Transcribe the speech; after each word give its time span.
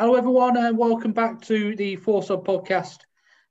Hello, 0.00 0.14
everyone, 0.14 0.56
and 0.56 0.78
welcome 0.78 1.10
back 1.10 1.40
to 1.42 1.74
the 1.74 1.96
Four 1.96 2.22
Sub 2.22 2.46
podcast. 2.46 2.98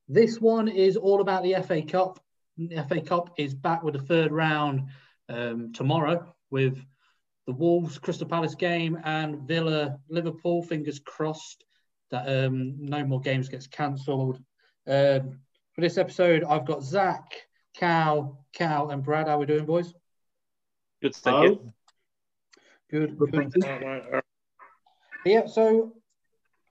This 0.07 0.39
one 0.39 0.70
is 0.70 0.96
all 0.96 1.20
about 1.20 1.43
the 1.43 1.55
FA 1.61 1.82
Cup. 1.82 2.23
The 2.57 2.86
FA 2.88 3.02
Cup 3.02 3.34
is 3.38 3.54
back 3.54 3.84
with 3.84 3.96
the 3.96 4.02
third 4.02 4.32
round 4.32 4.83
um, 5.28 5.73
tomorrow 5.73 6.33
with 6.50 6.82
the 7.47 7.52
Wolves 7.52 7.97
Crystal 7.97 8.29
Palace 8.29 8.55
game 8.55 8.97
and 9.04 9.41
Villa 9.41 10.00
Liverpool. 10.07 10.64
Fingers 10.64 11.00
crossed 11.00 11.65
that 12.11 12.46
um, 12.46 12.77
no 12.79 13.04
more 13.04 13.20
games 13.20 13.50
gets 13.50 13.68
cancelled. 13.68 14.38
Um, 14.88 15.41
for 15.73 15.82
this 15.82 15.98
episode, 15.98 16.45
I've 16.45 16.66
got 16.66 16.82
Zach, 16.82 17.25
Cal, 17.75 18.45
Cal, 18.54 18.92
and 18.92 19.04
Brad. 19.04 19.28
How 19.28 19.36
are 19.36 19.39
we 19.39 19.48
doing, 19.48 19.65
boys? 19.65 19.93
Good, 21.01 21.14
thank 21.14 21.43
you. 21.43 21.73
Good, 22.89 23.20
good. 23.20 23.54
Yeah, 25.25 25.45
so 25.48 25.96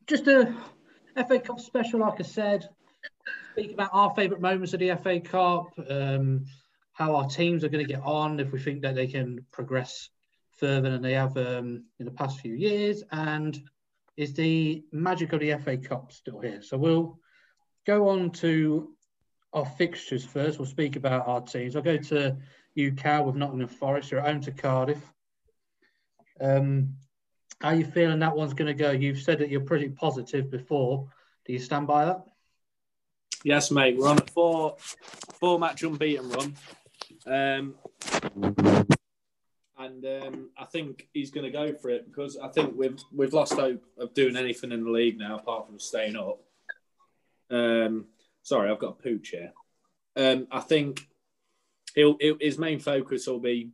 just 0.06 0.26
a 0.26 0.54
FA 1.16 1.40
Cup 1.40 1.60
special, 1.60 2.00
like 2.00 2.20
I 2.20 2.22
said. 2.22 2.68
Speak 3.52 3.72
about 3.72 3.90
our 3.92 4.14
favourite 4.14 4.40
moments 4.40 4.74
of 4.74 4.80
the 4.80 4.94
FA 5.02 5.20
Cup, 5.20 5.72
um, 5.88 6.44
how 6.92 7.16
our 7.16 7.26
teams 7.26 7.64
are 7.64 7.68
going 7.68 7.86
to 7.86 7.92
get 7.92 8.02
on, 8.02 8.38
if 8.38 8.52
we 8.52 8.58
think 8.58 8.82
that 8.82 8.94
they 8.94 9.06
can 9.06 9.44
progress 9.50 10.10
further 10.52 10.90
than 10.90 11.02
they 11.02 11.14
have 11.14 11.36
um, 11.36 11.84
in 11.98 12.04
the 12.04 12.10
past 12.10 12.40
few 12.40 12.54
years, 12.54 13.02
and 13.12 13.60
is 14.16 14.34
the 14.34 14.82
magic 14.92 15.32
of 15.32 15.40
the 15.40 15.56
FA 15.58 15.76
Cup 15.76 16.12
still 16.12 16.40
here? 16.40 16.62
So 16.62 16.76
we'll 16.76 17.18
go 17.86 18.08
on 18.08 18.30
to 18.32 18.94
our 19.52 19.66
fixtures 19.66 20.24
first. 20.24 20.58
We'll 20.58 20.66
speak 20.66 20.96
about 20.96 21.26
our 21.26 21.40
teams. 21.40 21.76
I'll 21.76 21.82
go 21.82 21.96
to 21.96 22.36
you, 22.74 22.92
Cal, 22.92 23.24
with 23.24 23.36
Nottingham 23.36 23.68
Forest. 23.68 24.10
You're 24.10 24.20
at 24.20 24.26
home 24.26 24.40
to 24.42 24.52
Cardiff. 24.52 25.12
Um, 26.40 26.96
how 27.60 27.68
are 27.68 27.74
you 27.74 27.84
feeling 27.84 28.18
that 28.20 28.36
one's 28.36 28.54
going 28.54 28.66
to 28.66 28.74
go? 28.74 28.90
You've 28.90 29.20
said 29.20 29.38
that 29.38 29.48
you're 29.48 29.60
pretty 29.60 29.88
positive 29.88 30.50
before. 30.50 31.08
Do 31.46 31.52
you 31.52 31.58
stand 31.58 31.86
by 31.86 32.06
that? 32.06 32.26
Yes, 33.44 33.70
mate. 33.70 33.96
We're 33.96 34.08
on 34.08 34.18
a 34.18 34.26
four 34.26 34.76
four 35.40 35.58
match 35.58 35.82
unbeaten 35.82 36.28
run. 36.30 36.54
Um, 37.26 37.74
and 39.78 40.04
um, 40.04 40.50
I 40.58 40.64
think 40.64 41.08
he's 41.12 41.30
going 41.30 41.44
to 41.44 41.50
go 41.50 41.72
for 41.74 41.90
it 41.90 42.06
because 42.06 42.36
I 42.36 42.48
think 42.48 42.74
we've 42.76 42.98
we've 43.14 43.32
lost 43.32 43.54
hope 43.54 43.84
of 43.98 44.14
doing 44.14 44.36
anything 44.36 44.72
in 44.72 44.84
the 44.84 44.90
league 44.90 45.18
now 45.18 45.36
apart 45.36 45.66
from 45.66 45.78
staying 45.78 46.16
up. 46.16 46.40
Um, 47.50 48.06
sorry, 48.42 48.70
I've 48.70 48.78
got 48.78 48.98
a 48.98 49.02
pooch 49.02 49.30
here. 49.30 49.52
Um, 50.16 50.46
I 50.50 50.60
think 50.60 51.06
he'll, 51.94 52.16
he'll, 52.20 52.38
his 52.40 52.58
main 52.58 52.80
focus 52.80 53.26
will 53.26 53.38
be 53.38 53.70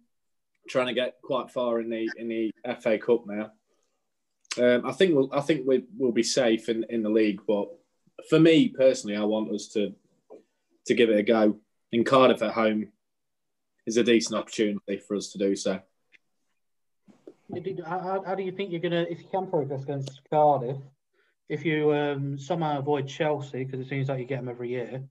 trying 0.68 0.88
to 0.88 0.94
get 0.94 1.16
quite 1.22 1.50
far 1.50 1.80
in 1.80 1.88
the 1.88 2.10
in 2.16 2.28
the 2.28 2.52
FA 2.80 2.98
Cup 2.98 3.26
now. 3.26 3.52
Um, 4.58 4.86
I 4.86 4.92
think 4.92 5.14
we'll 5.14 5.30
I 5.32 5.40
think 5.40 5.66
we 5.66 5.84
will 5.96 6.12
be 6.12 6.22
safe 6.22 6.68
in, 6.68 6.84
in 6.90 7.02
the 7.02 7.10
league, 7.10 7.40
but 7.46 7.68
for 8.28 8.38
me 8.38 8.68
personally, 8.68 9.16
I 9.16 9.24
want 9.24 9.52
us 9.52 9.68
to 9.68 9.94
to 10.86 10.94
give 10.94 11.10
it 11.10 11.18
a 11.18 11.22
go. 11.22 11.56
In 11.92 12.04
Cardiff 12.04 12.42
at 12.42 12.52
home 12.52 12.88
is 13.86 13.96
a 13.96 14.04
decent 14.04 14.38
opportunity 14.38 14.98
for 14.98 15.16
us 15.16 15.28
to 15.32 15.38
do 15.38 15.54
so. 15.56 15.80
How, 17.84 18.22
how 18.24 18.34
do 18.34 18.42
you 18.42 18.52
think 18.52 18.72
you're 18.72 18.80
to, 18.80 19.10
if 19.10 19.20
you 19.20 19.26
can 19.30 19.46
progress 19.46 19.82
against 19.82 20.20
Cardiff, 20.30 20.78
if 21.50 21.66
you 21.66 21.92
um, 21.92 22.38
somehow 22.38 22.78
avoid 22.78 23.06
Chelsea, 23.06 23.64
because 23.64 23.80
it 23.80 23.88
seems 23.88 24.08
like 24.08 24.20
you 24.20 24.24
get 24.24 24.38
them 24.38 24.48
every 24.48 24.70
year, 24.70 25.02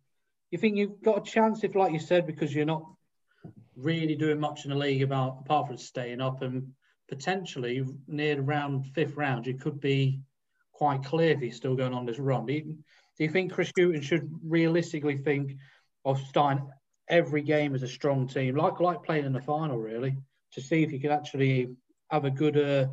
you 0.50 0.58
think 0.58 0.76
you've 0.76 1.02
got 1.04 1.20
a 1.20 1.32
chance 1.32 1.64
if, 1.64 1.76
like 1.76 1.94
you 1.94 2.00
said, 2.00 2.26
because 2.26 2.54
you're 2.54 2.66
not 2.66 2.84
really 3.76 4.16
doing 4.16 4.40
much 4.40 4.66
in 4.66 4.72
the 4.72 4.78
league 4.78 5.04
about 5.04 5.38
apart 5.42 5.68
from 5.68 5.78
staying 5.78 6.20
up 6.20 6.42
and 6.42 6.74
potentially 7.12 7.86
near 8.08 8.40
round 8.40 8.86
fifth 8.96 9.18
round, 9.18 9.46
you 9.46 9.56
could 9.56 9.82
be 9.82 10.22
quite 10.72 11.04
clear 11.04 11.32
if 11.32 11.42
he's 11.42 11.58
still 11.58 11.76
going 11.76 11.94
on 11.94 12.06
this 12.06 12.20
run. 12.20 12.46
Do 12.46 12.54
you, 12.54 12.62
do 12.62 13.24
you 13.26 13.30
think 13.30 13.52
Chris 13.52 13.72
Hughton 13.78 14.02
should 14.02 14.32
realistically 14.42 15.18
think 15.18 15.58
of 16.06 16.18
starting 16.30 16.66
every 17.10 17.42
game 17.42 17.76
as 17.76 17.84
a 17.84 17.88
strong 17.88 18.28
team, 18.28 18.56
like 18.56 18.80
like 18.80 19.04
playing 19.04 19.26
in 19.26 19.34
the 19.34 19.42
final, 19.42 19.78
really, 19.78 20.16
to 20.54 20.62
see 20.62 20.84
if 20.84 20.92
you 20.94 21.00
could 21.02 21.12
actually 21.12 21.76
have 22.10 22.24
a 22.24 22.32
good 22.32 22.58
uh, 22.58 22.88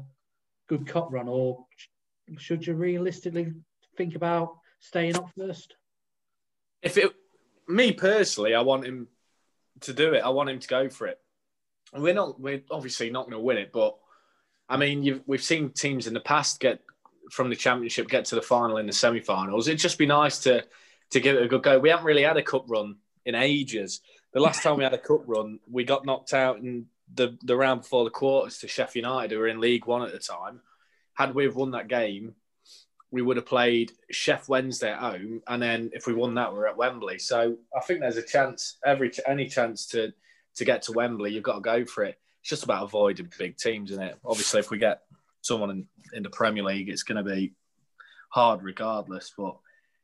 good 0.69 0.85
cup 0.85 1.09
run, 1.13 1.29
or 1.29 1.65
should 2.39 2.67
you 2.67 2.75
realistically 2.75 3.53
think 3.97 4.17
about 4.17 4.57
staying 4.81 5.17
up 5.17 5.31
first? 5.39 5.77
If 6.83 6.99
it, 6.99 7.13
me 7.69 7.93
personally, 7.93 8.55
I 8.57 8.63
want 8.63 8.85
him 8.85 9.07
to 9.83 9.93
do 9.93 10.13
it. 10.15 10.25
I 10.25 10.31
want 10.31 10.51
him 10.51 10.59
to 10.59 10.69
go 10.69 10.89
for 10.89 11.07
it. 11.07 11.21
We're 11.95 12.15
not. 12.15 12.41
We're 12.41 12.63
obviously 12.69 13.11
not 13.11 13.27
going 13.27 13.39
to 13.39 13.47
win 13.49 13.59
it, 13.59 13.71
but 13.73 13.97
I 14.69 14.77
mean, 14.77 15.23
we've 15.27 15.43
seen 15.43 15.71
teams 15.71 16.07
in 16.07 16.15
the 16.15 16.21
past 16.21 16.61
get 16.61 16.81
from 17.31 17.51
the 17.51 17.57
championship 17.57 18.09
get 18.09 18.27
to 18.27 18.35
the 18.35 18.43
final 18.43 18.79
in 18.79 18.87
the 18.87 18.93
semi-finals. 18.93 19.69
It'd 19.69 19.81
just 19.81 19.99
be 19.99 20.07
nice 20.07 20.39
to 20.41 20.65
to 21.11 21.21
give 21.21 21.37
it 21.37 21.43
a 21.43 21.49
good 21.49 21.63
go. 21.63 21.79
We 21.79 21.89
haven't 21.89 22.05
really 22.05 22.23
had 22.23 22.37
a 22.37 22.43
cup 22.43 22.65
run 22.69 22.97
in 23.25 23.35
ages. 23.35 24.01
The 24.35 24.41
last 24.41 24.63
time 24.63 24.77
we 24.77 24.85
had 24.85 24.93
a 24.93 24.99
cup 24.99 25.23
run, 25.27 25.59
we 25.71 25.85
got 25.85 26.05
knocked 26.05 26.35
out 26.35 26.59
in 26.59 26.87
the 27.15 27.39
the 27.43 27.57
round 27.57 27.83
before 27.83 28.05
the 28.05 28.11
quarters 28.11 28.59
to 28.59 28.69
Sheffield 28.69 29.07
United, 29.07 29.33
who 29.35 29.39
were 29.39 29.49
in 29.49 29.61
League 29.61 29.87
One 29.87 30.03
at 30.03 30.13
the 30.13 30.19
time. 30.19 30.61
Had 31.15 31.35
we 31.35 31.45
have 31.45 31.57
won 31.57 31.73
that 31.73 31.89
game, 31.89 32.35
we 33.11 33.23
would 33.23 33.37
have 33.37 33.47
played 33.47 33.93
Sheff 34.13 34.49
Wednesday 34.49 34.93
at 34.93 35.01
home, 35.01 35.43
and 35.47 35.63
then 35.63 35.91
if 35.95 36.07
we 36.07 36.13
won 36.13 36.35
that, 36.35 36.53
we're 36.53 36.67
at 36.67 36.77
Wembley. 36.77 37.19
So 37.19 37.57
I 37.77 37.81
think 37.81 38.01
there's 38.01 38.19
a 38.19 38.23
chance, 38.23 38.77
every 38.85 39.11
any 39.27 39.49
chance 39.49 39.87
to 39.89 40.13
to 40.57 40.65
get 40.65 40.83
to 40.83 40.93
Wembley, 40.93 41.33
you've 41.33 41.43
got 41.43 41.55
to 41.55 41.61
go 41.61 41.85
for 41.87 42.05
it 42.05 42.19
it's 42.41 42.51
just 42.51 42.65
about 42.65 42.85
avoiding 42.85 43.31
big 43.39 43.57
teams, 43.57 43.91
isn't 43.91 44.03
it? 44.03 44.19
Obviously, 44.25 44.61
if 44.61 44.71
we 44.71 44.79
get 44.79 45.03
someone 45.41 45.71
in, 45.71 45.87
in 46.13 46.23
the 46.23 46.31
Premier 46.31 46.65
League, 46.65 46.89
it's 46.89 47.03
going 47.03 47.23
to 47.23 47.31
be 47.31 47.53
hard 48.31 48.63
regardless. 48.63 49.33
But 49.37 49.57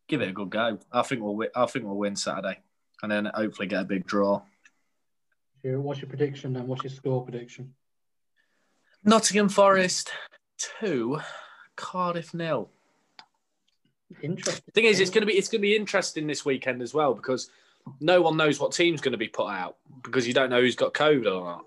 give 0.09 0.21
it 0.21 0.29
a 0.29 0.33
good 0.33 0.51
go. 0.51 0.79
I 0.93 1.03
think 1.03 1.23
we'll 1.23 1.37
win, 1.37 1.49
I 1.55 1.67
think 1.67 1.85
we'll 1.85 1.97
win 1.97 2.17
Saturday, 2.17 2.59
and 3.03 3.11
then 3.11 3.31
hopefully 3.35 3.69
get 3.69 3.83
a 3.83 3.85
big 3.85 4.07
draw. 4.07 4.43
What's 5.63 6.03
your 6.03 6.11
prediction 6.11 6.53
then? 6.53 6.67
What's 6.67 6.85
your 6.85 6.91
score 6.91 7.25
prediction? 7.25 7.73
Nottingham 9.03 9.49
Forest 9.49 10.11
two, 10.59 11.21
Cardiff 11.77 12.35
nil. 12.35 12.71
Interesting. 14.23 14.63
Thing 14.75 14.85
is, 14.85 15.01
it's 15.01 15.11
going 15.11 15.23
to 15.23 15.27
be 15.27 15.35
it's 15.35 15.49
going 15.49 15.61
to 15.61 15.67
be 15.67 15.77
interesting 15.77 16.27
this 16.27 16.45
weekend 16.45 16.83
as 16.83 16.93
well 16.93 17.15
because 17.15 17.51
no 18.01 18.21
one 18.23 18.37
knows 18.37 18.61
what 18.61 18.73
team's 18.73 19.01
going 19.01 19.13
to 19.13 19.19
be 19.19 19.29
put 19.29 19.49
out 19.49 19.77
because 20.03 20.27
you 20.27 20.35
don't 20.35 20.51
know 20.51 20.61
who's 20.61 20.77
got 20.77 20.95
COVID 20.95 21.27
or 21.27 21.45
not. 21.45 21.65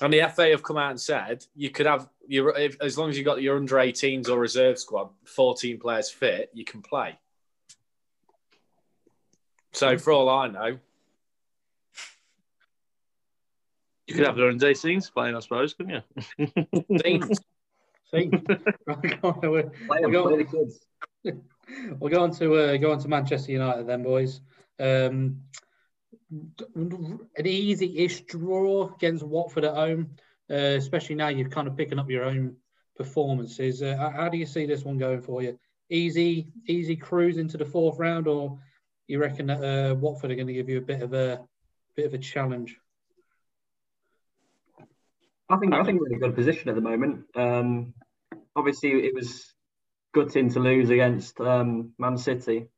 And 0.00 0.12
the 0.12 0.28
FA 0.34 0.50
have 0.50 0.62
come 0.62 0.78
out 0.78 0.90
and 0.90 1.00
said 1.00 1.44
you 1.54 1.70
could 1.70 1.86
have 1.86 2.08
your 2.26 2.56
if, 2.56 2.80
as 2.80 2.96
long 2.96 3.10
as 3.10 3.18
you 3.18 3.24
got 3.24 3.42
your 3.42 3.56
under 3.56 3.76
18s 3.76 4.28
or 4.28 4.38
reserve 4.38 4.78
squad, 4.78 5.10
14 5.24 5.78
players 5.78 6.10
fit, 6.10 6.50
you 6.54 6.64
can 6.64 6.80
play. 6.80 7.18
So 9.72 9.98
for 9.98 10.12
all 10.12 10.28
I 10.28 10.48
know, 10.48 10.78
you 14.06 14.14
could 14.14 14.26
have 14.26 14.36
the 14.36 14.48
under 14.48 14.66
18s 14.66 15.12
playing, 15.12 15.36
I 15.36 15.40
suppose, 15.40 15.74
couldn't 15.74 16.02
you? 16.38 16.46
Teams. 16.98 17.38
we'll, 18.12 18.26
go, 18.26 19.70
we'll 22.00 22.10
go 22.10 22.22
on 22.22 22.32
to 22.32 22.54
uh, 22.56 22.76
go 22.76 22.90
on 22.90 22.98
to 22.98 23.08
Manchester 23.08 23.52
United 23.52 23.86
then, 23.86 24.02
boys. 24.02 24.40
Um, 24.80 25.42
an 26.30 27.46
easy-ish 27.46 28.22
draw 28.22 28.94
against 28.94 29.24
Watford 29.24 29.64
at 29.64 29.74
home, 29.74 30.10
uh, 30.50 30.54
especially 30.54 31.16
now 31.16 31.28
you're 31.28 31.48
kind 31.48 31.68
of 31.68 31.76
picking 31.76 31.98
up 31.98 32.10
your 32.10 32.24
own 32.24 32.56
performances. 32.96 33.82
Uh, 33.82 34.10
how 34.14 34.28
do 34.28 34.38
you 34.38 34.46
see 34.46 34.66
this 34.66 34.84
one 34.84 34.98
going 34.98 35.22
for 35.22 35.42
you? 35.42 35.58
Easy, 35.90 36.48
easy 36.66 36.96
cruise 36.96 37.36
into 37.36 37.56
the 37.56 37.64
fourth 37.64 37.98
round, 37.98 38.28
or 38.28 38.58
you 39.08 39.18
reckon 39.18 39.46
that 39.46 39.62
uh, 39.64 39.94
Watford 39.94 40.30
are 40.30 40.36
going 40.36 40.46
to 40.46 40.52
give 40.52 40.68
you 40.68 40.78
a 40.78 40.82
bit 40.82 41.02
of 41.02 41.14
a 41.14 41.40
bit 41.96 42.06
of 42.06 42.14
a 42.14 42.18
challenge? 42.18 42.76
I 45.48 45.56
think 45.56 45.74
I 45.74 45.82
think 45.82 46.00
we're 46.00 46.10
in 46.10 46.14
a 46.14 46.18
good 46.18 46.36
position 46.36 46.68
at 46.68 46.76
the 46.76 46.80
moment. 46.80 47.24
Um, 47.34 47.94
obviously, 48.54 48.90
it 48.90 49.14
was 49.14 49.52
gutting 50.14 50.50
to 50.50 50.60
lose 50.60 50.90
against 50.90 51.40
um, 51.40 51.92
Man 51.98 52.16
City 52.16 52.68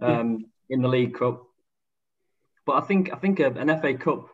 um, 0.00 0.44
in 0.68 0.82
the 0.82 0.88
League 0.88 1.18
Cup. 1.18 1.42
But 2.70 2.84
I 2.84 2.86
think 2.86 3.12
I 3.12 3.16
think 3.16 3.40
an 3.40 3.80
FA 3.80 3.94
Cup 3.94 4.28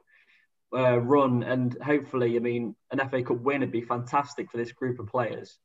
uh, 0.70 0.98
run 0.98 1.42
and 1.42 1.74
hopefully, 1.82 2.36
I 2.36 2.38
mean, 2.38 2.76
an 2.90 2.98
FA 3.08 3.22
Cup 3.22 3.40
win 3.40 3.62
would 3.62 3.72
be 3.72 3.80
fantastic 3.80 4.50
for 4.50 4.58
this 4.58 4.72
group 4.72 4.98
of 4.98 5.06
players. 5.06 5.58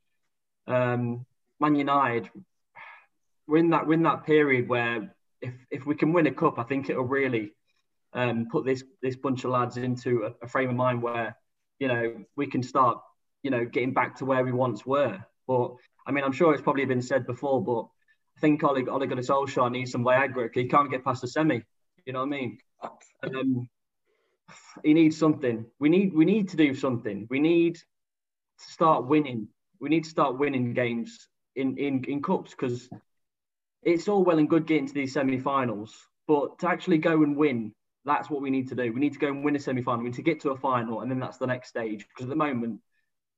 Um, 0.68 1.26
Man 1.60 1.76
United, 1.76 2.30
we're 3.46 3.58
in 3.58 3.72
that 3.72 3.86
we're 3.86 3.96
in 3.96 4.04
that 4.04 4.26
period 4.26 4.70
where 4.70 5.14
if 5.42 5.54
if 5.70 5.86
we 5.86 5.96
can 5.96 6.14
win 6.14 6.28
a 6.28 6.32
cup, 6.34 6.60
I 6.60 6.64
think 6.64 6.90
it'll 6.90 7.04
really 7.04 7.52
um, 8.14 8.48
put 8.50 8.64
this 8.64 8.86
this 9.02 9.18
bunch 9.18 9.44
of 9.44 9.52
lads 9.52 9.76
into 9.76 10.24
a, 10.24 10.46
a, 10.46 10.48
frame 10.48 10.70
of 10.70 10.78
mind 10.78 11.04
where 11.04 11.36
you 11.78 11.90
know 11.90 12.24
we 12.38 12.48
can 12.48 12.64
start 12.64 13.00
you 13.44 13.52
know 13.52 13.66
getting 13.66 13.94
back 13.94 14.16
to 14.20 14.26
where 14.26 14.46
we 14.46 14.54
once 14.54 14.86
were. 14.86 15.20
But 15.46 15.76
I 16.08 16.12
mean, 16.14 16.24
I'm 16.24 16.32
sure 16.32 16.54
it's 16.54 16.64
probably 16.64 16.86
been 16.86 17.02
said 17.02 17.26
before, 17.26 17.62
but 17.62 17.88
I 18.38 18.40
think 18.40 18.64
Ole, 18.64 18.90
Ole 18.90 19.08
Gunnar 19.08 19.24
Solskjaer 19.24 19.70
needs 19.70 19.92
some 19.92 20.06
Viagra. 20.06 20.50
He 20.54 20.70
can't 20.70 20.90
get 20.90 21.04
past 21.04 21.20
the 21.20 21.28
semi. 21.28 21.64
You 22.06 22.14
know 22.14 22.20
what 22.20 22.28
I 22.28 22.30
mean? 22.30 22.58
Um, 23.24 23.70
he 24.84 24.94
needs 24.94 25.18
something. 25.18 25.66
We 25.80 25.90
need 25.90 26.14
we 26.14 26.26
need 26.26 26.50
to 26.50 26.58
do 26.58 26.74
something. 26.74 27.28
We 27.30 27.40
need 27.40 27.76
to 27.76 28.72
start 28.74 29.06
winning. 29.08 29.48
We 29.80 29.90
need 29.90 30.04
to 30.04 30.10
start 30.10 30.38
winning 30.38 30.74
games 30.74 31.28
in 31.56 31.78
in 31.78 32.04
in 32.06 32.22
cups 32.22 32.52
because 32.52 32.90
it's 33.84 34.08
all 34.08 34.24
well 34.24 34.40
and 34.40 34.50
good 34.50 34.68
getting 34.68 34.88
to 34.88 34.94
these 34.94 35.14
semi-finals, 35.14 35.96
but 36.28 36.60
to 36.60 36.70
actually 36.70 37.00
go 37.00 37.24
and 37.24 37.36
win, 37.36 37.74
that's 38.06 38.30
what 38.30 38.42
we 38.42 38.52
need 38.52 38.70
to 38.70 38.76
do. 38.76 38.94
We 38.94 39.00
need 39.00 39.14
to 39.14 39.20
go 39.20 39.28
and 39.28 39.44
win 39.44 39.56
a 39.56 39.60
semi-final. 39.60 40.04
We 40.04 40.10
need 40.10 40.16
to 40.16 40.22
get 40.22 40.40
to 40.42 40.52
a 40.52 40.58
final, 40.58 41.02
and 41.02 41.10
then 41.10 41.20
that's 41.20 41.38
the 41.38 41.48
next 41.48 41.70
stage. 41.70 42.08
Because 42.08 42.26
at 42.26 42.30
the 42.30 42.36
moment, 42.36 42.80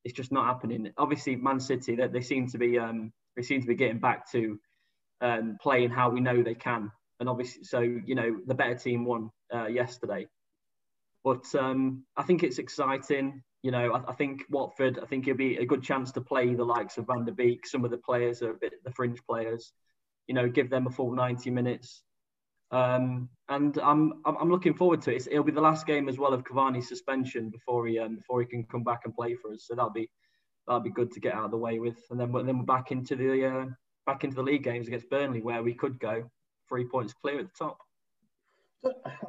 it's 0.03 0.13
just 0.13 0.31
not 0.31 0.45
happening. 0.45 0.91
Obviously, 0.97 1.35
Man 1.35 1.59
City 1.59 1.95
that 1.95 2.11
they 2.11 2.21
seem 2.21 2.47
to 2.49 2.57
be 2.57 2.77
um, 2.77 3.13
they 3.35 3.41
seem 3.41 3.61
to 3.61 3.67
be 3.67 3.75
getting 3.75 3.99
back 3.99 4.29
to 4.31 4.59
um, 5.21 5.57
playing 5.61 5.89
how 5.89 6.09
we 6.09 6.19
know 6.19 6.43
they 6.43 6.55
can, 6.55 6.91
and 7.23 7.29
obviously, 7.29 7.63
so 7.63 7.79
you 7.79 8.15
know 8.15 8.37
the 8.47 8.53
better 8.53 8.75
team 8.75 9.05
won 9.05 9.31
uh, 9.53 9.67
yesterday. 9.67 10.27
But 11.23 11.45
um, 11.55 12.03
I 12.17 12.23
think 12.23 12.43
it's 12.43 12.59
exciting. 12.59 13.41
You 13.61 13.71
know, 13.71 13.93
I, 13.93 14.09
I, 14.09 14.13
think 14.13 14.43
Watford. 14.49 14.99
I 15.01 15.05
think 15.05 15.25
it'll 15.25 15.37
be 15.37 15.55
a 15.55 15.65
good 15.65 15.81
chance 15.81 16.11
to 16.11 16.21
play 16.21 16.53
the 16.53 16.65
likes 16.65 16.97
of 16.97 17.07
Van 17.07 17.23
der 17.23 17.31
Beek. 17.31 17.65
Some 17.65 17.85
of 17.85 17.91
the 17.91 17.97
players 17.97 18.41
are 18.41 18.51
a 18.51 18.55
bit 18.55 18.73
the 18.83 18.91
fringe 18.91 19.21
players. 19.25 19.71
You 20.27 20.35
know, 20.35 20.49
give 20.49 20.69
them 20.69 20.85
a 20.85 20.89
full 20.89 21.13
ninety 21.15 21.49
minutes. 21.49 22.03
Um, 22.71 23.29
and 23.47 23.77
I'm, 23.77 24.21
I'm 24.25 24.51
looking 24.51 24.73
forward 24.73 25.01
to 25.03 25.11
it. 25.11 25.17
It's, 25.17 25.27
it'll 25.27 25.43
be 25.45 25.53
the 25.53 25.61
last 25.61 25.85
game 25.85 26.09
as 26.09 26.17
well 26.17 26.33
of 26.33 26.43
Cavani's 26.43 26.89
suspension 26.89 27.51
before 27.51 27.87
he 27.87 27.99
um, 27.99 28.17
before 28.17 28.41
he 28.41 28.47
can 28.47 28.65
come 28.65 28.83
back 28.83 29.03
and 29.05 29.15
play 29.15 29.35
for 29.35 29.53
us. 29.53 29.63
So 29.65 29.75
that'll 29.75 29.91
be 29.91 30.09
that'll 30.67 30.81
be 30.81 30.89
good 30.89 31.13
to 31.13 31.21
get 31.21 31.35
out 31.35 31.45
of 31.45 31.51
the 31.51 31.57
way 31.57 31.79
with. 31.79 31.99
And 32.11 32.19
then 32.19 32.33
then 32.33 32.57
we're 32.57 32.65
back 32.65 32.91
into 32.91 33.15
the 33.15 33.45
uh, 33.45 33.65
back 34.05 34.25
into 34.25 34.35
the 34.35 34.43
league 34.43 34.65
games 34.65 34.87
against 34.87 35.09
Burnley 35.09 35.41
where 35.41 35.63
we 35.63 35.73
could 35.73 35.97
go 36.01 36.29
three 36.73 36.85
points 36.85 37.13
clear 37.13 37.39
at 37.39 37.45
the 37.45 37.65
top. 37.65 37.77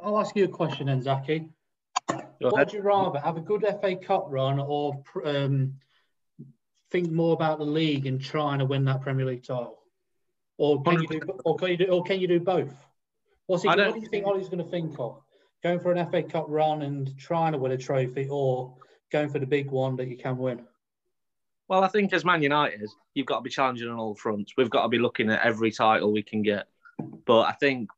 I'll 0.03 0.19
ask 0.19 0.35
you 0.35 0.45
a 0.45 0.47
question 0.47 0.87
then, 0.87 1.01
Zaki. 1.03 1.49
Would 2.41 2.73
you 2.73 2.81
rather 2.81 3.19
have 3.19 3.37
a 3.37 3.41
good 3.41 3.63
FA 3.81 3.95
Cup 3.95 4.25
run 4.29 4.59
or 4.59 5.03
um, 5.23 5.75
think 6.89 7.11
more 7.11 7.33
about 7.33 7.59
the 7.59 7.65
league 7.65 8.07
and 8.07 8.19
trying 8.19 8.59
to 8.59 8.65
win 8.65 8.83
that 8.85 9.01
Premier 9.01 9.25
League 9.25 9.43
title, 9.43 9.79
or 10.57 10.81
can 10.81 11.01
you 11.01 11.07
do, 11.07 11.19
or 11.45 11.55
can 11.55 11.69
you 11.69 11.77
do, 11.77 11.85
or 11.85 12.03
can 12.03 12.19
you 12.19 12.27
do 12.27 12.39
both? 12.39 12.73
What's 13.45 13.61
he, 13.61 13.69
what 13.69 13.93
do 13.93 13.99
you 13.99 14.07
think 14.07 14.25
Ollie's 14.25 14.49
going 14.49 14.63
to 14.63 14.69
think 14.69 14.99
of? 14.99 15.21
Going 15.61 15.79
for 15.79 15.91
an 15.91 16.09
FA 16.09 16.23
Cup 16.23 16.45
run 16.49 16.81
and 16.81 17.15
trying 17.17 17.51
to 17.51 17.59
win 17.59 17.71
a 17.71 17.77
trophy, 17.77 18.27
or 18.29 18.75
going 19.11 19.29
for 19.29 19.37
the 19.37 19.45
big 19.45 19.69
one 19.69 19.95
that 19.97 20.07
you 20.07 20.17
can 20.17 20.37
win? 20.37 20.65
Well, 21.67 21.83
I 21.83 21.89
think 21.89 22.11
as 22.13 22.25
Man 22.25 22.41
United, 22.41 22.89
you've 23.13 23.27
got 23.27 23.37
to 23.37 23.41
be 23.41 23.49
challenging 23.49 23.87
on 23.87 23.97
all 23.97 24.15
fronts. 24.15 24.53
We've 24.57 24.69
got 24.69 24.83
to 24.83 24.89
be 24.89 24.99
looking 24.99 25.29
at 25.29 25.45
every 25.45 25.71
title 25.71 26.11
we 26.11 26.23
can 26.23 26.41
get. 26.41 26.67
But 27.25 27.41
I 27.41 27.51
think 27.53 27.89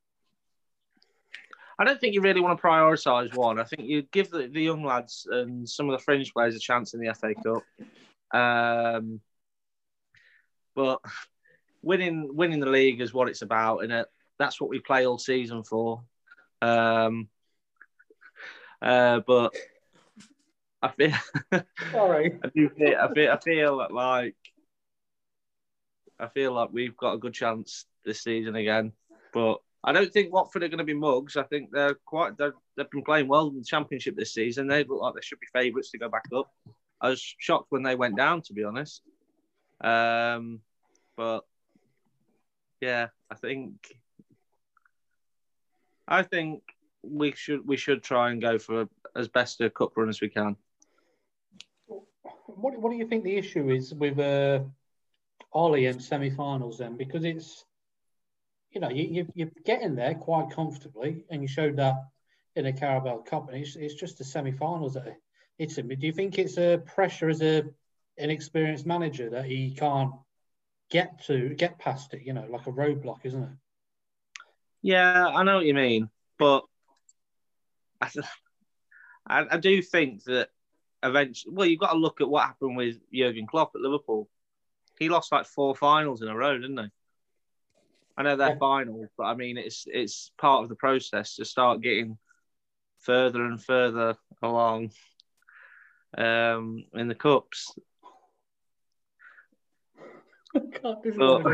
I 1.79 1.83
don't 1.83 1.99
think 1.99 2.15
you 2.15 2.21
really 2.21 2.41
want 2.41 2.57
to 2.57 2.63
prioritise 2.65 3.35
one. 3.35 3.59
I 3.59 3.63
think 3.63 3.83
you 3.83 4.01
give 4.01 4.31
the, 4.31 4.47
the 4.47 4.61
young 4.61 4.83
lads 4.83 5.27
and 5.29 5.67
some 5.69 5.87
of 5.89 5.97
the 5.97 6.03
fringe 6.03 6.33
players 6.33 6.55
a 6.55 6.59
chance 6.59 6.93
in 6.93 6.99
the 6.99 7.13
FA 7.13 7.35
Cup. 7.35 7.63
Um, 8.33 9.21
but 10.75 10.99
winning 11.83 12.35
winning 12.35 12.59
the 12.59 12.69
league 12.69 12.99
is 12.99 13.13
what 13.13 13.29
it's 13.29 13.43
about, 13.43 13.79
and 13.79 13.91
it 13.91 14.07
that's 14.39 14.59
what 14.59 14.69
we 14.69 14.79
play 14.79 15.05
all 15.05 15.19
season 15.19 15.63
for. 15.63 16.01
Um, 16.61 17.29
uh, 18.81 19.21
but 19.25 19.55
I 20.81 20.89
feel 20.89 21.13
sorry. 21.91 22.39
I 22.43 22.49
do 22.55 22.69
feel, 22.69 22.97
I 22.99 23.13
feel 23.13 23.31
I 23.31 23.37
feel 23.39 23.87
like 23.93 24.35
I 26.19 26.27
feel 26.27 26.53
like 26.53 26.69
we've 26.71 26.97
got 26.97 27.13
a 27.13 27.19
good 27.19 27.33
chance 27.33 27.85
this 28.07 28.23
season 28.23 28.55
again. 28.55 28.93
But 29.33 29.59
I 29.83 29.91
don't 29.91 30.11
think 30.11 30.33
Watford 30.33 30.63
are 30.63 30.67
going 30.67 30.79
to 30.79 30.83
be 30.83 30.93
mugs. 30.95 31.37
I 31.37 31.43
think 31.43 31.69
they're 31.71 31.93
quite 32.05 32.37
they're, 32.37 32.53
they've 32.75 32.89
been 32.89 33.03
playing 33.03 33.27
well 33.27 33.47
in 33.47 33.57
the 33.57 33.63
Championship 33.63 34.15
this 34.15 34.33
season. 34.33 34.67
They 34.67 34.83
look 34.83 35.01
like 35.01 35.13
they 35.13 35.21
should 35.21 35.39
be 35.39 35.47
favourites 35.53 35.91
to 35.91 35.99
go 35.99 36.09
back 36.09 36.25
up. 36.35 36.51
I 36.99 37.09
was 37.09 37.35
shocked 37.37 37.67
when 37.69 37.83
they 37.83 37.95
went 37.95 38.17
down, 38.17 38.41
to 38.43 38.53
be 38.53 38.63
honest. 38.63 39.03
Um, 39.81 40.61
but 41.15 41.41
yeah, 42.81 43.07
I 43.29 43.35
think 43.35 43.73
I 46.07 46.23
think 46.23 46.63
we 47.03 47.33
should 47.33 47.67
we 47.67 47.77
should 47.77 48.03
try 48.03 48.31
and 48.31 48.41
go 48.41 48.57
for 48.57 48.89
as 49.15 49.27
best 49.27 49.61
a 49.61 49.69
cup 49.69 49.95
run 49.95 50.09
as 50.09 50.21
we 50.21 50.29
can. 50.29 50.55
What 52.47 52.79
What 52.79 52.91
do 52.91 52.97
you 52.97 53.07
think 53.07 53.23
the 53.23 53.37
issue 53.37 53.69
is 53.69 53.93
with 53.93 54.17
uh, 54.19 54.61
Ollie 55.53 55.85
and 55.85 56.01
semi-finals 56.01 56.79
then? 56.79 56.97
Because 56.97 57.23
it's 57.23 57.66
you 58.71 58.81
know 58.81 58.89
you, 58.89 59.03
you 59.03 59.27
you're 59.33 59.51
getting 59.65 59.95
there 59.95 60.15
quite 60.15 60.51
comfortably, 60.51 61.25
and 61.29 61.41
you 61.41 61.47
showed 61.47 61.77
that 61.77 61.95
in 62.55 62.65
a 62.65 62.73
Carabao 62.73 63.19
Cup, 63.19 63.49
and 63.49 63.57
it's, 63.57 63.75
it's 63.75 63.93
just 63.93 64.17
the 64.17 64.23
semi-finals 64.23 64.95
that 64.95 65.17
it's 65.59 65.77
in. 65.77 65.87
Do 65.87 65.95
you 65.99 66.11
think 66.11 66.39
it's 66.39 66.57
a 66.57 66.77
pressure 66.77 67.29
as 67.29 67.41
a 67.41 67.63
inexperienced 68.17 68.85
manager 68.85 69.29
that 69.29 69.45
he 69.45 69.71
can't 69.75 70.11
get 70.89 71.23
to 71.25 71.49
get 71.49 71.77
past 71.77 72.13
it? 72.13 72.23
You 72.23 72.33
know, 72.33 72.45
like 72.49 72.67
a 72.67 72.71
roadblock, 72.71 73.19
isn't 73.25 73.43
it? 73.43 73.49
Yeah, 74.81 75.27
I 75.27 75.43
know 75.43 75.57
what 75.57 75.65
you 75.65 75.73
mean, 75.73 76.09
but 76.39 76.63
I, 78.01 79.45
I 79.51 79.57
do 79.57 79.81
think 79.81 80.23
that 80.25 80.49
eventually, 81.03 81.53
well, 81.53 81.67
you've 81.67 81.79
got 81.79 81.93
to 81.93 81.99
look 81.99 82.21
at 82.21 82.29
what 82.29 82.45
happened 82.45 82.77
with 82.77 82.97
Jurgen 83.13 83.47
Klopp 83.47 83.75
at 83.75 83.81
Liverpool. 83.81 84.29
He 84.99 85.09
lost 85.09 85.31
like 85.31 85.45
four 85.45 85.75
finals 85.75 86.21
in 86.21 86.27
a 86.27 86.35
row, 86.35 86.57
didn't 86.57 86.77
he? 86.77 86.91
I 88.17 88.23
know 88.23 88.35
they're 88.35 88.49
yeah. 88.49 88.57
finals, 88.57 89.09
but 89.17 89.25
I 89.25 89.35
mean, 89.35 89.57
it's 89.57 89.85
it's 89.87 90.31
part 90.37 90.63
of 90.63 90.69
the 90.69 90.75
process 90.75 91.35
to 91.35 91.45
start 91.45 91.81
getting 91.81 92.17
further 92.99 93.45
and 93.45 93.63
further 93.63 94.15
along 94.41 94.91
um, 96.17 96.85
in 96.93 97.07
the 97.07 97.15
cups. 97.15 97.75
but, 100.53 101.45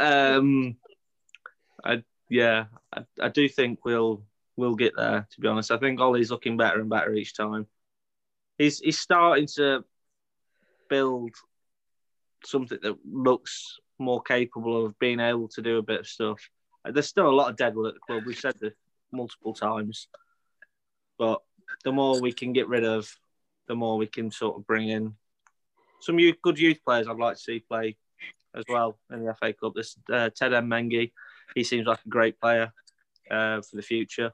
um, 0.00 0.76
I 1.84 2.02
yeah, 2.28 2.64
I, 2.92 3.04
I 3.20 3.28
do 3.28 3.48
think 3.48 3.84
we'll 3.84 4.24
we'll 4.56 4.74
get 4.74 4.94
there. 4.96 5.26
To 5.30 5.40
be 5.40 5.46
honest, 5.46 5.70
I 5.70 5.78
think 5.78 6.00
Ollie's 6.00 6.30
looking 6.30 6.56
better 6.56 6.80
and 6.80 6.90
better 6.90 7.14
each 7.14 7.36
time. 7.36 7.66
He's 8.58 8.80
he's 8.80 8.98
starting 8.98 9.46
to 9.54 9.84
build 10.88 11.30
something 12.44 12.78
that 12.82 12.96
looks 13.10 13.78
more 13.98 14.22
capable 14.22 14.86
of 14.86 14.98
being 14.98 15.20
able 15.20 15.48
to 15.48 15.62
do 15.62 15.78
a 15.78 15.82
bit 15.82 16.00
of 16.00 16.06
stuff. 16.06 16.40
There's 16.84 17.08
still 17.08 17.28
a 17.28 17.34
lot 17.34 17.50
of 17.50 17.56
deadwood 17.56 17.88
at 17.88 17.94
the 17.94 18.00
club. 18.00 18.22
We've 18.24 18.38
said 18.38 18.54
this 18.60 18.74
multiple 19.12 19.54
times, 19.54 20.08
but 21.18 21.42
the 21.84 21.92
more 21.92 22.20
we 22.20 22.32
can 22.32 22.52
get 22.52 22.68
rid 22.68 22.84
of, 22.84 23.10
the 23.66 23.74
more 23.74 23.96
we 23.98 24.06
can 24.06 24.30
sort 24.30 24.56
of 24.56 24.66
bring 24.66 24.88
in 24.88 25.14
some 26.00 26.18
youth, 26.18 26.36
good 26.42 26.58
youth 26.58 26.78
players. 26.84 27.08
I'd 27.08 27.16
like 27.16 27.36
to 27.36 27.42
see 27.42 27.60
play 27.60 27.96
as 28.54 28.64
well 28.68 28.98
in 29.12 29.24
the 29.24 29.34
FA 29.34 29.52
Cup. 29.52 29.74
This 29.74 29.96
uh, 30.10 30.30
Teden 30.30 30.66
Mengi, 30.66 31.12
he 31.54 31.64
seems 31.64 31.86
like 31.86 32.00
a 32.04 32.08
great 32.08 32.40
player 32.40 32.72
uh, 33.30 33.60
for 33.60 33.76
the 33.76 33.82
future. 33.82 34.32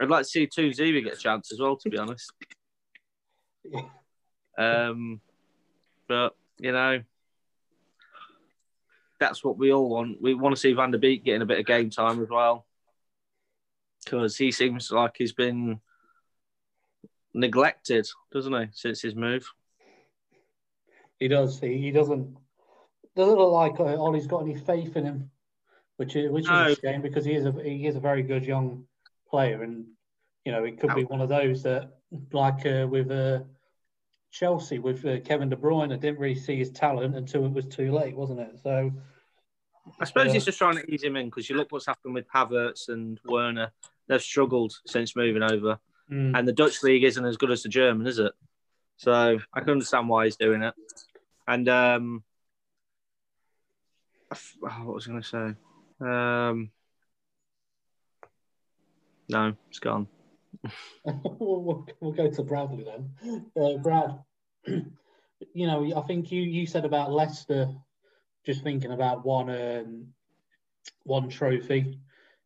I'd 0.00 0.10
like 0.10 0.24
to 0.24 0.28
see 0.28 0.46
Tuanzebe 0.46 1.04
get 1.04 1.14
a 1.14 1.16
chance 1.16 1.52
as 1.52 1.60
well, 1.60 1.76
to 1.76 1.90
be 1.90 1.98
honest. 1.98 2.32
Um, 4.58 5.20
but 6.08 6.34
you 6.58 6.72
know, 6.72 7.02
that's 9.20 9.44
what 9.44 9.56
we 9.56 9.72
all 9.72 9.88
want. 9.88 10.20
We 10.20 10.34
want 10.34 10.54
to 10.54 10.60
see 10.60 10.72
Van 10.72 10.90
der 10.90 10.98
Beek 10.98 11.24
getting 11.24 11.42
a 11.42 11.46
bit 11.46 11.60
of 11.60 11.66
game 11.66 11.90
time 11.90 12.22
as 12.22 12.28
well, 12.28 12.66
because 14.04 14.36
he 14.36 14.50
seems 14.50 14.90
like 14.90 15.14
he's 15.16 15.32
been 15.32 15.80
neglected, 17.34 18.06
doesn't 18.32 18.52
he, 18.52 18.66
since 18.72 19.00
his 19.00 19.14
move? 19.14 19.48
He 21.18 21.28
does. 21.28 21.60
He, 21.60 21.78
he 21.78 21.90
doesn't 21.92 22.36
doesn't 23.14 23.38
look 23.38 23.52
like 23.52 23.78
uh, 23.78 23.96
Ollie's 23.96 24.26
got 24.26 24.42
any 24.42 24.56
faith 24.56 24.96
in 24.96 25.04
him, 25.04 25.30
which 25.96 26.16
is 26.16 26.30
which 26.30 26.44
is 26.44 26.50
no. 26.50 26.66
a 26.68 26.76
shame 26.76 27.02
because 27.02 27.24
he 27.24 27.34
is 27.34 27.46
a 27.46 27.52
he 27.62 27.86
is 27.86 27.96
a 27.96 28.00
very 28.00 28.22
good 28.22 28.44
young 28.44 28.84
player, 29.28 29.62
and 29.62 29.84
you 30.44 30.52
know 30.52 30.64
it 30.64 30.80
could 30.80 30.94
be 30.94 31.04
one 31.04 31.20
of 31.20 31.28
those 31.28 31.62
that 31.62 31.98
like 32.32 32.66
uh, 32.66 32.86
with 32.88 33.10
uh, 33.10 33.40
Chelsea 34.32 34.78
with 34.78 35.04
uh, 35.04 35.20
Kevin 35.20 35.50
De 35.50 35.56
Bruyne, 35.56 35.92
I 35.92 35.96
didn't 35.96 36.18
really 36.18 36.34
see 36.34 36.56
his 36.56 36.70
talent 36.70 37.14
until 37.14 37.44
it 37.44 37.52
was 37.52 37.66
too 37.66 37.92
late, 37.92 38.16
wasn't 38.16 38.40
it? 38.40 38.58
So 38.62 38.90
I 40.00 40.04
suppose 40.04 40.30
uh, 40.30 40.32
he's 40.32 40.44
just 40.44 40.58
trying 40.58 40.76
to 40.76 40.90
ease 40.90 41.02
him 41.02 41.16
in 41.16 41.26
because 41.26 41.48
you 41.50 41.56
look 41.56 41.70
what's 41.70 41.86
happened 41.86 42.14
with 42.14 42.26
Havertz 42.34 42.88
and 42.88 43.20
Werner. 43.26 43.72
They've 44.08 44.22
struggled 44.22 44.72
since 44.86 45.14
moving 45.14 45.42
over, 45.42 45.78
mm. 46.10 46.36
and 46.36 46.48
the 46.48 46.52
Dutch 46.52 46.82
league 46.82 47.04
isn't 47.04 47.24
as 47.24 47.36
good 47.36 47.50
as 47.50 47.62
the 47.62 47.68
German, 47.68 48.06
is 48.06 48.18
it? 48.18 48.32
So 48.96 49.38
I 49.52 49.60
can 49.60 49.70
understand 49.70 50.08
why 50.08 50.24
he's 50.24 50.36
doing 50.36 50.62
it. 50.62 50.74
And 51.46 51.68
um, 51.68 52.24
oh, 54.32 54.68
what 54.84 54.94
was 54.94 55.06
I 55.06 55.10
going 55.10 55.22
to 55.22 55.28
say? 55.28 56.06
Um, 56.06 56.70
no, 59.28 59.54
it's 59.68 59.78
gone. 59.78 60.08
we'll, 61.04 61.86
we'll, 62.00 62.12
go 62.12 62.30
to 62.30 62.42
Bradley 62.42 62.84
then. 62.84 63.46
Uh, 63.56 63.78
Brad, 63.78 64.18
you 64.66 65.66
know, 65.66 65.92
I 65.96 66.02
think 66.02 66.30
you 66.30 66.42
you 66.42 66.66
said 66.66 66.84
about 66.84 67.12
Leicester 67.12 67.68
just 68.44 68.62
thinking 68.62 68.92
about 68.92 69.24
one 69.24 69.50
um, 69.50 70.06
one 71.04 71.28
trophy 71.28 71.98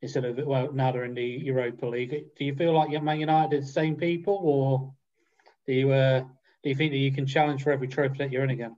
instead 0.03 0.25
of 0.25 0.39
well 0.47 0.73
now 0.73 0.93
they're 0.93 1.05
in 1.05 1.15
the 1.15 1.25
Europa 1.25 1.87
League. 1.87 2.11
Do 2.37 2.45
you 2.45 2.55
feel 2.55 2.73
like 2.73 3.03
Man 3.03 3.21
United 3.21 3.57
are 3.57 3.61
the 3.61 3.67
same 3.67 3.97
people, 3.97 4.39
or 4.43 4.95
do 5.67 5.73
you 5.73 5.93
uh, 5.93 6.21
Do 6.21 6.69
you 6.69 6.75
think 6.75 6.93
that 6.93 6.99
you 6.99 7.13
can 7.13 7.27
challenge 7.27 7.63
for 7.63 7.73
every 7.73 7.89
trophy 7.89 8.19
that 8.19 8.33
you're 8.33 8.45
in 8.45 8.51
again? 8.51 8.77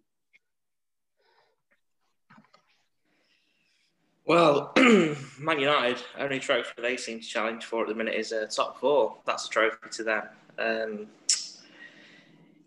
Well, 4.28 4.74
Man 4.76 5.58
United, 5.58 6.04
only 6.18 6.38
trophy 6.38 6.70
they 6.82 6.98
seem 6.98 7.18
to 7.18 7.26
challenge 7.26 7.64
for 7.64 7.80
at 7.80 7.88
the 7.88 7.94
minute 7.94 8.14
is 8.14 8.32
a 8.32 8.42
uh, 8.42 8.46
top 8.46 8.78
four. 8.78 9.16
That's 9.24 9.46
a 9.46 9.48
trophy 9.48 9.88
to 9.90 10.04
them. 10.04 10.22
Um, 10.58 11.06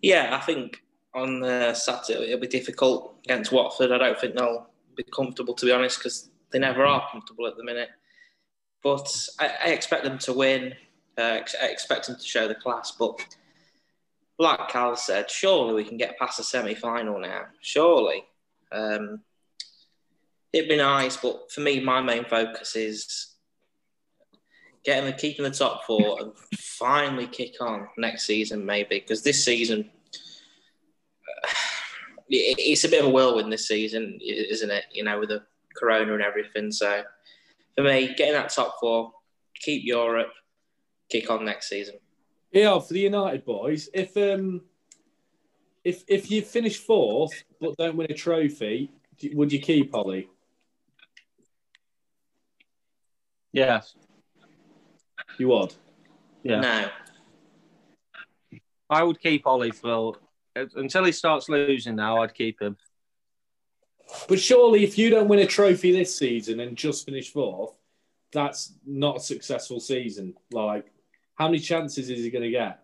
yeah, 0.02 0.36
I 0.36 0.44
think 0.44 0.82
on 1.14 1.44
uh, 1.44 1.76
Saturday 1.76 2.30
it'll 2.30 2.40
be 2.40 2.48
difficult 2.48 3.14
against 3.26 3.52
Watford. 3.52 3.92
I 3.92 4.00
don't 4.00 4.20
think 4.20 4.36
they'll 4.36 4.72
be 4.96 5.04
comfortable, 5.16 5.54
to 5.54 5.68
be 5.68 5.72
honest, 5.72 6.00
because 6.00 6.32
they 6.50 6.58
never 6.58 6.84
are 6.84 7.08
comfortable 7.12 7.46
at 7.46 7.58
the 7.58 7.64
minute. 7.64 7.90
But 8.82 9.16
I, 9.40 9.52
I 9.66 9.68
expect 9.68 10.04
them 10.04 10.18
to 10.18 10.34
win. 10.34 10.74
Uh, 11.16 11.42
I 11.62 11.68
expect 11.68 12.08
them 12.08 12.16
to 12.16 12.26
show 12.26 12.48
the 12.48 12.56
class. 12.56 12.94
But 12.98 13.24
like 14.40 14.68
Cal 14.70 14.96
said, 14.96 15.30
surely 15.30 15.76
we 15.76 15.84
can 15.84 15.98
get 15.98 16.18
past 16.18 16.38
the 16.38 16.44
semi-final 16.44 17.20
now. 17.20 17.44
Surely. 17.60 18.26
Um, 18.72 19.22
it'd 20.54 20.70
be 20.70 20.78
nice, 20.78 21.18
but 21.18 21.52
for 21.52 21.62
me, 21.62 21.80
my 21.80 22.02
main 22.02 22.26
focus 22.26 22.76
is 22.76 23.36
getting 24.84 25.06
the 25.06 25.14
keeping 25.14 25.44
the 25.44 25.52
top 25.52 25.86
four 25.86 26.20
and 26.20 26.32
finally 26.58 27.28
kick 27.28 27.56
on 27.62 27.88
next 27.98 28.24
season, 28.24 28.66
maybe 28.66 29.00
because 29.00 29.24
this 29.24 29.44
season 29.44 29.90
it's 32.30 32.84
a 32.84 32.90
bit 32.90 33.02
of 33.02 33.08
a 33.08 33.14
whirlwind 33.14 33.52
this 33.52 33.68
season, 33.68 34.18
isn't 34.22 34.72
it? 34.72 34.86
You 34.92 35.04
know, 35.04 35.20
with 35.20 35.30
the 35.30 35.44
corona 35.76 36.14
and 36.14 36.24
everything. 36.24 36.72
So 36.72 37.04
for 37.76 37.84
me, 37.84 38.14
getting 38.16 38.34
that 38.34 38.50
top 38.50 38.78
four, 38.80 39.12
keep 39.56 39.84
Europe, 39.86 40.32
kick 41.10 41.30
on 41.30 41.46
next 41.46 41.70
season. 41.70 41.96
Yeah, 42.52 42.80
for 42.80 42.94
the 42.94 43.00
United 43.00 43.46
boys, 43.46 43.90
if 43.94 44.16
um, 44.18 44.62
if 45.84 46.04
if 46.08 46.30
you 46.30 46.42
finish 46.42 46.78
fourth 46.78 47.32
but 47.60 47.78
don't 47.78 47.96
win 47.96 48.12
a 48.12 48.14
trophy, 48.14 48.92
would 49.34 49.52
you 49.52 49.60
keep 49.60 49.94
Ollie? 49.96 50.30
Yes. 53.54 53.94
You 55.38 55.50
would? 55.50 55.74
Yeah. 56.44 56.60
No. 56.62 56.90
I 58.90 59.04
would 59.04 59.20
keep 59.20 59.46
Ollie 59.48 59.72
for 59.72 60.16
until 60.56 61.06
he 61.06 61.12
starts 61.12 61.48
losing 61.48 61.96
now, 61.96 62.22
I'd 62.22 62.34
keep 62.34 62.62
him. 62.62 62.78
But 64.28 64.40
surely, 64.40 64.84
if 64.84 64.98
you 64.98 65.10
don't 65.10 65.30
win 65.30 65.40
a 65.40 65.46
trophy 65.46 65.92
this 65.94 66.16
season 66.18 66.60
and 66.60 66.76
just 66.76 67.06
finish 67.06 67.32
fourth, 67.32 67.78
that's 68.34 68.74
not 68.86 69.18
a 69.18 69.20
successful 69.22 69.80
season. 69.80 70.34
Like, 70.52 70.92
how 71.36 71.48
many 71.48 71.60
chances 71.60 72.10
is 72.10 72.24
he 72.24 72.30
going 72.30 72.44
to 72.44 72.50
get? 72.52 72.84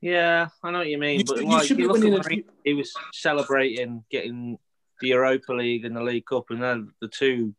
Yeah, 0.00 0.48
I 0.62 0.70
know 0.70 0.78
what 0.78 0.88
you 0.88 0.98
mean. 0.98 1.20
You 1.20 1.24
but 1.24 1.36
should- 1.38 1.44
you 1.44 1.50
like, 1.52 1.66
should 1.66 1.76
be 1.76 1.82
you 1.84 1.88
look 1.88 1.98
winning 1.98 2.14
at 2.14 2.26
a- 2.26 2.28
where 2.28 2.36
he- 2.36 2.44
he 2.64 2.74
was 2.74 2.92
celebrating 3.12 4.04
getting 4.10 4.58
the 5.02 5.08
Europa 5.08 5.52
League 5.52 5.84
and 5.84 5.94
the 5.94 6.02
League 6.02 6.24
Cup, 6.24 6.46
and 6.50 6.62
they're 6.62 6.84
the 7.00 7.08
two 7.08 7.54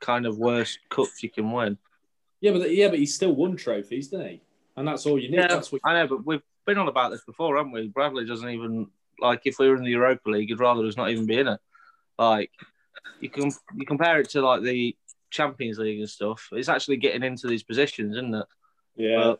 kind 0.00 0.26
of 0.26 0.38
worst 0.38 0.78
cups 0.90 1.22
you 1.22 1.30
can 1.30 1.52
win. 1.52 1.78
Yeah, 2.40 2.52
but 2.52 2.74
yeah, 2.74 2.88
but 2.88 2.98
he's 2.98 3.14
still 3.14 3.34
won 3.34 3.56
trophies, 3.56 4.08
didn't 4.08 4.28
he? 4.28 4.40
And 4.76 4.86
that's 4.88 5.06
all 5.06 5.18
you 5.18 5.30
need. 5.30 5.38
Yeah, 5.38 5.62
I 5.84 5.94
know, 5.94 6.06
but 6.08 6.26
we've 6.26 6.42
been 6.66 6.78
on 6.78 6.88
about 6.88 7.12
this 7.12 7.24
before, 7.24 7.56
haven't 7.56 7.72
we? 7.72 7.88
Bradley 7.88 8.24
doesn't 8.24 8.48
even 8.48 8.88
like 9.20 9.42
if 9.44 9.58
we 9.58 9.68
were 9.68 9.76
in 9.76 9.84
the 9.84 9.90
Europa 9.90 10.28
League, 10.28 10.48
he'd 10.48 10.60
rather 10.60 10.84
us 10.84 10.96
not 10.96 11.10
even 11.10 11.26
be 11.26 11.38
in 11.38 11.48
it. 11.48 11.60
Like 12.18 12.50
you 13.20 13.30
can 13.30 13.50
you 13.74 13.86
compare 13.86 14.20
it 14.20 14.30
to 14.30 14.42
like 14.42 14.62
the 14.62 14.96
Champions 15.30 15.78
League 15.78 16.00
and 16.00 16.08
stuff. 16.10 16.48
It's 16.52 16.68
actually 16.68 16.96
getting 16.98 17.22
into 17.22 17.46
these 17.46 17.62
positions, 17.62 18.16
isn't 18.16 18.34
it? 18.34 18.46
Yeah, 18.96 19.18
Well, 19.18 19.38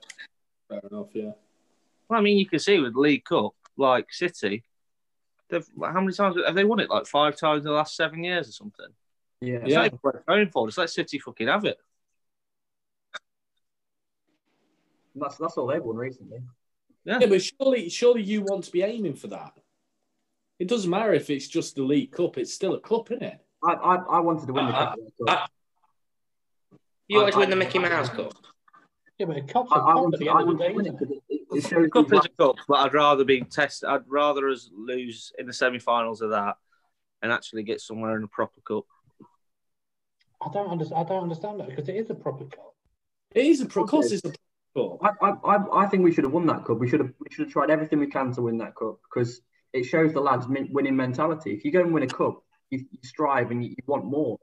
fair 0.68 0.80
enough. 0.90 1.08
Yeah. 1.14 1.32
well, 2.08 2.18
I 2.18 2.22
mean, 2.22 2.38
you 2.38 2.46
can 2.46 2.58
see 2.58 2.78
with 2.78 2.94
League 2.94 3.24
Cup, 3.24 3.54
like 3.76 4.12
City, 4.12 4.64
they've 5.48 5.66
how 5.82 6.00
many 6.00 6.12
times 6.12 6.36
have 6.44 6.54
they 6.54 6.64
won 6.64 6.80
it? 6.80 6.90
Like 6.90 7.06
five 7.06 7.36
times 7.36 7.60
in 7.60 7.64
the 7.66 7.72
last 7.72 7.96
seven 7.96 8.24
years 8.24 8.48
or 8.48 8.52
something. 8.52 8.86
Yeah. 9.40 9.56
It's 9.56 9.70
Yeah. 9.70 9.76
not 9.78 9.86
even 9.86 9.98
worth 10.02 10.26
going 10.26 10.48
for. 10.50 10.66
Just 10.68 10.78
let 10.78 10.90
City 10.90 11.18
fucking 11.18 11.48
have 11.48 11.64
it. 11.64 11.78
That's 15.14 15.36
that's 15.36 15.56
all 15.56 15.66
they've 15.66 15.82
won 15.82 15.96
recently. 15.96 16.38
Yeah. 17.04 17.18
Yeah, 17.20 17.26
but 17.26 17.42
surely, 17.42 17.88
surely 17.88 18.22
you 18.22 18.42
want 18.42 18.64
to 18.64 18.72
be 18.72 18.82
aiming 18.82 19.14
for 19.14 19.28
that. 19.28 19.52
It 20.58 20.68
doesn't 20.68 20.90
matter 20.90 21.12
if 21.14 21.30
it's 21.30 21.46
just 21.48 21.76
the 21.76 21.82
League 21.82 22.12
Cup; 22.12 22.36
it's 22.38 22.52
still 22.52 22.74
a 22.74 22.80
cup, 22.80 23.10
isn't 23.10 23.22
it? 23.22 23.38
I 23.64 23.72
I, 23.72 23.94
I 23.96 24.20
wanted 24.20 24.46
to 24.46 24.52
win 24.52 24.66
the 24.66 24.72
Uh, 24.72 24.94
Carabao 24.94 25.24
Cup. 25.26 25.50
You 27.08 27.18
I- 27.18 27.22
want 27.22 27.32
to 27.34 27.38
win 27.40 27.50
the 27.50 27.56
Mickey 27.56 27.78
Mouse 27.78 28.08
Cup? 28.08 28.32
Yeah, 29.18 29.26
but 29.26 29.36
a 29.38 29.42
cup's 29.42 29.70
I, 29.72 29.76
a 29.76 29.78
I 29.78 29.84
cup 29.86 29.96
at 29.96 30.02
wanted, 30.02 30.20
the 30.20 30.28
I 30.28 30.40
end 30.40 30.50
of 30.50 30.58
the 30.58 30.64
wanted 30.64 30.68
to 30.68 30.74
win 30.76 30.86
it 30.86 30.88
isn't 30.88 30.98
because 30.98 31.22
The 31.62 31.88
cup 31.90 32.12
is 32.12 32.24
a 32.24 32.28
cup, 32.42 32.56
but 32.68 32.74
I'd 32.80 32.94
rather 32.94 33.24
be 33.24 33.42
tested. 33.42 33.88
I'd 33.88 34.02
rather 34.08 34.48
us 34.48 34.70
lose 34.74 35.32
in 35.38 35.46
the 35.46 35.52
semi-finals 35.52 36.20
of 36.20 36.30
that 36.30 36.56
and 37.22 37.32
actually 37.32 37.62
get 37.62 37.80
somewhere 37.80 38.16
in 38.16 38.24
a 38.24 38.28
proper 38.28 38.60
cup. 38.60 38.84
I 40.42 40.48
don't 40.52 40.70
understand. 40.70 41.04
I 41.04 41.08
don't 41.08 41.22
understand 41.22 41.60
that 41.60 41.68
because 41.68 41.88
it 41.88 41.96
is 41.96 42.10
a 42.10 42.14
proper 42.14 42.44
cup. 42.44 42.74
It 43.34 43.46
is 43.46 43.60
a 43.60 43.66
proper. 43.66 43.84
of 43.86 43.90
course 43.90 44.12
it's 44.12 44.24
a 44.24 44.32
proper 44.74 44.98
cup. 44.98 45.16
I, 45.22 45.26
I, 45.30 45.56
I- 45.56 45.84
I 45.84 45.86
think 45.86 46.04
we 46.04 46.12
should 46.12 46.24
have 46.24 46.32
won 46.32 46.46
that 46.46 46.64
cup. 46.64 46.78
We 46.78 46.88
should 46.88 47.00
have 47.00 47.12
we 47.18 47.26
should 47.30 47.46
have 47.46 47.52
tried 47.52 47.70
everything 47.70 47.98
we 47.98 48.06
can 48.08 48.32
to 48.34 48.42
win 48.42 48.58
that 48.58 48.74
cup 48.76 48.98
because 49.02 49.40
it 49.72 49.84
shows 49.84 50.12
the 50.12 50.20
lads 50.20 50.48
min- 50.48 50.68
winning 50.70 50.96
mentality. 50.96 51.52
If 51.54 51.64
you 51.64 51.72
go 51.72 51.80
and 51.80 51.92
win 51.92 52.02
a 52.02 52.06
cup, 52.06 52.42
you, 52.70 52.78
you 52.90 52.98
strive 53.02 53.50
and 53.50 53.64
you, 53.64 53.70
you 53.70 53.76
want 53.86 54.04
more. 54.04 54.38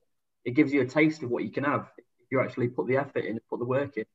It 0.46 0.52
gives 0.52 0.74
you 0.74 0.82
a 0.82 0.86
taste 0.86 1.24
of 1.24 1.30
what 1.30 1.44
you 1.44 1.52
can 1.52 1.64
have 1.64 1.90
if 1.98 2.06
you 2.32 2.42
actually 2.42 2.68
put 2.70 2.88
the 2.88 2.98
effort 2.98 3.24
in 3.26 3.32
and 3.34 3.42
put 3.50 3.60
the 3.60 3.66
work 3.66 3.98
in. 3.98 4.06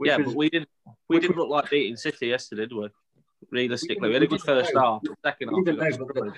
Yeah, 0.00 0.16
was, 0.16 0.26
but 0.26 0.36
we 0.36 0.50
didn't. 0.50 0.68
We 1.08 1.20
didn't 1.20 1.36
look 1.36 1.48
like 1.48 1.70
beating 1.70 1.96
City 1.96 2.28
yesterday, 2.28 2.62
did 2.62 2.72
we? 2.72 2.88
Realistically, 3.50 4.08
we 4.08 4.14
had 4.14 4.22
a 4.22 4.26
good 4.26 4.40
first 4.40 4.72
half. 4.74 5.02
Second 5.24 5.50
We 5.52 5.58
half, 5.58 5.64
didn't 5.64 6.14
know, 6.14 6.32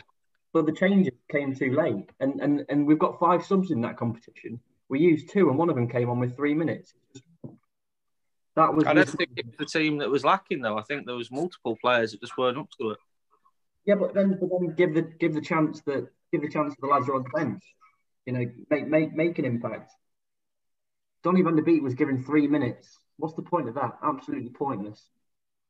but 0.53 0.67
the 0.67 0.73
changes 0.73 1.13
came 1.31 1.55
too 1.55 1.75
late, 1.75 2.11
and 2.21 2.41
and 2.41 2.65
and 2.69 2.87
we've 2.87 2.99
got 2.99 3.19
five 3.19 3.45
subs 3.45 3.71
in 3.71 3.81
that 3.83 3.97
competition. 3.97 4.61
We 4.89 5.01
used 5.01 5.31
two, 5.31 5.49
and 5.49 5.59
one 5.59 5.69
of 5.69 5.77
them 5.77 5.89
came 5.89 6.09
on 6.09 6.19
with 6.19 6.37
three 6.37 6.55
minutes. 6.55 6.95
That 8.55 8.73
was 8.73 8.87
I 8.87 8.95
don't 8.95 9.09
think 9.09 9.31
it 9.37 9.47
was 9.47 9.57
the 9.59 9.67
team 9.67 9.99
that 9.99 10.09
was 10.09 10.25
lacking, 10.25 10.63
though. 10.63 10.79
I 10.79 10.83
think 10.83 11.05
there 11.05 11.15
was 11.15 11.31
multiple 11.31 11.77
players 11.81 12.13
that 12.13 12.21
just 12.21 12.39
weren't 12.39 12.57
up 12.57 12.69
to 12.81 12.91
it. 12.93 12.99
Yeah, 13.85 13.97
but 13.97 14.15
then, 14.15 14.39
but 14.41 14.49
then 14.51 14.75
give 14.75 14.95
the 14.95 15.03
give 15.03 15.35
the 15.35 15.43
chance 15.43 15.83
that 15.83 16.09
give 16.33 16.41
the 16.41 16.49
chance 16.49 16.75
to 16.75 16.81
the 16.81 16.87
lads 16.87 17.09
are 17.09 17.17
on 17.17 17.25
the 17.25 17.31
bench. 17.39 17.63
You 18.25 18.33
know, 18.33 18.51
make 18.71 18.89
make 18.89 19.15
make 19.15 19.39
an 19.39 19.45
impact. 19.45 19.93
Donny 21.23 21.43
van 21.43 21.57
der 21.57 21.63
Beek 21.63 21.83
was 21.83 21.95
given 21.95 22.25
three 22.25 22.49
minutes. 22.49 22.99
What's 23.19 23.35
the 23.35 23.43
point 23.43 23.69
of 23.69 23.75
that? 23.75 23.97
Absolutely 24.03 24.51
pointless. 24.51 25.09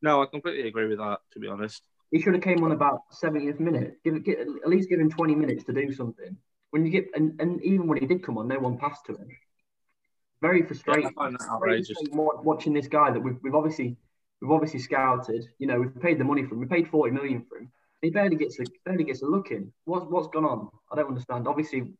No, 0.02 0.22
I 0.22 0.26
completely 0.26 0.68
agree 0.68 0.86
with 0.86 0.98
that. 0.98 1.20
To 1.32 1.38
be 1.38 1.48
honest, 1.48 1.82
He 2.10 2.20
should 2.20 2.34
have 2.34 2.42
came 2.42 2.62
on 2.64 2.72
about 2.72 3.02
70th 3.12 3.60
minute. 3.60 3.98
Give, 4.04 4.22
give 4.22 4.38
at 4.38 4.68
least 4.68 4.88
give 4.88 5.00
him 5.00 5.10
20 5.10 5.34
minutes 5.34 5.64
to 5.64 5.72
do 5.72 5.92
something. 5.92 6.36
When 6.70 6.84
you 6.84 6.90
get 6.90 7.06
and, 7.14 7.40
and 7.40 7.62
even 7.62 7.86
when 7.86 7.98
he 7.98 8.06
did 8.06 8.22
come 8.22 8.38
on, 8.38 8.48
no 8.48 8.58
one 8.58 8.78
passed 8.78 9.06
to 9.06 9.12
him. 9.12 9.28
Very 10.42 10.62
frustrating. 10.62 11.06
I 11.06 11.12
find 11.12 11.34
that 11.34 11.48
outrageous. 11.48 11.96
frustrating 11.96 12.44
Watching 12.44 12.72
this 12.74 12.88
guy 12.88 13.10
that 13.10 13.20
we've, 13.20 13.38
we've 13.42 13.54
obviously 13.54 13.96
we've 14.40 14.50
obviously 14.50 14.80
scouted. 14.80 15.48
You 15.58 15.66
know, 15.66 15.80
we've 15.80 16.00
paid 16.00 16.18
the 16.18 16.24
money 16.24 16.44
for 16.44 16.54
him. 16.54 16.60
We 16.60 16.66
paid 16.66 16.88
40 16.88 17.12
million 17.12 17.44
for 17.48 17.58
him. 17.58 17.70
He 18.02 18.10
barely 18.10 18.36
gets 18.36 18.58
a 18.60 18.64
barely 18.84 19.04
gets 19.04 19.22
a 19.22 19.26
look 19.26 19.50
in. 19.50 19.72
What's 19.84 20.06
what's 20.06 20.28
gone 20.28 20.44
on? 20.44 20.68
I 20.92 20.96
don't 20.96 21.08
understand. 21.08 21.48
Obviously, 21.48 21.94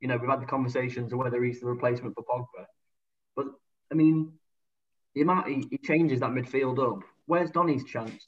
you 0.00 0.08
know, 0.08 0.16
we've 0.18 0.28
had 0.28 0.42
the 0.42 0.46
conversations 0.46 1.12
of 1.12 1.18
whether 1.18 1.42
he's 1.42 1.60
the 1.60 1.66
replacement 1.66 2.14
for 2.14 2.24
Pogba. 2.24 2.66
But 3.34 3.46
I 3.90 3.94
mean, 3.94 4.32
the 5.18 5.22
amount 5.22 5.48
he, 5.48 5.66
he 5.68 5.78
changes 5.78 6.20
that 6.20 6.30
midfield 6.30 6.78
up. 6.78 7.02
Where's 7.26 7.50
Donny's 7.50 7.82
chance? 7.82 8.24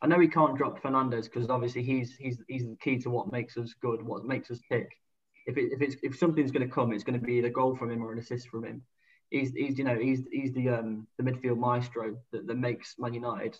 I 0.00 0.06
know 0.06 0.18
he 0.18 0.26
can't 0.26 0.56
drop 0.56 0.82
Fernandes 0.82 1.24
because 1.24 1.50
obviously 1.50 1.82
he's 1.82 2.16
he's 2.16 2.38
he's 2.48 2.66
the 2.66 2.76
key 2.76 2.96
to 3.00 3.10
what 3.10 3.30
makes 3.30 3.58
us 3.58 3.74
good, 3.82 4.02
what 4.02 4.24
makes 4.24 4.50
us 4.50 4.58
tick. 4.70 4.88
If 5.44 5.58
it, 5.58 5.70
if 5.70 5.82
it's 5.82 5.96
if 6.02 6.16
something's 6.16 6.50
going 6.50 6.66
to 6.66 6.74
come, 6.74 6.94
it's 6.94 7.04
going 7.04 7.20
to 7.20 7.24
be 7.24 7.34
either 7.34 7.50
goal 7.50 7.76
from 7.76 7.90
him 7.90 8.02
or 8.02 8.10
an 8.10 8.18
assist 8.18 8.48
from 8.48 8.64
him. 8.64 8.82
He's 9.28 9.52
he's 9.52 9.76
you 9.76 9.84
know 9.84 9.98
he's 9.98 10.22
he's 10.32 10.54
the 10.54 10.70
um 10.70 11.06
the 11.18 11.24
midfield 11.24 11.58
maestro 11.58 12.16
that, 12.32 12.46
that 12.46 12.56
makes 12.56 12.94
Man 12.98 13.12
United. 13.12 13.54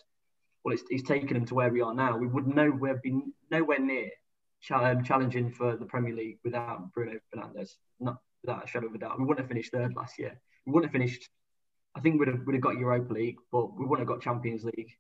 Well, 0.65 0.73
it's, 0.73 0.85
he's 0.89 1.03
taken 1.03 1.37
him 1.37 1.45
to 1.47 1.55
where 1.55 1.71
we 1.71 1.83
are 1.83 1.95
now. 1.95 2.17
We 2.17 2.29
would 2.29 2.47
nowhere 2.47 2.99
be 3.03 3.21
nowhere 3.51 3.79
near 3.79 4.09
um, 4.71 5.05
challenging 5.05 5.51
for 5.51 5.77
the 5.77 5.85
Premier 5.85 6.15
League 6.15 6.39
without 6.45 6.95
Bruno 6.95 7.19
Fernandes. 7.35 7.73
Not 8.01 8.17
without 8.43 8.65
a 8.65 8.67
shadow 8.67 8.87
of 8.87 8.95
a 8.95 8.99
doubt. 8.99 9.19
We 9.19 9.27
wouldn't 9.27 9.45
have 9.45 9.49
finished 9.49 9.71
third 9.71 9.95
last 9.95 10.19
year. 10.19 10.41
We 10.65 10.73
wouldn't 10.73 10.91
have 10.91 10.99
finished. 10.99 11.29
I 11.95 12.01
think 12.01 12.19
we'd 12.19 12.29
have, 12.29 12.41
we'd 12.47 12.55
have 12.55 12.63
got 12.63 12.79
Europa 12.79 13.13
League, 13.13 13.39
but 13.51 13.79
we 13.79 13.85
wouldn't 13.85 14.09
have 14.09 14.15
got 14.15 14.23
Champions 14.23 14.65
League. 14.65 14.97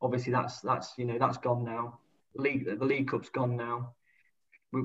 Obviously, 0.00 0.32
that's 0.32 0.60
that's 0.60 0.92
you 0.96 1.04
know 1.04 1.18
that's 1.18 1.38
gone 1.38 1.64
now. 1.64 1.98
The 2.34 2.42
league 2.42 2.78
the 2.78 2.84
League 2.84 3.08
Cup's 3.08 3.30
gone 3.30 3.56
now. 3.56 3.94
We, 4.72 4.82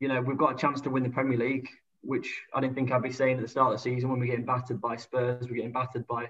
you 0.00 0.08
know, 0.08 0.20
we've 0.20 0.38
got 0.38 0.54
a 0.54 0.58
chance 0.58 0.80
to 0.82 0.90
win 0.90 1.02
the 1.02 1.10
Premier 1.10 1.38
League, 1.38 1.68
which 2.02 2.40
I 2.54 2.60
didn't 2.60 2.74
think 2.74 2.90
I'd 2.90 3.02
be 3.02 3.12
saying 3.12 3.36
at 3.36 3.42
the 3.42 3.48
start 3.48 3.72
of 3.72 3.78
the 3.78 3.82
season 3.82 4.10
when 4.10 4.20
we're 4.20 4.26
getting 4.26 4.46
battered 4.46 4.80
by 4.80 4.96
Spurs, 4.96 5.48
we're 5.48 5.56
getting 5.56 5.72
battered 5.72 6.06
by 6.06 6.28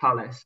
Palace. 0.00 0.44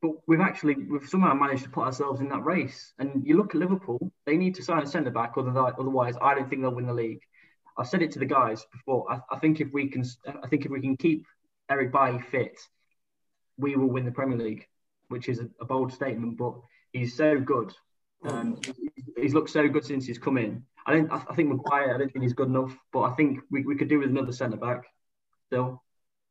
But 0.00 0.12
we've 0.26 0.40
actually 0.40 0.74
we've 0.74 1.08
somehow 1.08 1.34
managed 1.34 1.64
to 1.64 1.70
put 1.70 1.84
ourselves 1.84 2.20
in 2.20 2.28
that 2.28 2.44
race. 2.44 2.92
And 2.98 3.26
you 3.26 3.36
look 3.36 3.54
at 3.54 3.60
Liverpool, 3.60 4.12
they 4.26 4.36
need 4.36 4.54
to 4.56 4.62
sign 4.62 4.82
a 4.82 4.86
centre 4.86 5.10
back, 5.10 5.34
otherwise 5.36 6.14
I 6.22 6.34
don't 6.34 6.48
think 6.48 6.62
they'll 6.62 6.74
win 6.74 6.86
the 6.86 6.94
league. 6.94 7.20
I've 7.76 7.88
said 7.88 8.02
it 8.02 8.12
to 8.12 8.18
the 8.18 8.26
guys 8.26 8.64
before. 8.72 9.10
I, 9.12 9.20
I 9.34 9.38
think 9.38 9.60
if 9.60 9.72
we 9.72 9.88
can, 9.88 10.04
I 10.42 10.46
think 10.46 10.64
if 10.64 10.70
we 10.70 10.80
can 10.80 10.96
keep 10.96 11.26
Eric 11.70 11.92
Bailly 11.92 12.20
fit, 12.20 12.60
we 13.56 13.76
will 13.76 13.88
win 13.88 14.04
the 14.04 14.10
Premier 14.10 14.38
League 14.38 14.66
which 15.08 15.28
is 15.28 15.40
a, 15.40 15.48
a 15.60 15.64
bold 15.64 15.92
statement, 15.92 16.36
but 16.36 16.54
he's 16.92 17.16
so 17.16 17.40
good. 17.40 17.72
Um, 18.24 18.58
he's 19.16 19.34
looked 19.34 19.50
so 19.50 19.68
good 19.68 19.84
since 19.84 20.06
he's 20.06 20.18
come 20.18 20.38
in. 20.38 20.64
I 20.86 20.92
don't. 20.92 21.10
I 21.12 21.34
think 21.34 21.50
Maguire. 21.50 21.94
I 21.94 21.98
don't 21.98 22.12
think 22.12 22.22
he's 22.22 22.32
good 22.32 22.48
enough, 22.48 22.76
but 22.92 23.02
I 23.02 23.12
think 23.12 23.40
we, 23.50 23.62
we 23.62 23.76
could 23.76 23.88
do 23.88 23.98
with 23.98 24.10
another 24.10 24.32
centre 24.32 24.56
back 24.56 24.84
still. 25.46 25.82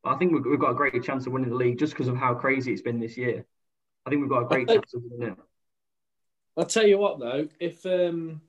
But 0.03 0.15
I 0.15 0.17
think 0.17 0.33
we've, 0.33 0.45
we've 0.45 0.59
got 0.59 0.71
a 0.71 0.75
great 0.75 1.01
chance 1.03 1.25
of 1.25 1.33
winning 1.33 1.49
the 1.49 1.55
league 1.55 1.79
just 1.79 1.93
because 1.93 2.07
of 2.07 2.17
how 2.17 2.33
crazy 2.33 2.71
it's 2.71 2.81
been 2.81 2.99
this 2.99 3.17
year. 3.17 3.45
I 4.05 4.09
think 4.09 4.21
we've 4.21 4.29
got 4.29 4.43
a 4.43 4.47
great 4.47 4.67
chance 4.67 4.93
of 4.93 5.01
winning 5.05 5.33
it. 5.33 5.37
I'll 6.57 6.65
tell 6.65 6.85
you 6.85 6.97
what 6.97 7.19
though, 7.19 7.47
if 7.59 7.85
um, 7.85 8.41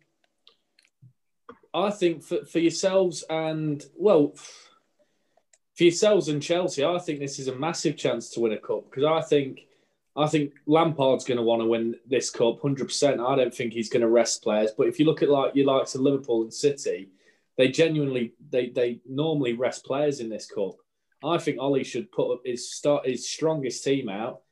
I 1.73 1.91
think 1.91 2.23
for, 2.23 2.45
for 2.45 2.59
yourselves 2.59 3.25
and 3.31 3.83
well, 3.97 4.35
for 5.77 5.85
yourselves 5.85 6.29
and 6.29 6.43
Chelsea, 6.43 6.85
I 6.85 6.99
think 6.99 7.19
this 7.19 7.39
is 7.39 7.49
a 7.49 7.57
massive 7.57 7.97
chance 7.97 8.31
to 8.31 8.41
win 8.41 8.53
a 8.53 8.59
cup 8.59 8.85
because 8.91 9.05
I 9.05 9.21
think 9.21 9.61
I 10.17 10.29
think 10.29 10.53
Lampard's 10.67 11.25
going 11.25 11.39
to 11.39 11.43
want 11.43 11.63
to 11.63 11.67
win 11.67 11.97
this 12.07 12.31
cup 12.31 12.61
100%. 12.61 13.27
I 13.27 13.35
don't 13.35 13.53
think 13.53 13.73
he's 13.73 13.89
going 13.89 14.03
to 14.03 14.09
rest 14.09 14.45
players, 14.45 14.71
but 14.77 14.87
if 14.87 15.01
you 15.01 15.07
look 15.07 15.23
at 15.23 15.29
like 15.29 15.57
you 15.57 15.65
likes 15.65 15.97
of 15.97 16.03
Liverpool 16.03 16.43
and 16.43 16.55
City, 16.55 17.09
they 17.59 17.69
genuinely 17.69 18.35
they 18.51 18.69
they 18.69 19.01
normally 19.09 19.55
rest 19.55 19.85
players 19.85 20.21
in 20.21 20.29
this 20.29 20.47
cup. 20.47 20.77
I 21.25 21.39
think 21.39 21.59
Ollie 21.59 21.85
should 21.85 22.13
put 22.13 22.33
up 22.33 22.43
his 22.45 22.73
start 22.73 23.07
his 23.07 23.29
strongest 23.29 23.83
team 23.83 24.09
out, 24.09 24.43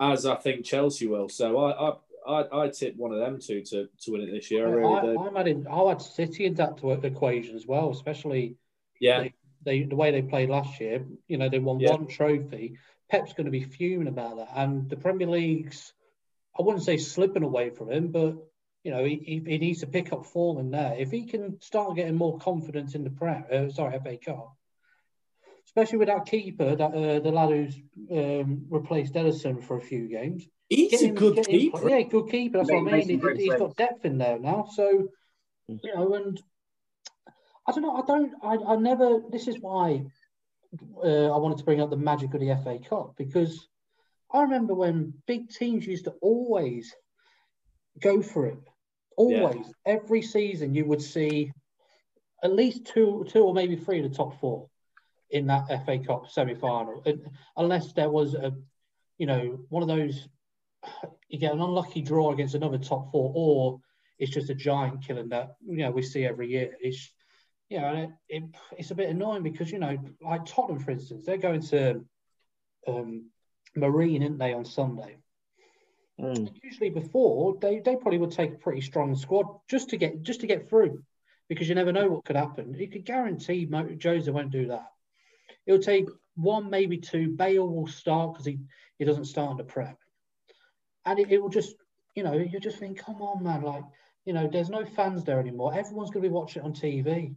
as 0.00 0.24
I 0.24 0.36
think 0.36 0.64
Chelsea 0.64 1.06
will. 1.06 1.28
So 1.28 1.58
I 1.58 1.88
I 1.88 1.92
I, 2.26 2.62
I 2.64 2.68
tip 2.68 2.96
one 2.96 3.12
of 3.12 3.18
them 3.18 3.38
two 3.40 3.62
to, 3.62 3.88
to 4.02 4.12
win 4.12 4.22
it 4.22 4.30
this 4.30 4.50
year. 4.50 4.66
I 4.66 4.70
really 4.70 4.94
I, 4.94 5.02
do. 5.02 5.20
I'm 5.20 5.36
adding, 5.36 5.66
I'll 5.70 5.90
add 5.90 6.02
City 6.02 6.44
in 6.44 6.54
that 6.54 6.76
to 6.78 6.90
equation 6.92 7.56
as 7.56 7.66
well, 7.66 7.90
especially 7.90 8.56
Yeah, 9.00 9.22
they, 9.22 9.34
they 9.64 9.82
the 9.84 9.96
way 9.96 10.10
they 10.10 10.22
played 10.22 10.48
last 10.50 10.80
year. 10.80 11.04
You 11.28 11.38
know, 11.38 11.48
they 11.48 11.58
won 11.58 11.80
Yeah. 11.80 11.92
one 11.92 12.06
trophy. 12.06 12.76
Pep's 13.10 13.32
going 13.32 13.46
to 13.46 13.50
be 13.50 13.64
fuming 13.64 14.08
about 14.08 14.36
that, 14.36 14.50
and 14.54 14.88
the 14.88 14.96
Premier 14.96 15.26
League's 15.28 15.92
I 16.58 16.62
wouldn't 16.62 16.84
say 16.84 16.96
slipping 16.96 17.42
away 17.44 17.70
from 17.70 17.90
him, 17.90 18.08
but 18.08 18.36
you 18.84 18.90
know 18.90 19.04
he, 19.04 19.16
he, 19.24 19.42
he 19.46 19.58
needs 19.58 19.80
to 19.80 19.86
pick 19.86 20.12
up 20.12 20.26
form 20.26 20.58
in 20.58 20.70
there. 20.70 20.94
If 20.98 21.10
he 21.10 21.26
can 21.26 21.60
start 21.60 21.96
getting 21.96 22.16
more 22.16 22.38
confidence 22.38 22.94
in 22.94 23.04
the 23.04 23.10
Prem, 23.10 23.44
uh, 23.52 23.68
sorry 23.70 23.98
FA 24.00 24.16
Cup, 24.16 24.52
especially 25.66 25.98
with 25.98 26.08
that 26.08 26.26
keeper, 26.26 26.74
that 26.76 26.94
uh, 26.94 27.20
the 27.20 27.30
lad 27.30 27.50
who's 27.50 27.76
um, 28.10 28.66
replaced 28.68 29.14
Ederson 29.14 29.62
for 29.62 29.76
a 29.76 29.80
few 29.80 30.08
games. 30.08 30.46
he's 30.68 30.90
Get 30.92 31.02
a 31.02 31.12
good 31.12 31.36
get 31.36 31.46
him- 31.48 31.58
keeper. 31.60 31.88
yeah, 31.88 32.02
good 32.02 32.28
keeper. 32.30 32.58
That's 32.58 32.70
what 32.70 32.78
I 32.78 32.82
mean. 32.98 33.20
Mason 33.20 33.36
he's 33.36 33.54
got 33.54 33.76
depth 33.76 34.04
in 34.04 34.18
there 34.18 34.38
now. 34.38 34.68
So, 34.72 35.08
you 35.68 35.94
know, 35.94 36.14
and 36.14 36.40
I 37.70 37.72
don't 37.72 37.82
know. 37.82 37.96
I 37.96 38.06
don't. 38.06 38.32
I, 38.42 38.72
I 38.72 38.76
never. 38.76 39.20
This 39.30 39.46
is 39.46 39.60
why 39.60 40.04
uh, 41.04 41.32
I 41.32 41.36
wanted 41.36 41.58
to 41.58 41.64
bring 41.64 41.80
up 41.80 41.90
the 41.90 41.96
magic 41.96 42.34
of 42.34 42.40
the 42.40 42.58
FA 42.64 42.78
Cup 42.88 43.14
because 43.16 43.68
I 44.32 44.42
remember 44.42 44.74
when 44.74 45.14
big 45.26 45.50
teams 45.50 45.86
used 45.86 46.06
to 46.06 46.14
always 46.20 46.92
go 48.00 48.22
for 48.22 48.46
it. 48.46 48.58
Always, 49.16 49.66
every 49.86 50.22
season, 50.22 50.74
you 50.74 50.84
would 50.86 51.02
see 51.02 51.52
at 52.42 52.52
least 52.52 52.86
two, 52.86 53.26
two 53.28 53.40
or 53.40 53.54
maybe 53.54 53.76
three 53.76 54.02
of 54.02 54.10
the 54.10 54.16
top 54.16 54.40
four 54.40 54.68
in 55.30 55.46
that 55.46 55.68
FA 55.84 55.98
Cup 55.98 56.28
semi-final, 56.28 57.02
And- 57.06 57.28
unless 57.56 57.92
there 57.92 58.10
was 58.10 58.34
a, 58.34 58.52
you 59.18 59.26
know, 59.26 59.60
one 59.68 59.82
of 59.82 59.88
those. 59.88 60.28
You 61.28 61.38
get 61.38 61.52
an 61.52 61.60
unlucky 61.60 62.00
draw 62.00 62.32
against 62.32 62.54
another 62.54 62.78
top 62.78 63.12
four, 63.12 63.30
or 63.36 63.80
it's 64.18 64.32
just 64.32 64.50
a 64.50 64.54
giant 64.54 65.06
killing 65.06 65.28
that 65.28 65.56
you 65.64 65.76
know 65.76 65.90
we 65.90 66.02
see 66.02 66.24
every 66.24 66.48
year. 66.48 66.74
It's 66.80 67.12
know, 67.78 67.86
and 67.86 67.98
it, 67.98 68.10
it, 68.28 68.42
it's 68.78 68.90
a 68.90 68.94
bit 68.96 69.10
annoying 69.10 69.42
because 69.42 69.70
you 69.70 69.78
know, 69.78 69.96
like 70.20 70.44
Tottenham, 70.44 70.82
for 70.82 70.90
instance, 70.90 71.24
they're 71.24 71.36
going 71.36 71.62
to 71.62 72.04
um, 72.88 73.30
Marine, 73.76 74.22
aren't 74.22 74.38
they, 74.38 74.52
on 74.52 74.64
Sunday? 74.64 75.18
Mm. 76.20 76.50
Usually 76.62 76.90
before 76.90 77.56
they, 77.60 77.78
they 77.78 77.96
probably 77.96 78.18
would 78.18 78.32
take 78.32 78.52
a 78.52 78.58
pretty 78.58 78.80
strong 78.80 79.14
squad 79.14 79.46
just 79.68 79.90
to 79.90 79.96
get 79.96 80.22
just 80.22 80.40
to 80.40 80.46
get 80.46 80.68
through, 80.68 81.02
because 81.48 81.68
you 81.68 81.74
never 81.74 81.92
know 81.92 82.08
what 82.08 82.24
could 82.24 82.36
happen. 82.36 82.74
You 82.74 82.88
could 82.88 83.04
guarantee 83.04 83.66
Mo- 83.66 83.96
Jose 84.02 84.30
won't 84.30 84.50
do 84.50 84.66
that. 84.68 84.90
It'll 85.66 85.80
take 85.80 86.08
one, 86.34 86.70
maybe 86.70 86.98
two. 86.98 87.30
Bale 87.30 87.68
will 87.68 87.86
start 87.86 88.32
because 88.32 88.46
he, 88.46 88.58
he 88.98 89.04
doesn't 89.04 89.26
start 89.26 89.56
the 89.56 89.64
Prem, 89.64 89.96
and 91.06 91.18
it, 91.18 91.30
it 91.30 91.40
will 91.40 91.48
just 91.48 91.74
you 92.16 92.24
know 92.24 92.32
you 92.32 92.58
just 92.58 92.78
think, 92.78 92.98
come 92.98 93.22
on, 93.22 93.44
man, 93.44 93.62
like 93.62 93.84
you 94.24 94.32
know, 94.32 94.48
there's 94.48 94.70
no 94.70 94.84
fans 94.84 95.24
there 95.24 95.40
anymore. 95.40 95.74
Everyone's 95.74 96.10
going 96.10 96.22
to 96.22 96.28
be 96.28 96.32
watching 96.32 96.62
it 96.62 96.66
on 96.66 96.72
TV. 96.72 97.34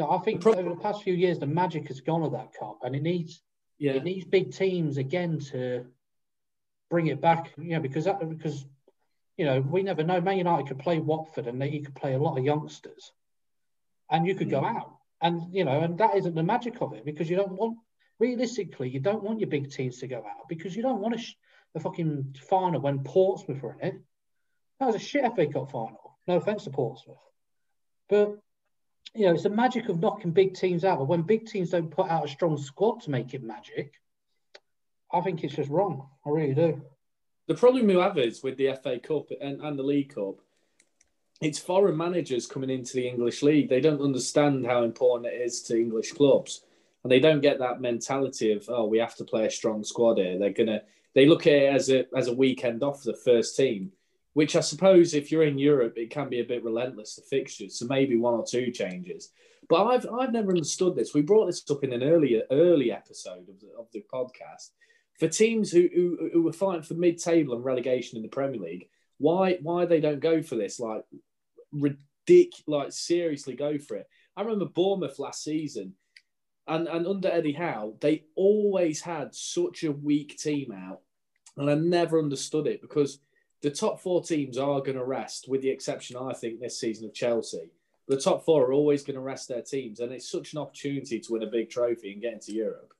Know, 0.00 0.10
I 0.10 0.18
think 0.18 0.44
over 0.44 0.68
the 0.68 0.76
past 0.76 1.02
few 1.02 1.14
years, 1.14 1.38
the 1.38 1.46
magic 1.46 1.88
has 1.88 2.00
gone 2.00 2.22
of 2.22 2.32
that 2.32 2.52
cup, 2.58 2.78
and 2.82 2.96
it 2.96 3.02
needs 3.02 3.42
Yeah, 3.78 3.92
it 3.92 4.04
needs 4.04 4.24
big 4.24 4.52
teams 4.52 4.96
again 4.96 5.38
to 5.50 5.86
bring 6.90 7.06
it 7.06 7.20
back. 7.20 7.52
You 7.56 7.74
know, 7.74 7.80
because 7.80 8.04
that 8.06 8.28
because 8.28 8.66
you 9.36 9.44
know 9.44 9.60
we 9.60 9.82
never 9.82 10.02
know. 10.02 10.20
Man 10.20 10.38
United 10.38 10.66
could 10.66 10.80
play 10.80 10.98
Watford, 10.98 11.46
and 11.46 11.60
they, 11.60 11.70
you 11.70 11.82
could 11.82 11.94
play 11.94 12.14
a 12.14 12.18
lot 12.18 12.36
of 12.36 12.44
youngsters, 12.44 13.12
and 14.10 14.26
you 14.26 14.34
could 14.34 14.50
go 14.50 14.62
mm. 14.62 14.76
out, 14.76 14.96
and 15.20 15.54
you 15.54 15.64
know, 15.64 15.80
and 15.80 15.98
that 15.98 16.16
isn't 16.16 16.34
the 16.34 16.42
magic 16.42 16.80
of 16.80 16.92
it 16.92 17.04
because 17.04 17.30
you 17.30 17.36
don't 17.36 17.52
want 17.52 17.78
realistically 18.18 18.88
you 18.88 19.00
don't 19.00 19.22
want 19.22 19.40
your 19.40 19.48
big 19.48 19.70
teams 19.70 19.98
to 19.98 20.06
go 20.06 20.18
out 20.18 20.48
because 20.48 20.76
you 20.76 20.82
don't 20.82 21.00
want 21.00 21.14
a, 21.14 21.18
sh- 21.18 21.34
a 21.74 21.80
fucking 21.80 22.36
final 22.48 22.80
when 22.80 23.02
Portsmouth 23.02 23.60
were 23.62 23.76
in 23.80 23.88
it. 23.88 23.94
That 24.78 24.86
was 24.86 24.96
a 24.96 25.00
shit 25.00 25.24
FA 25.34 25.46
Cup 25.46 25.70
final. 25.70 26.18
No 26.26 26.36
offense 26.36 26.64
to 26.64 26.70
Portsmouth, 26.70 27.18
but 28.08 28.38
you 29.14 29.26
know, 29.26 29.34
it's 29.34 29.44
the 29.44 29.50
magic 29.50 29.88
of 29.88 30.00
knocking 30.00 30.32
big 30.32 30.54
teams 30.54 30.84
out. 30.84 30.98
But 30.98 31.08
when 31.08 31.22
big 31.22 31.46
teams 31.46 31.70
don't 31.70 31.90
put 31.90 32.10
out 32.10 32.24
a 32.24 32.28
strong 32.28 32.56
squad 32.56 33.00
to 33.02 33.10
make 33.10 33.32
it 33.32 33.42
magic, 33.42 33.94
I 35.12 35.20
think 35.20 35.44
it's 35.44 35.54
just 35.54 35.70
wrong. 35.70 36.08
I 36.26 36.30
really 36.30 36.54
do. 36.54 36.82
the 37.46 37.54
problem 37.54 37.86
we 37.86 37.94
have 37.94 38.18
is 38.18 38.42
with 38.42 38.56
the 38.56 38.74
FA 38.82 38.98
Cup 38.98 39.28
and, 39.40 39.60
and 39.60 39.78
the 39.78 39.82
League 39.82 40.14
Cup, 40.14 40.40
it's 41.40 41.58
foreign 41.58 41.96
managers 41.96 42.46
coming 42.46 42.70
into 42.70 42.94
the 42.94 43.08
English 43.08 43.42
league. 43.42 43.68
They 43.68 43.80
don't 43.80 44.00
understand 44.00 44.66
how 44.66 44.82
important 44.82 45.32
it 45.32 45.40
is 45.40 45.62
to 45.62 45.78
English 45.78 46.12
clubs, 46.12 46.64
and 47.02 47.12
they 47.12 47.20
don't 47.20 47.40
get 47.40 47.58
that 47.58 47.80
mentality 47.80 48.52
of 48.52 48.64
oh, 48.68 48.86
we 48.86 48.98
have 48.98 49.16
to 49.16 49.24
play 49.24 49.46
a 49.46 49.50
strong 49.50 49.84
squad 49.84 50.18
here. 50.18 50.38
They're 50.38 50.50
gonna 50.50 50.82
they 51.14 51.26
look 51.26 51.46
at 51.46 51.52
it 51.52 51.74
as 51.74 51.90
a 51.90 52.06
as 52.16 52.28
a 52.28 52.34
weekend 52.34 52.82
off 52.82 53.02
for 53.02 53.12
the 53.12 53.18
first 53.18 53.56
team, 53.56 53.92
which 54.34 54.56
I 54.56 54.60
suppose 54.60 55.14
if 55.14 55.32
you're 55.32 55.44
in 55.44 55.58
Europe, 55.58 55.94
it 55.96 56.10
can 56.10 56.28
be 56.28 56.40
a 56.40 56.44
bit 56.44 56.64
relentless 56.64 57.14
the 57.16 57.22
fixtures. 57.22 57.78
So 57.78 57.86
maybe 57.86 58.16
one 58.16 58.34
or 58.34 58.44
two 58.44 58.70
changes. 58.70 59.30
But 59.68 59.86
I've 59.86 60.06
I've 60.12 60.32
never 60.32 60.50
understood 60.50 60.94
this. 60.94 61.14
We 61.14 61.22
brought 61.22 61.46
this 61.46 61.64
up 61.70 61.82
in 61.82 61.92
an 61.92 62.02
earlier 62.02 62.42
early 62.50 62.92
episode 62.92 63.48
of 63.48 63.60
the 63.60 63.70
of 63.78 63.86
the 63.92 64.04
podcast. 64.12 64.70
For 65.18 65.28
teams 65.28 65.70
who 65.70 65.88
who, 65.94 66.30
who 66.32 66.42
were 66.42 66.52
fighting 66.52 66.82
for 66.82 66.94
mid 66.94 67.18
table 67.18 67.54
and 67.54 67.64
relegation 67.64 68.16
in 68.16 68.22
the 68.22 68.28
Premier 68.28 68.60
League, 68.60 68.88
why 69.18 69.58
why 69.62 69.86
they 69.86 70.00
don't 70.00 70.20
go 70.20 70.42
for 70.42 70.56
this 70.56 70.78
like 70.78 71.04
ridiculous 71.72 72.64
like 72.66 72.92
seriously 72.92 73.54
go 73.54 73.78
for 73.78 73.96
it. 73.96 74.08
I 74.36 74.42
remember 74.42 74.66
Bournemouth 74.66 75.18
last 75.18 75.44
season, 75.44 75.94
and 76.66 76.88
and 76.88 77.06
under 77.06 77.28
Eddie 77.28 77.52
Howe, 77.52 77.94
they 78.00 78.24
always 78.34 79.00
had 79.00 79.34
such 79.34 79.84
a 79.84 79.92
weak 79.92 80.36
team 80.36 80.72
out, 80.72 81.00
and 81.56 81.70
I 81.70 81.74
never 81.74 82.18
understood 82.18 82.66
it 82.66 82.82
because 82.82 83.20
the 83.64 83.70
top 83.70 83.98
four 83.98 84.22
teams 84.22 84.58
are 84.58 84.82
going 84.82 84.98
to 84.98 85.04
rest, 85.04 85.48
with 85.48 85.62
the 85.62 85.70
exception 85.70 86.18
I 86.18 86.34
think 86.34 86.60
this 86.60 86.78
season 86.78 87.06
of 87.06 87.14
Chelsea. 87.14 87.70
The 88.08 88.20
top 88.20 88.44
four 88.44 88.66
are 88.66 88.74
always 88.74 89.02
going 89.02 89.14
to 89.14 89.22
rest 89.22 89.48
their 89.48 89.62
teams, 89.62 90.00
and 90.00 90.12
it's 90.12 90.30
such 90.30 90.52
an 90.52 90.58
opportunity 90.58 91.18
to 91.18 91.32
win 91.32 91.44
a 91.44 91.46
big 91.46 91.70
trophy 91.70 92.12
and 92.12 92.20
get 92.20 92.34
into 92.34 92.52
Europe. 92.52 92.92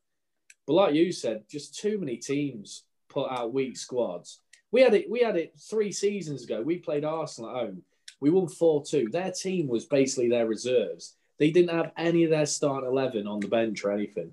But 0.66 0.72
like 0.72 0.94
you 0.94 1.12
said, 1.12 1.44
just 1.50 1.78
too 1.78 1.98
many 1.98 2.16
teams 2.16 2.84
put 3.10 3.30
out 3.30 3.52
weak 3.52 3.76
squads. 3.76 4.40
We 4.72 4.80
had 4.80 4.94
it. 4.94 5.10
We 5.10 5.20
had 5.20 5.36
it 5.36 5.52
three 5.60 5.92
seasons 5.92 6.44
ago. 6.44 6.62
We 6.62 6.78
played 6.78 7.04
Arsenal 7.04 7.50
at 7.50 7.56
home. 7.56 7.82
We 8.20 8.30
won 8.30 8.48
four 8.48 8.82
two. 8.82 9.08
Their 9.12 9.32
team 9.32 9.68
was 9.68 9.84
basically 9.84 10.30
their 10.30 10.46
reserves. 10.46 11.14
They 11.38 11.50
didn't 11.50 11.76
have 11.76 11.92
any 11.98 12.24
of 12.24 12.30
their 12.30 12.46
starting 12.46 12.88
eleven 12.88 13.26
on 13.26 13.40
the 13.40 13.48
bench 13.48 13.84
or 13.84 13.92
anything. 13.92 14.32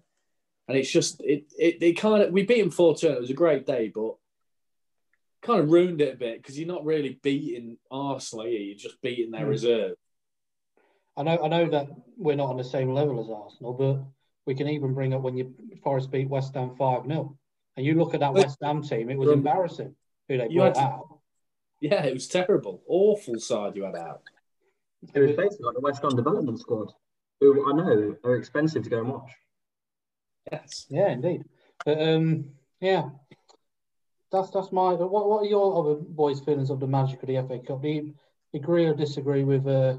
And 0.70 0.78
it's 0.78 0.90
just 0.90 1.20
it 1.26 1.52
it, 1.60 1.84
it 1.84 1.94
kind 1.98 2.24
of 2.24 2.32
we 2.32 2.44
beat 2.44 2.62
them 2.62 2.72
four 2.72 2.96
two. 2.96 3.10
It 3.10 3.20
was 3.20 3.30
a 3.30 3.34
great 3.34 3.66
day, 3.66 3.92
but 3.94 4.16
kind 5.42 5.60
of 5.62 5.72
ruined 5.72 6.02
it 6.02 6.14
a 6.14 6.18
bit 6.18 6.38
because 6.42 6.58
you're 6.58 6.68
not 6.68 6.86
really 6.86 7.20
beating 7.24 7.78
Arsenal. 7.90 8.46
Are 8.46 8.50
you? 8.50 8.60
You're 8.60 8.78
just 8.78 9.02
beating 9.02 9.32
their 9.32 9.46
Mm. 9.46 9.50
reserve. 9.50 9.96
I 11.18 11.24
know 11.24 11.38
I 11.44 11.48
know 11.48 11.70
that 11.70 11.88
we're 12.18 12.36
not 12.36 12.50
on 12.50 12.58
the 12.58 12.64
same 12.64 12.94
level 12.94 13.20
as 13.20 13.30
Arsenal, 13.30 13.74
but 13.74 14.04
we 14.46 14.56
can 14.56 14.68
even 14.70 14.94
bring 14.94 15.14
up 15.14 15.22
when 15.22 15.36
you 15.38 15.54
Forest 15.84 16.12
beat 16.12 16.30
West 16.30 16.54
Ham 16.56 16.76
5 16.76 17.06
0. 17.06 17.38
And 17.78 17.86
you 17.86 17.96
look 17.96 18.14
at 18.14 18.20
that 18.20 18.34
But- 18.34 18.44
West 18.44 18.60
Ham 18.62 18.82
team, 18.82 19.10
it 19.10 19.18
was 19.18 19.30
Um, 19.30 19.36
embarrassing 19.40 19.96
who 20.28 20.38
they 20.38 20.48
brought 20.48 20.76
to- 20.76 20.82
out. 20.82 21.20
Yeah, 21.80 22.04
it 22.06 22.14
was 22.14 22.28
terrible. 22.28 22.84
Awful 22.88 23.40
side 23.40 23.76
you 23.76 23.84
had 23.84 23.96
out. 23.96 24.22
It 25.14 25.20
was 25.20 25.36
basically 25.36 25.66
like 25.66 25.76
the 25.76 25.82
West 25.82 26.02
Ham 26.04 26.16
development 26.16 26.60
squad, 26.60 26.94
who 27.40 27.68
I 27.68 27.74
know 27.76 28.18
are 28.24 28.36
expensive 28.36 28.84
to 28.84 28.90
go 28.90 29.00
and 29.00 29.10
watch. 29.14 29.32
Yes. 30.52 30.86
Yeah, 30.90 31.10
indeed. 31.10 31.44
But 31.86 32.02
um, 32.02 32.52
yeah, 32.80 33.10
that's 34.32 34.50
that's 34.52 34.72
my. 34.72 34.94
What 34.94 35.30
what 35.30 35.44
are 35.44 35.46
your 35.46 35.78
other 35.80 35.96
boys' 35.96 36.40
feelings 36.40 36.70
of 36.70 36.80
the 36.80 36.88
magic 36.88 37.22
of 37.22 37.28
the 37.28 37.36
FA 37.48 37.60
Cup? 37.60 37.82
Do 37.82 37.90
you 37.90 38.14
agree 38.54 38.86
or 38.86 38.94
disagree 38.94 39.44
with 39.44 39.68
uh, 39.68 39.98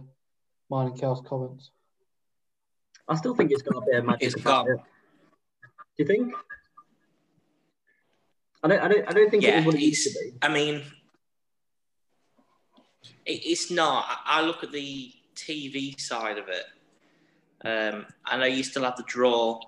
mine 0.71 0.89
and 0.89 1.01
Cal's 1.01 1.23
comments? 1.27 1.71
I 3.09 3.17
still 3.17 3.35
think 3.35 3.51
it's 3.51 3.63
got 3.63 3.83
a 3.83 3.87
bit 3.87 3.97
of 3.97 4.07
magic. 4.07 4.23
It's 4.23 4.41
about 4.41 4.67
gone. 4.67 4.77
it. 4.77 4.81
Do 5.97 6.03
you 6.03 6.07
think? 6.07 6.35
I 8.65 8.69
don't, 8.69 8.81
I 8.81 8.89
don't, 8.89 9.09
I 9.09 9.13
don't 9.13 9.31
think 9.31 9.43
Yeah, 9.43 9.61
it 9.61 9.67
is 9.67 9.75
it 9.75 9.81
used 9.81 10.07
it's, 10.07 10.17
to 10.17 10.31
be. 10.31 10.37
I 10.41 10.49
mean, 10.49 10.83
it, 13.27 13.41
it's 13.45 13.71
not. 13.71 14.07
I 14.09 14.41
I 14.41 14.43
look 14.43 14.65
at 14.65 14.73
the 14.73 15.13
TV 15.35 16.01
side 16.01 16.39
of 16.39 16.47
it. 16.49 16.65
Um, 17.65 18.07
I 18.25 18.39
know 18.39 18.47
you 18.47 18.63
still 18.63 18.85
have 18.85 18.97
the 18.97 19.05
draw. 19.07 19.61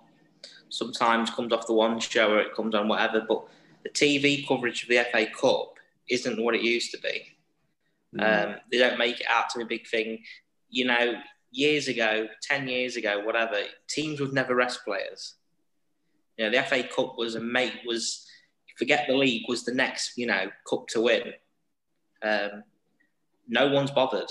Sometimes 0.69 1.31
comes 1.31 1.53
off 1.53 1.67
the 1.67 1.73
one 1.73 2.01
show 2.01 2.33
or 2.33 2.41
it 2.41 2.55
comes 2.55 2.75
on 2.75 2.89
whatever, 2.89 3.25
but 3.29 3.45
the 3.85 3.91
TV 3.91 4.47
coverage 4.47 4.83
of 4.83 4.89
the 4.89 5.05
FA 5.13 5.27
Cup 5.27 5.75
isn't 6.09 6.43
what 6.43 6.55
it 6.55 6.63
used 6.63 6.91
to 6.93 6.99
be. 6.99 7.35
Um, 8.19 8.57
they 8.71 8.79
don't 8.79 8.99
make 8.99 9.21
it 9.21 9.27
out 9.29 9.51
to 9.51 9.59
be 9.59 9.65
a 9.65 9.79
big 9.79 9.87
thing. 9.87 10.23
You 10.71 10.87
know, 10.87 11.15
years 11.51 11.89
ago, 11.89 12.29
10 12.43 12.69
years 12.69 12.97
ago, 12.97 13.21
whatever, 13.25 13.57
teams 13.89 14.21
would 14.21 14.33
never 14.33 14.55
rest 14.55 14.85
players. 14.85 15.35
You 16.37 16.45
know, 16.45 16.57
the 16.57 16.63
FA 16.65 16.83
Cup 16.85 17.17
was 17.17 17.35
a 17.35 17.41
mate, 17.41 17.81
was, 17.87 18.27
forget 18.79 19.07
the 19.07 19.17
league, 19.17 19.45
was 19.49 19.65
the 19.65 19.75
next, 19.75 20.17
you 20.17 20.27
know, 20.27 20.51
cup 20.69 20.89
to 20.89 21.01
win. 21.01 21.33
Um, 22.23 22.65
no 23.49 23.69
one's 23.69 23.91
bothered. 23.91 24.31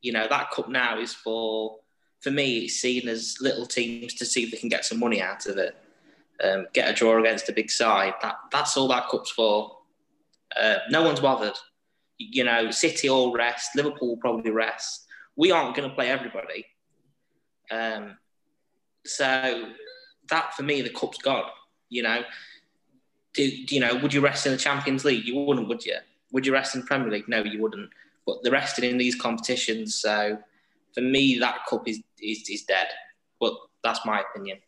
You 0.00 0.12
know, 0.12 0.26
that 0.28 0.50
cup 0.50 0.68
now 0.68 0.98
is 0.98 1.14
for, 1.14 1.76
for 2.20 2.30
me, 2.30 2.58
it's 2.58 2.74
seen 2.74 3.08
as 3.08 3.36
little 3.40 3.66
teams 3.66 4.14
to 4.14 4.26
see 4.26 4.44
if 4.44 4.50
they 4.50 4.58
can 4.58 4.68
get 4.68 4.84
some 4.84 4.98
money 4.98 5.22
out 5.22 5.46
of 5.46 5.56
it. 5.56 5.74
Um, 6.42 6.66
get 6.72 6.88
a 6.88 6.92
draw 6.92 7.18
against 7.18 7.48
a 7.48 7.52
big 7.52 7.70
side. 7.70 8.14
That, 8.22 8.36
that's 8.52 8.76
all 8.76 8.88
that 8.88 9.08
cup's 9.08 9.30
for. 9.30 9.78
Uh, 10.54 10.76
no 10.90 11.02
one's 11.02 11.20
bothered 11.20 11.56
you 12.18 12.44
know, 12.44 12.70
City 12.70 13.08
all 13.08 13.32
rest, 13.32 13.76
Liverpool 13.76 14.16
probably 14.16 14.50
rest. 14.50 15.06
We 15.36 15.52
aren't 15.52 15.76
going 15.76 15.88
to 15.88 15.94
play 15.94 16.10
everybody. 16.10 16.66
Um, 17.70 18.18
so 19.06 19.72
that 20.28 20.54
for 20.54 20.64
me, 20.64 20.82
the 20.82 20.90
cup's 20.90 21.18
gone. 21.18 21.44
You 21.88 22.02
know, 22.02 22.22
do 23.34 23.44
you 23.44 23.80
know? 23.80 23.96
Would 23.96 24.12
you 24.12 24.20
rest 24.20 24.46
in 24.46 24.52
the 24.52 24.58
Champions 24.58 25.04
League? 25.04 25.24
You 25.24 25.38
wouldn't, 25.38 25.68
would 25.68 25.84
you? 25.86 25.96
Would 26.32 26.44
you 26.44 26.52
rest 26.52 26.74
in 26.74 26.82
Premier 26.82 27.10
League? 27.10 27.28
No, 27.28 27.42
you 27.42 27.62
wouldn't. 27.62 27.90
But 28.26 28.42
the 28.42 28.50
resting 28.50 28.90
in 28.90 28.98
these 28.98 29.14
competitions. 29.14 29.94
So 29.94 30.38
for 30.92 31.00
me, 31.00 31.38
that 31.38 31.60
cup 31.70 31.86
is 31.86 32.02
is, 32.20 32.48
is 32.50 32.64
dead. 32.64 32.88
But 33.40 33.54
that's 33.84 34.04
my 34.04 34.20
opinion. 34.20 34.58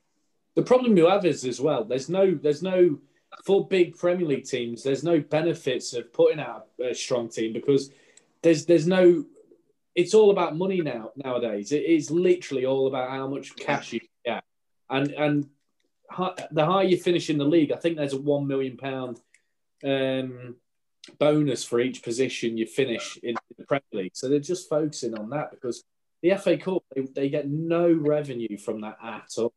The 0.61 0.66
problem 0.66 0.94
you 0.94 1.09
have 1.09 1.25
is 1.25 1.46
as 1.46 1.59
well. 1.59 1.85
There's 1.85 2.11
no, 2.11 2.35
there's 2.35 2.62
no 2.62 2.99
for 3.46 3.66
big 3.66 3.96
Premier 3.96 4.27
League 4.27 4.44
teams. 4.44 4.83
There's 4.83 5.03
no 5.03 5.18
benefits 5.18 5.94
of 5.94 6.12
putting 6.12 6.38
out 6.38 6.66
a 6.79 6.94
strong 6.94 7.31
team 7.31 7.55
because 7.55 7.90
there's 8.42 8.66
there's 8.66 8.87
no. 8.87 9.25
It's 9.94 10.12
all 10.12 10.31
about 10.31 10.59
money 10.59 10.83
now 10.83 11.12
nowadays. 11.16 11.73
It 11.73 11.85
is 11.85 12.11
literally 12.11 12.66
all 12.66 12.88
about 12.88 13.09
how 13.09 13.27
much 13.27 13.57
cash 13.57 13.94
you 13.94 14.01
get, 14.23 14.44
and 14.90 15.12
and 15.12 15.49
the 16.51 16.66
higher 16.66 16.85
you 16.85 16.99
finish 16.99 17.31
in 17.31 17.38
the 17.38 17.44
league, 17.46 17.73
I 17.73 17.77
think 17.77 17.96
there's 17.96 18.12
a 18.12 18.20
one 18.20 18.46
million 18.46 18.77
pound 18.77 19.18
um, 19.83 20.57
bonus 21.18 21.64
for 21.64 21.81
each 21.81 22.03
position 22.03 22.59
you 22.59 22.66
finish 22.66 23.18
in 23.23 23.35
the 23.57 23.64
Premier 23.64 23.83
League. 23.94 24.12
So 24.14 24.29
they're 24.29 24.40
just 24.40 24.68
focusing 24.68 25.18
on 25.18 25.31
that 25.31 25.53
because 25.53 25.85
the 26.23 26.37
FA 26.37 26.59
Cup 26.59 26.85
they, 26.94 27.01
they 27.01 27.29
get 27.31 27.49
no 27.49 27.90
revenue 27.90 28.59
from 28.59 28.83
that 28.83 28.99
at 29.03 29.31
all. 29.38 29.55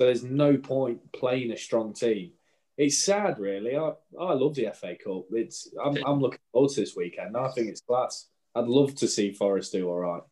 So 0.00 0.06
there's 0.06 0.24
no 0.24 0.56
point 0.56 1.12
playing 1.12 1.50
a 1.50 1.58
strong 1.58 1.92
team. 1.92 2.30
It's 2.78 3.04
sad, 3.04 3.38
really. 3.38 3.76
I, 3.76 3.90
I 4.18 4.32
love 4.32 4.54
the 4.54 4.70
FA 4.72 4.96
Cup. 4.96 5.24
It's 5.32 5.68
I'm, 5.84 5.94
I'm 6.06 6.20
looking 6.20 6.38
forward 6.52 6.70
to 6.70 6.80
this 6.80 6.96
weekend. 6.96 7.36
I 7.36 7.50
think 7.50 7.68
it's 7.68 7.82
class. 7.82 8.28
I'd 8.54 8.64
love 8.64 8.94
to 8.94 9.06
see 9.06 9.34
Forest 9.34 9.72
do 9.72 9.90
all 9.90 9.98
right. 9.98 10.22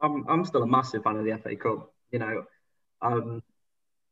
I'm, 0.00 0.24
I'm 0.28 0.44
still 0.44 0.62
a 0.62 0.66
massive 0.68 1.02
fan 1.02 1.16
of 1.16 1.24
the 1.24 1.36
FA 1.38 1.56
Cup. 1.56 1.92
You 2.12 2.20
know, 2.20 2.44
um, 3.02 3.42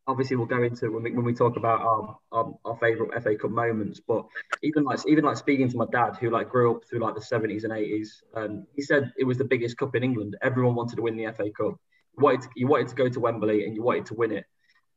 obviously 0.08 0.34
we'll 0.34 0.46
go 0.46 0.64
into 0.64 0.90
when 0.90 1.04
we, 1.04 1.12
when 1.12 1.24
we 1.26 1.32
talk 1.32 1.56
about 1.56 1.80
our, 1.80 2.18
our, 2.32 2.52
our 2.64 2.76
favourite 2.78 3.22
FA 3.22 3.36
Cup 3.36 3.52
moments. 3.52 4.00
But 4.00 4.26
even 4.64 4.82
like 4.82 4.98
even 5.06 5.22
like 5.22 5.36
speaking 5.36 5.70
to 5.70 5.76
my 5.76 5.86
dad, 5.92 6.16
who 6.16 6.28
like 6.28 6.48
grew 6.48 6.74
up 6.74 6.82
through 6.90 6.98
like 6.98 7.14
the 7.14 7.20
70s 7.20 7.62
and 7.62 7.72
80s, 7.72 8.08
um, 8.34 8.66
he 8.74 8.82
said 8.82 9.12
it 9.16 9.22
was 9.22 9.38
the 9.38 9.44
biggest 9.44 9.76
cup 9.76 9.94
in 9.94 10.02
England. 10.02 10.36
Everyone 10.42 10.74
wanted 10.74 10.96
to 10.96 11.02
win 11.02 11.16
the 11.16 11.32
FA 11.32 11.50
Cup. 11.56 11.78
You 12.18 12.24
wanted 12.24 12.40
to, 12.42 12.48
you 12.56 12.66
wanted 12.66 12.88
to 12.88 12.96
go 12.96 13.08
to 13.08 13.20
Wembley 13.20 13.64
and 13.64 13.76
you 13.76 13.84
wanted 13.84 14.06
to 14.06 14.14
win 14.14 14.32
it. 14.32 14.44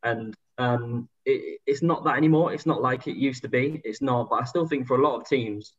And 0.06 0.34
um, 0.58 1.10
it, 1.26 1.60
it's 1.66 1.82
not 1.82 2.06
that 2.06 2.16
anymore. 2.16 2.54
It's 2.54 2.66
not 2.66 2.82
like 2.82 3.08
it 3.08 3.18
used 3.18 3.42
to 3.42 3.50
be. 3.50 3.82
It's 3.84 4.02
not. 4.02 4.30
But 4.30 4.42
I 4.42 4.46
still 4.46 4.68
think 4.68 4.88
for 4.88 4.98
a 4.98 5.02
lot 5.02 5.20
of 5.20 5.28
teams 5.28 5.74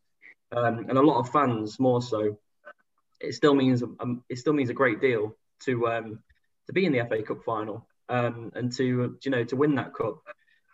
um, 0.55 0.87
and 0.89 0.99
a 0.99 1.03
lot 1.03 1.21
of 1.21 1.31
fans 1.31 1.81
more 1.81 2.03
so, 2.03 2.39
it 3.21 3.35
still 3.35 3.55
means 3.55 3.83
um, 3.83 4.23
it 4.29 4.39
still 4.39 4.53
means 4.53 4.69
a 4.69 4.75
great 4.75 5.01
deal 5.01 5.35
to 5.65 5.89
um, 5.89 6.19
to 6.67 6.73
be 6.73 6.85
in 6.85 6.93
the 6.93 7.07
FA 7.09 7.23
Cup 7.23 7.43
final 7.45 7.87
um, 8.09 8.53
and 8.55 8.73
to 8.73 9.17
you 9.23 9.31
know 9.31 9.45
to 9.45 9.57
win 9.57 9.77
that 9.77 9.95
cup. 9.95 10.19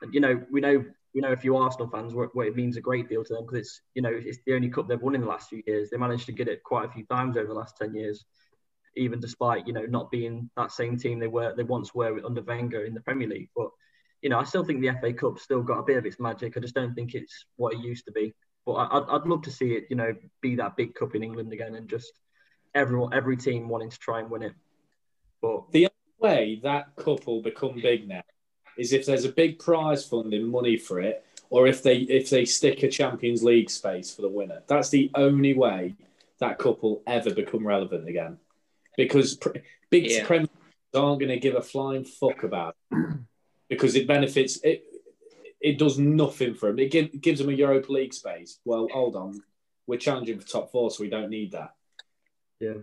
And 0.01 0.12
you 0.12 0.21
know 0.21 0.43
we 0.51 0.61
know 0.61 0.85
we 1.15 1.21
know 1.21 1.33
a 1.33 1.37
few 1.37 1.57
Arsenal 1.57 1.88
fans 1.88 2.15
what, 2.15 2.35
what 2.35 2.47
it 2.47 2.57
means 2.57 2.77
a 2.77 2.81
great 2.81 3.09
deal 3.09 3.23
to 3.23 3.35
them 3.35 3.45
because 3.45 3.59
it's 3.59 3.81
you 3.95 4.03
know 4.03 4.12
it's 4.12 4.38
the 4.47 4.55
only 4.55 4.71
cup 4.71 4.88
they've 4.88 5.01
won 5.01 5.15
in 5.15 5.21
the 5.21 5.27
last 5.27 5.49
few 5.49 5.62
years. 5.67 5.91
They 5.91 5.99
managed 5.99 6.27
to 6.27 6.33
get 6.33 6.49
it 6.49 6.62
quite 6.62 6.87
a 6.87 6.93
few 6.93 7.05
times 7.05 7.37
over 7.37 7.47
the 7.47 7.55
last 7.55 7.77
ten 7.77 7.95
years, 7.95 8.25
even 8.96 9.20
despite 9.20 9.66
you 9.66 9.72
know 9.72 9.87
not 9.87 10.11
being 10.11 10.50
that 10.57 10.72
same 10.72 10.96
team 10.96 11.18
they 11.18 11.28
were 11.28 11.55
they 11.57 11.62
once 11.62 11.94
were 11.94 12.24
under 12.24 12.42
Wenger 12.42 12.85
in 12.85 12.94
the 12.94 13.00
Premier 13.00 13.28
League. 13.28 13.50
But 13.57 13.70
you 14.20 14.31
know 14.31 14.38
I 14.38 14.44
still 14.44 14.64
think 14.64 14.81
the 14.81 14.92
FA 15.00 15.12
Cup's 15.12 15.42
still 15.42 15.62
got 15.62 15.78
a 15.78 15.85
bit 15.85 15.96
of 15.96 16.07
its 16.07 16.20
magic. 16.20 16.57
I 16.57 16.61
just 16.61 16.74
don't 16.74 16.94
think 16.94 17.14
it's 17.14 17.46
what 17.57 17.74
it 17.74 17.81
used 17.81 18.07
to 18.07 18.12
be. 18.12 18.35
But 18.64 18.74
I, 18.74 18.98
I'd, 18.98 19.05
I'd 19.09 19.26
love 19.26 19.42
to 19.42 19.50
see 19.50 19.72
it, 19.72 19.85
you 19.90 19.96
know, 19.96 20.14
be 20.40 20.57
that 20.57 20.76
big 20.76 20.94
cup 20.94 21.14
in 21.14 21.22
England 21.22 21.52
again, 21.52 21.74
and 21.74 21.88
just 21.88 22.12
everyone, 22.74 23.12
every 23.12 23.37
team 23.37 23.68
wanting 23.68 23.90
to 23.90 23.98
try 23.98 24.20
and 24.20 24.31
win 24.31 24.42
it. 24.42 24.52
But 25.40 25.70
The 25.72 25.88
only 25.88 26.35
way 26.35 26.61
that 26.62 26.94
cup 26.96 27.26
will 27.26 27.42
become 27.42 27.81
big 27.83 28.07
now 28.07 28.22
is 28.78 28.92
if 28.92 29.07
there's 29.07 29.24
a 29.24 29.33
big 29.33 29.59
prize 29.59 30.07
fund 30.07 30.33
in 30.33 30.48
money 30.48 30.76
for 30.76 31.00
it, 31.00 31.24
or 31.50 31.66
if 31.66 31.83
they 31.83 31.98
if 31.98 32.31
they 32.31 32.44
stick 32.44 32.83
a 32.83 32.88
Champions 32.88 33.42
League 33.42 33.68
space 33.68 34.14
for 34.14 34.22
the 34.22 34.28
winner. 34.28 34.62
That's 34.66 34.88
the 34.88 35.11
only 35.14 35.55
way 35.55 35.94
that 36.38 36.59
cup 36.59 36.83
will 36.83 37.02
ever 37.07 37.35
become 37.35 37.66
relevant 37.66 38.09
again, 38.09 38.38
because 38.96 39.37
pr- 39.37 39.59
big 39.90 40.11
Yeah. 40.11 40.26
Premier 40.26 40.48
aren't 40.94 41.20
going 41.20 41.31
to 41.31 41.38
give 41.38 41.55
a 41.55 41.62
flying 41.62 42.05
fuck 42.05 42.42
about 42.42 42.76
it 42.90 43.18
because 43.68 43.94
it 43.96 44.07
benefits 44.07 44.59
it. 44.62 44.85
It 45.61 45.78
does 45.78 45.98
nothing 45.98 46.55
for 46.55 46.68
them. 46.68 46.78
It 46.81 46.90
gi- 46.92 47.18
gives 47.18 47.40
them 47.40 47.48
a 47.48 47.52
Europa 47.52 47.90
League 47.92 48.12
space. 48.12 48.59
Well, 48.64 48.88
hold 48.92 49.16
on, 49.16 49.40
we're 49.87 49.98
challenging 49.98 50.38
for 50.40 50.46
top 50.46 50.72
four, 50.72 50.90
so 50.90 51.02
we 51.02 51.09
don't 51.11 51.31
need 51.31 51.52
that. 51.52 51.74
yeah, 52.61 52.74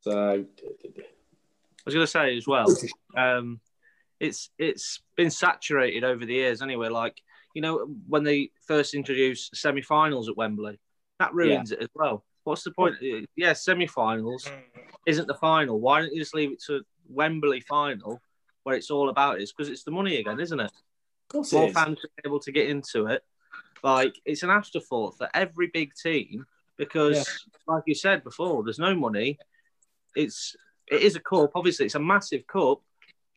So 0.00 0.32
I 0.32 0.44
was 1.84 1.94
going 1.94 2.06
to 2.06 2.10
say 2.10 2.36
as 2.36 2.46
well. 2.46 2.66
Um, 3.16 3.60
it's 4.20 4.50
it's 4.58 5.00
been 5.16 5.30
saturated 5.30 6.04
over 6.04 6.24
the 6.24 6.34
years 6.34 6.62
anyway. 6.62 6.88
Like 6.88 7.20
you 7.54 7.60
know 7.62 7.86
when 8.08 8.24
they 8.24 8.50
first 8.66 8.94
introduced 8.94 9.54
semi-finals 9.56 10.28
at 10.28 10.36
Wembley, 10.36 10.78
that 11.18 11.34
ruins 11.34 11.72
it 11.72 11.82
as 11.82 11.88
well. 11.94 12.24
What's 12.46 12.62
the 12.62 12.70
point? 12.70 12.94
Uh, 13.02 13.26
yeah, 13.34 13.52
semi-finals 13.52 14.46
hmm. 14.46 14.80
isn't 15.04 15.26
the 15.26 15.34
final. 15.34 15.80
Why 15.80 16.00
don't 16.00 16.12
you 16.12 16.20
just 16.20 16.34
leave 16.34 16.52
it 16.52 16.62
to 16.66 16.82
Wembley 17.08 17.60
final, 17.60 18.20
where 18.62 18.76
it's 18.76 18.90
all 18.90 19.08
about 19.08 19.38
it? 19.38 19.42
It's 19.42 19.52
because 19.52 19.68
it's 19.68 19.82
the 19.82 19.90
money 19.90 20.16
again, 20.16 20.38
isn't 20.38 20.60
it? 20.60 20.66
of 20.66 21.28
course 21.28 21.52
More 21.52 21.64
it 21.64 21.68
is. 21.70 21.74
fans 21.74 21.98
are 22.04 22.28
able 22.28 22.38
to 22.38 22.52
get 22.52 22.68
into 22.68 23.06
it. 23.06 23.24
Like 23.82 24.14
it's 24.24 24.44
an 24.44 24.50
afterthought 24.50 25.18
for 25.18 25.28
every 25.34 25.70
big 25.74 25.92
team 25.94 26.46
because, 26.76 27.44
like 27.66 27.82
you 27.86 27.96
said 27.96 28.22
before, 28.22 28.62
there's 28.62 28.78
no 28.78 28.94
money. 28.94 29.38
It's 30.14 30.54
it 30.86 31.02
is 31.02 31.16
a 31.16 31.20
cup. 31.20 31.50
Obviously, 31.56 31.86
it's 31.86 31.96
a 31.96 32.00
massive 32.00 32.46
cup 32.46 32.80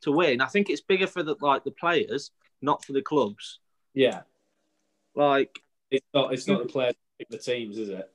to 0.02 0.12
win. 0.12 0.40
I 0.40 0.46
think 0.46 0.70
it's 0.70 0.82
bigger 0.82 1.08
for 1.08 1.24
the 1.24 1.36
like 1.42 1.64
the 1.64 1.72
players, 1.72 2.30
not 2.62 2.86
for 2.86 2.94
the 2.94 3.02
clubs. 3.02 3.60
Yeah. 3.96 4.22
Like 5.16 5.60
It's 5.90 6.06
not. 6.14 6.32
It's 6.32 6.48
not 6.48 6.62
the 6.62 6.70
players 6.70 6.94
the 7.30 7.38
teams, 7.38 7.78
is 7.78 7.90
it? 7.90 8.10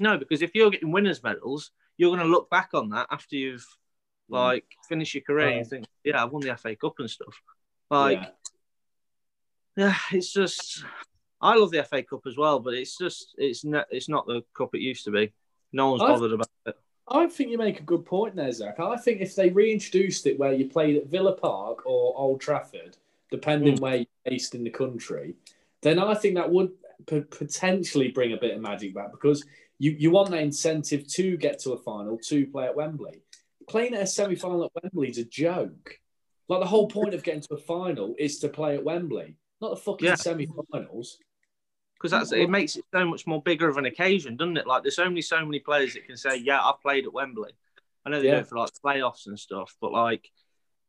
No, 0.00 0.18
because 0.18 0.42
if 0.42 0.54
you're 0.54 0.70
getting 0.70 0.92
winners' 0.92 1.22
medals, 1.22 1.70
you're 1.96 2.10
going 2.14 2.20
to 2.26 2.30
look 2.32 2.50
back 2.50 2.70
on 2.74 2.90
that 2.90 3.06
after 3.10 3.36
you've 3.36 3.66
like 4.28 4.64
finished 4.88 5.14
your 5.14 5.22
career. 5.22 5.48
and 5.48 5.58
You 5.58 5.64
think, 5.64 5.86
yeah, 6.04 6.22
I 6.22 6.24
won 6.26 6.42
the 6.42 6.56
FA 6.56 6.74
Cup 6.76 6.94
and 6.98 7.08
stuff. 7.10 7.40
Like, 7.90 8.18
Yeah. 8.18 8.28
yeah, 9.76 9.94
it's 10.12 10.32
just. 10.32 10.84
I 11.40 11.54
love 11.56 11.70
the 11.70 11.84
FA 11.84 12.02
Cup 12.02 12.22
as 12.26 12.36
well, 12.36 12.58
but 12.58 12.74
it's 12.74 12.96
just 12.96 13.34
it's 13.36 13.64
not 13.64 13.86
it's 13.90 14.08
not 14.08 14.26
the 14.26 14.42
cup 14.56 14.74
it 14.74 14.80
used 14.80 15.04
to 15.04 15.10
be. 15.10 15.32
No 15.72 15.90
one's 15.90 16.00
bothered 16.02 16.32
about 16.32 16.48
it. 16.66 16.76
I 17.08 17.26
think 17.28 17.50
you 17.50 17.58
make 17.58 17.78
a 17.78 17.84
good 17.84 18.04
point 18.04 18.34
there, 18.34 18.50
Zach. 18.50 18.80
I 18.80 18.96
think 18.96 19.20
if 19.20 19.36
they 19.36 19.50
reintroduced 19.50 20.26
it 20.26 20.38
where 20.38 20.52
you 20.52 20.68
played 20.68 20.96
at 20.96 21.06
Villa 21.06 21.32
Park 21.36 21.86
or 21.86 22.16
Old 22.18 22.40
Trafford, 22.40 22.96
depending 23.30 23.76
Mm. 23.76 23.80
where 23.80 23.96
you're 23.96 24.06
based 24.24 24.54
in 24.56 24.64
the 24.64 24.70
country, 24.70 25.34
then 25.82 25.98
I 26.00 26.14
think 26.14 26.34
that 26.34 26.50
would 26.50 26.72
p- 27.06 27.20
potentially 27.20 28.08
bring 28.08 28.32
a 28.32 28.36
bit 28.38 28.54
of 28.56 28.60
magic 28.60 28.94
back 28.94 29.12
because 29.12 29.44
you, 29.78 29.92
you 29.98 30.10
want 30.10 30.30
that 30.30 30.40
incentive 30.42 31.06
to 31.14 31.36
get 31.36 31.58
to 31.60 31.72
a 31.72 31.78
final 31.78 32.18
to 32.28 32.46
play 32.46 32.64
at 32.66 32.76
Wembley. 32.76 33.22
Playing 33.68 33.94
at 33.94 34.02
a 34.02 34.06
semi 34.06 34.34
final 34.36 34.64
at 34.64 34.70
Wembley 34.82 35.10
is 35.10 35.18
a 35.18 35.24
joke. 35.24 35.98
Like 36.48 36.60
the 36.60 36.66
whole 36.66 36.88
point 36.88 37.14
of 37.14 37.22
getting 37.24 37.40
to 37.42 37.54
a 37.54 37.58
final 37.58 38.14
is 38.18 38.38
to 38.40 38.48
play 38.48 38.76
at 38.76 38.84
Wembley, 38.84 39.36
not 39.60 39.70
the 39.70 39.76
fucking 39.76 40.06
Yeah. 40.06 40.14
semi 40.14 40.46
finals. 40.72 41.18
because 41.94 42.10
that's 42.10 42.30
it 42.32 42.50
makes 42.50 42.76
it 42.76 42.84
so 42.92 43.04
much 43.06 43.26
more 43.26 43.40
bigger 43.42 43.68
of 43.68 43.78
an 43.78 43.86
occasion, 43.86 44.36
doesn't 44.36 44.58
it? 44.58 44.66
Like 44.66 44.82
there's 44.82 44.98
only 44.98 45.22
so 45.22 45.44
many 45.44 45.58
players 45.60 45.94
that 45.94 46.06
can 46.06 46.16
say, 46.16 46.36
"Yeah, 46.36 46.62
I've 46.62 46.80
played 46.80 47.06
at 47.06 47.12
Wembley." 47.12 47.52
I 48.04 48.10
know 48.10 48.18
they 48.18 48.26
do 48.28 48.32
Yeah. 48.34 48.40
it 48.40 48.46
for 48.46 48.58
like 48.58 48.70
playoffs 48.84 49.26
and 49.26 49.38
stuff, 49.40 49.74
but 49.80 49.92
like 49.92 50.30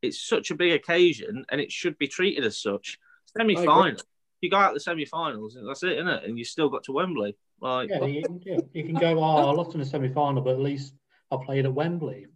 it's 0.02 0.19
such 0.21 0.52
a 0.52 0.56
big 0.56 0.73
occasion, 0.73 1.45
and 1.50 1.60
it 1.60 1.71
should 1.71 1.97
be 1.97 2.08
treated 2.08 2.43
as 2.45 2.62
such. 2.62 3.00
Semi 3.36 3.56
final, 3.56 3.97
you 4.41 4.50
go 4.50 4.58
out 4.58 4.73
the 4.73 4.80
semi-finals, 4.80 5.58
that's 5.65 5.84
it, 5.84 5.93
isn't 5.93 6.08
it? 6.08 6.23
And 6.26 6.38
you 6.38 6.45
still 6.45 6.69
got 6.69 6.84
to 6.86 6.91
Wembley. 6.91 7.36
Like, 7.60 7.89
Yeah, 7.89 8.06
you, 8.06 8.23
yeah, 8.45 8.60
you 8.73 8.84
can 8.84 8.95
go. 8.95 9.17
Oh, 9.19 9.50
I 9.50 9.52
lost 9.52 9.73
in 9.73 9.80
the 9.80 9.86
semi 9.86 10.10
final, 10.10 10.41
but 10.41 10.54
at 10.54 10.60
least 10.60 10.93
I 11.32 11.38
played 11.43 11.65
at 11.65 11.73
Wembley. 11.73 12.28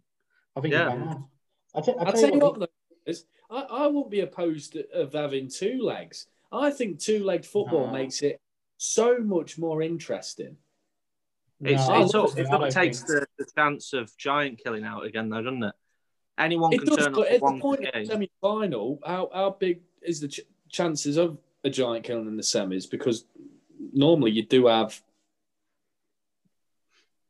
I 0.56 0.60
think 0.60 0.74
Yeah. 0.74 0.92
about 0.92 1.08
that. 1.08 1.18
I 1.74 1.80
t- 1.80 1.94
I 1.98 2.02
I'll 2.04 2.12
tell 2.12 2.30
you 2.32 2.38
what, 2.38 2.58
though, 2.58 2.66
is 3.06 3.24
I, 3.50 3.60
I 3.62 3.86
wouldn't 3.86 4.10
be 4.10 4.20
opposed 4.20 4.72
to, 4.72 4.88
of 4.92 5.12
having 5.12 5.48
two 5.48 5.80
legs. 5.82 6.26
I 6.50 6.70
think 6.70 6.98
two-legged 6.98 7.46
football 7.46 7.86
No. 7.86 7.92
makes 7.92 8.20
it 8.22 8.40
so 8.76 9.18
much 9.18 9.56
more 9.58 9.80
interesting. 9.80 10.56
it's, 11.64 11.88
No, 11.88 11.94
I 11.94 12.02
it 12.02 12.08
sort 12.08 12.30
it 12.38 12.46
sort 12.48 12.62
of 12.62 12.72
think- 12.72 12.74
takes 12.74 13.02
the, 13.04 13.24
the 13.38 13.46
chance 13.56 13.92
of 13.92 14.14
giant 14.18 14.60
killing 14.62 14.84
out 14.84 15.04
again, 15.06 15.28
though, 15.30 15.40
doesn't 15.42 15.62
it? 15.62 15.74
Anyone 16.38 16.72
It 16.72 16.78
can 16.80 16.88
does, 16.88 16.96
turn 16.96 17.12
but 17.12 17.20
up 17.20 17.26
at 17.26 17.32
for 17.32 17.38
the 17.38 17.44
one 17.44 17.60
point 17.60 17.86
of 17.86 17.92
the 17.94 18.04
semi-final, 18.06 18.98
how, 19.06 19.30
how 19.32 19.50
big 19.58 19.82
is 20.02 20.20
the 20.20 20.28
ch- 20.28 20.40
chances 20.68 21.16
of 21.16 21.38
a 21.64 21.70
giant 21.70 22.04
killing 22.04 22.26
in 22.26 22.36
the 22.36 22.42
semis? 22.42 22.90
Because 22.90 23.24
normally 23.92 24.30
you 24.30 24.44
do 24.44 24.66
have 24.66 25.00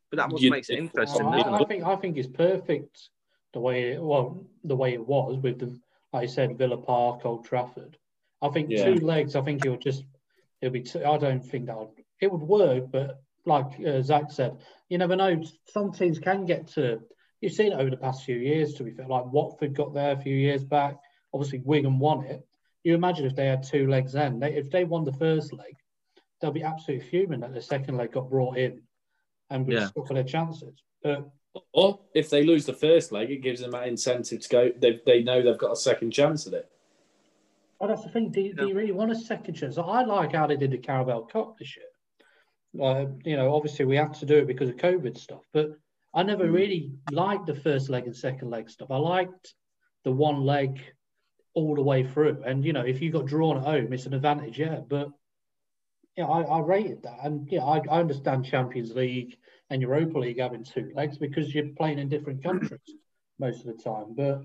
But 0.09 0.17
that 0.17 0.29
what 0.29 0.41
makes 0.41 0.69
it 0.69 0.79
interesting. 0.79 1.27
I, 1.27 1.41
I 1.41 1.63
think 1.65 1.83
I 1.83 1.95
think 1.95 2.17
it's 2.17 2.27
perfect 2.27 3.09
the 3.53 3.59
way 3.59 3.97
well 3.97 4.45
the 4.63 4.75
way 4.75 4.93
it 4.93 5.05
was 5.05 5.37
with 5.37 5.59
the 5.59 5.79
like 6.11 6.23
I 6.23 6.25
said 6.27 6.57
Villa 6.57 6.77
Park, 6.77 7.25
Old 7.25 7.45
Trafford. 7.45 7.97
I 8.41 8.49
think 8.49 8.69
Yeah. 8.69 8.85
two 8.85 9.05
legs. 9.05 9.35
I 9.35 9.41
think 9.41 9.63
it'll 9.65 9.77
just 9.77 10.05
it'll 10.61 10.73
be. 10.73 10.81
Two, 10.81 11.03
I 11.03 11.17
don't 11.17 11.41
think 11.41 11.67
that 11.67 11.77
would, 11.77 11.89
it 12.21 12.31
would 12.31 12.41
work, 12.41 12.91
but 12.91 13.21
like 13.45 13.79
uh, 13.85 14.01
Zach 14.01 14.31
said, 14.31 14.57
you 14.89 14.97
never 14.97 15.15
know. 15.15 15.41
Some 15.65 15.91
teams 15.91 16.19
can 16.19 16.45
get 16.45 16.67
to. 16.69 17.01
You've 17.41 17.53
seen 17.53 17.71
it 17.73 17.79
over 17.79 17.89
the 17.89 17.97
past 17.97 18.23
few 18.23 18.37
years. 18.37 18.75
To 18.75 18.83
be 18.83 18.91
fair, 18.91 19.07
like 19.07 19.25
Watford 19.25 19.73
got 19.73 19.93
there 19.93 20.11
a 20.11 20.21
few 20.21 20.35
years 20.35 20.63
back. 20.63 20.97
Obviously, 21.33 21.59
Wigan 21.65 21.99
won 21.99 22.25
it. 22.25 22.45
You 22.83 22.95
imagine 22.95 23.25
if 23.25 23.35
they 23.35 23.45
had 23.47 23.63
two 23.63 23.87
legs 23.87 24.11
then. 24.13 24.39
They, 24.39 24.53
if 24.55 24.69
they 24.69 24.83
won 24.83 25.05
the 25.05 25.13
first 25.13 25.53
leg, 25.53 25.75
they'll 26.41 26.51
be 26.51 26.63
absolutely 26.63 27.07
fuming 27.07 27.39
that 27.39 27.53
the 27.53 27.61
second 27.61 27.97
leg 27.97 28.11
got 28.11 28.29
brought 28.29 28.57
in 28.57 28.81
and 29.49 29.65
would 29.65 29.75
Yeah. 29.77 29.89
suffer 29.95 30.13
their 30.13 30.23
chances. 30.23 30.73
But 31.01 31.29
Or 31.71 31.99
if 32.13 32.29
they 32.29 32.43
lose 32.43 32.65
the 32.65 32.73
first 32.73 33.11
leg, 33.11 33.31
it 33.31 33.41
gives 33.41 33.61
them 33.61 33.71
that 33.71 33.87
incentive 33.87 34.41
to 34.41 34.49
go. 34.49 34.71
They, 34.77 34.99
they 35.05 35.23
know 35.23 35.41
they've 35.41 35.57
got 35.57 35.71
a 35.71 35.75
second 35.77 36.11
chance 36.11 36.45
at 36.47 36.53
it. 36.53 36.69
Oh, 37.79 37.87
that's 37.87 38.03
the 38.03 38.09
thing. 38.09 38.31
Do, 38.31 38.41
you- 38.41 38.53
do 38.53 38.67
you 38.67 38.75
really 38.75 38.91
want 38.91 39.11
a 39.11 39.15
second 39.15 39.53
chance? 39.55 39.77
I 39.77 40.03
like 40.03 40.33
how 40.33 40.47
they 40.47 40.57
did 40.57 40.71
the 40.71 40.77
Carabao 40.77 41.21
Cup 41.21 41.57
this 41.57 41.75
year. 41.77 41.85
Uh, 42.83 43.05
you 43.23 43.37
know, 43.37 43.53
obviously 43.53 43.85
we 43.85 43.95
had 43.95 44.13
to 44.15 44.25
do 44.25 44.37
it 44.37 44.47
because 44.47 44.69
of 44.69 44.77
COVID 44.77 45.15
stuff, 45.17 45.43
but 45.53 45.69
I 46.15 46.23
never 46.23 46.49
really 46.49 46.91
liked 47.11 47.45
the 47.45 47.55
first 47.55 47.87
leg 47.89 48.05
and 48.05 48.15
second 48.15 48.49
leg 48.49 48.69
stuff. 48.69 48.89
I 48.89 48.97
liked 48.97 49.53
the 50.03 50.11
one 50.11 50.43
leg 50.43 50.81
all 51.53 51.75
the 51.75 51.81
way 51.83 52.03
through. 52.03 52.41
And 52.45 52.65
you 52.65 52.73
know, 52.73 52.81
if 52.85 53.01
you 53.01 53.11
got 53.11 53.25
drawn 53.25 53.57
at 53.57 53.63
home, 53.63 53.93
it's 53.93 54.05
an 54.05 54.13
advantage, 54.13 54.59
yeah. 54.59 54.79
But 54.87 55.09
yeah, 56.15 56.25
I, 56.25 56.41
I 56.41 56.59
rated 56.59 57.03
that, 57.03 57.19
and 57.23 57.47
yeah, 57.51 57.63
I, 57.63 57.77
I 57.89 57.99
understand 57.99 58.45
Champions 58.45 58.93
League 58.93 59.37
and 59.69 59.81
Europa 59.81 60.19
League 60.19 60.39
having 60.39 60.63
two 60.63 60.91
legs 60.95 61.17
because 61.17 61.53
you're 61.53 61.69
playing 61.77 61.99
in 61.99 62.09
different 62.09 62.43
countries 62.43 62.79
most 63.39 63.65
of 63.65 63.75
the 63.75 63.83
time. 63.83 64.13
But 64.15 64.43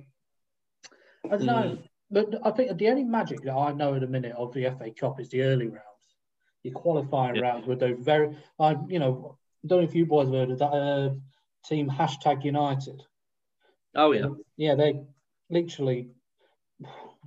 I 1.31 1.37
don't 1.37 1.47
know. 1.47 1.79
But 2.11 2.35
I 2.43 2.51
think 2.53 2.79
the 2.79 2.89
only 2.89 3.05
magic 3.05 3.43
that 3.45 3.53
I 3.53 3.73
know 3.73 3.95
at 3.95 4.01
the 4.01 4.07
minute 4.07 4.35
of 4.35 4.55
the 4.55 4.65
FA 4.79 4.91
Cup 4.91 5.21
is 5.21 5.29
the 5.29 5.43
early 5.43 5.67
rounds, 5.67 6.17
your 6.63 6.73
qualifying 6.75 7.35
Yeah. 7.35 7.43
rounds 7.43 7.67
with 7.67 7.81
those 7.81 7.99
very, 8.01 8.35
I 8.59 8.77
you 8.89 8.99
know, 8.99 9.37
don't 9.67 9.81
know 9.81 9.85
if 9.85 9.95
you 9.95 10.07
boys 10.07 10.29
have 10.29 10.35
heard 10.35 10.51
of 10.51 10.59
that 10.61 10.73
uh, 10.73 11.11
team 11.67 11.91
hashtag 11.91 12.45
United. 12.45 13.03
Oh 13.95 14.13
yeah, 14.13 14.29
Yeah, 14.57 14.75
they 14.75 15.01
literally 15.51 16.09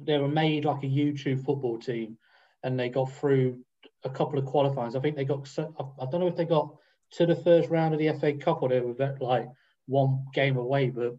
they 0.06 0.18
were 0.18 0.28
made 0.28 0.66
like 0.66 0.84
a 0.84 0.88
YouTube 0.88 1.46
football 1.46 1.78
team, 1.80 2.18
and 2.64 2.80
they 2.80 2.90
got 2.90 3.12
through 3.14 3.60
a 4.04 4.10
couple 4.10 4.40
of 4.40 4.46
qualifiers. 4.46 4.96
I 4.96 5.00
think 5.00 5.16
they 5.16 5.26
got. 5.26 5.48
I 5.58 6.06
don't 6.06 6.22
know 6.22 6.28
if 6.28 6.36
they 6.36 6.46
got 6.46 6.76
to 7.12 7.26
the 7.26 7.36
first 7.36 7.70
round 7.70 7.94
of 7.94 8.00
the 8.00 8.14
FA 8.20 8.34
Cup 8.34 8.62
or 8.62 8.70
they 8.70 8.80
were 8.80 9.18
like 9.20 9.50
one 9.88 10.26
game 10.34 10.58
away, 10.58 10.90
but 10.90 11.18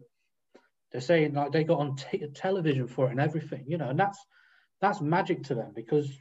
they're 0.91 1.01
saying 1.01 1.33
like 1.33 1.51
they 1.51 1.63
got 1.63 1.79
on 1.79 1.95
t- 1.95 2.25
television 2.33 2.87
for 2.87 3.07
it 3.07 3.11
and 3.11 3.19
everything, 3.19 3.63
you 3.67 3.77
know, 3.77 3.89
and 3.89 3.99
that's 3.99 4.19
that's 4.81 5.01
magic 5.01 5.43
to 5.43 5.55
them 5.55 5.71
because 5.75 6.11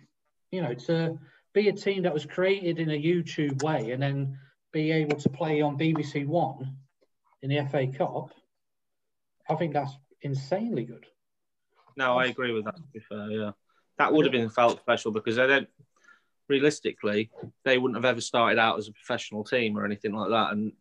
you 0.51 0.63
know 0.63 0.75
to 0.75 1.19
be 1.53 1.69
a 1.69 1.73
team 1.73 2.03
that 2.03 2.15
was 2.15 2.27
created 2.27 2.79
in 2.79 2.91
a 2.91 3.03
YouTube 3.03 3.63
way 3.63 3.91
and 3.91 4.03
then 4.03 4.39
be 4.73 4.91
able 4.91 5.17
to 5.19 5.29
play 5.29 5.61
on 5.61 5.79
BBC 5.79 6.27
One 6.27 6.77
in 7.43 7.51
the 7.51 7.67
FA 7.71 7.87
Cup, 7.87 8.31
I 9.49 9.55
think 9.57 9.75
that's 9.75 9.93
insanely 10.23 10.85
good. 10.85 11.05
No, 11.97 12.17
I 12.19 12.27
agree 12.27 12.53
with 12.53 12.65
that. 12.65 12.77
To 12.77 12.83
be 12.93 13.01
fair, 13.01 13.31
yeah, 13.31 13.51
that 13.99 14.13
would 14.13 14.25
have 14.25 14.33
been 14.33 14.49
felt 14.51 14.81
special 14.81 15.11
because 15.13 15.37
they 15.37 15.47
don't. 15.47 15.69
Realistically, 16.49 17.31
they 17.65 17.79
wouldn't 17.79 17.97
have 17.97 18.05
ever 18.05 18.21
started 18.21 18.59
out 18.59 18.77
as 18.77 18.89
a 18.89 18.93
professional 18.93 19.43
team 19.45 19.79
or 19.79 19.85
anything 19.87 20.13
like 20.13 20.29
that, 20.31 20.53
and 20.53 20.73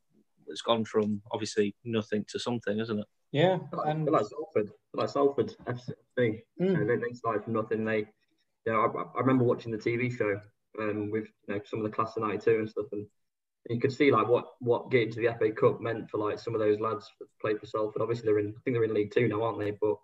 it's 0.47 0.61
gone 0.61 0.83
from 0.83 1.21
obviously 1.31 1.75
nothing 1.85 2.25
to 2.29 2.39
something, 2.39 2.79
isn't 2.79 2.99
it? 2.99 3.05
Yeah, 3.31 3.59
And 3.71 4.05
and 4.05 4.09
like 4.09 4.25
Salford, 4.25 4.71
like 4.93 5.09
Salford 5.09 5.55
FC. 5.65 5.93
You 6.17 6.41
know, 6.59 6.79
Mm. 6.79 6.87
they, 6.87 6.95
they 7.07 7.13
started 7.13 7.43
from 7.45 7.53
nothing. 7.53 7.85
They, 7.85 7.99
you 7.99 8.73
know, 8.73 8.81
I, 8.81 9.17
I 9.17 9.21
remember 9.21 9.45
watching 9.45 9.71
the 9.71 9.77
TV 9.77 10.11
show 10.11 10.41
um, 10.79 11.09
with 11.09 11.27
you 11.47 11.55
know 11.55 11.61
some 11.65 11.79
of 11.79 11.83
the 11.83 11.95
class 11.95 12.17
of 12.17 12.23
'92 12.23 12.51
and 12.51 12.69
stuff, 12.69 12.87
and 12.91 13.05
you 13.69 13.79
could 13.79 13.93
see 13.93 14.11
like 14.11 14.27
what 14.27 14.47
what 14.59 14.91
getting 14.91 15.11
to 15.13 15.21
the 15.21 15.33
FA 15.39 15.51
Cup 15.51 15.79
meant 15.79 16.09
for 16.09 16.17
like 16.17 16.39
some 16.39 16.53
of 16.55 16.59
those 16.59 16.79
lads 16.81 17.09
that 17.19 17.27
played 17.39 17.59
for 17.59 17.67
Salford. 17.67 18.01
Obviously, 18.01 18.25
they're 18.25 18.39
in. 18.39 18.49
I 18.57 18.59
think 18.65 18.75
they're 18.75 18.83
in 18.83 18.93
League 18.93 19.13
Two 19.13 19.29
now, 19.29 19.43
aren't 19.43 19.59
they? 19.59 19.71
But 19.71 19.95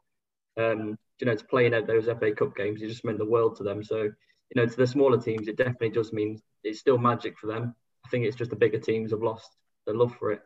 um, 0.57 0.97
you 1.19 1.27
know, 1.27 1.35
to 1.35 1.45
play 1.45 1.65
in 1.65 1.85
those 1.85 2.05
FA 2.05 2.31
Cup 2.31 2.55
games, 2.55 2.81
it 2.81 2.87
just 2.87 3.05
meant 3.05 3.17
the 3.17 3.25
world 3.25 3.57
to 3.57 3.63
them. 3.63 3.83
So 3.83 4.03
you 4.03 4.61
know, 4.61 4.65
to 4.65 4.77
the 4.77 4.87
smaller 4.87 5.19
teams, 5.19 5.47
it 5.47 5.57
definitely 5.57 5.89
does 5.89 6.13
mean 6.13 6.41
it's 6.63 6.79
still 6.79 6.97
magic 6.97 7.37
for 7.37 7.47
them. 7.47 7.75
I 8.05 8.09
think 8.09 8.25
it's 8.25 8.37
just 8.37 8.49
the 8.49 8.55
bigger 8.55 8.79
teams 8.79 9.11
have 9.11 9.21
lost 9.21 9.49
their 9.85 9.95
love 9.95 10.15
for 10.15 10.31
it. 10.31 10.41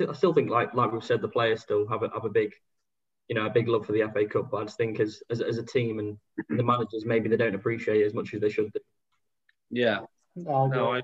I 0.00 0.12
still, 0.14 0.34
think, 0.34 0.50
like 0.50 0.74
like 0.74 0.92
we've 0.92 1.04
said, 1.04 1.22
the 1.22 1.28
players 1.28 1.62
still 1.62 1.86
have 1.88 2.02
a, 2.02 2.10
have 2.12 2.24
a 2.24 2.30
big, 2.30 2.52
you 3.28 3.36
know, 3.36 3.46
a 3.46 3.50
big 3.50 3.68
love 3.68 3.86
for 3.86 3.92
the 3.92 4.10
FA 4.12 4.26
Cup. 4.26 4.50
But 4.50 4.58
I 4.58 4.64
just 4.64 4.76
think 4.76 4.98
as 4.98 5.22
as, 5.30 5.40
as 5.40 5.58
a 5.58 5.62
team 5.62 6.00
and 6.00 6.18
the 6.48 6.64
managers, 6.64 7.04
maybe 7.04 7.28
they 7.28 7.36
don't 7.36 7.54
appreciate 7.54 8.02
it 8.02 8.06
as 8.06 8.14
much 8.14 8.34
as 8.34 8.40
they 8.40 8.50
should 8.50 8.72
do. 8.72 8.80
Yeah. 9.70 10.00
I 10.38 10.42
No. 10.42 10.92
I, 10.92 11.02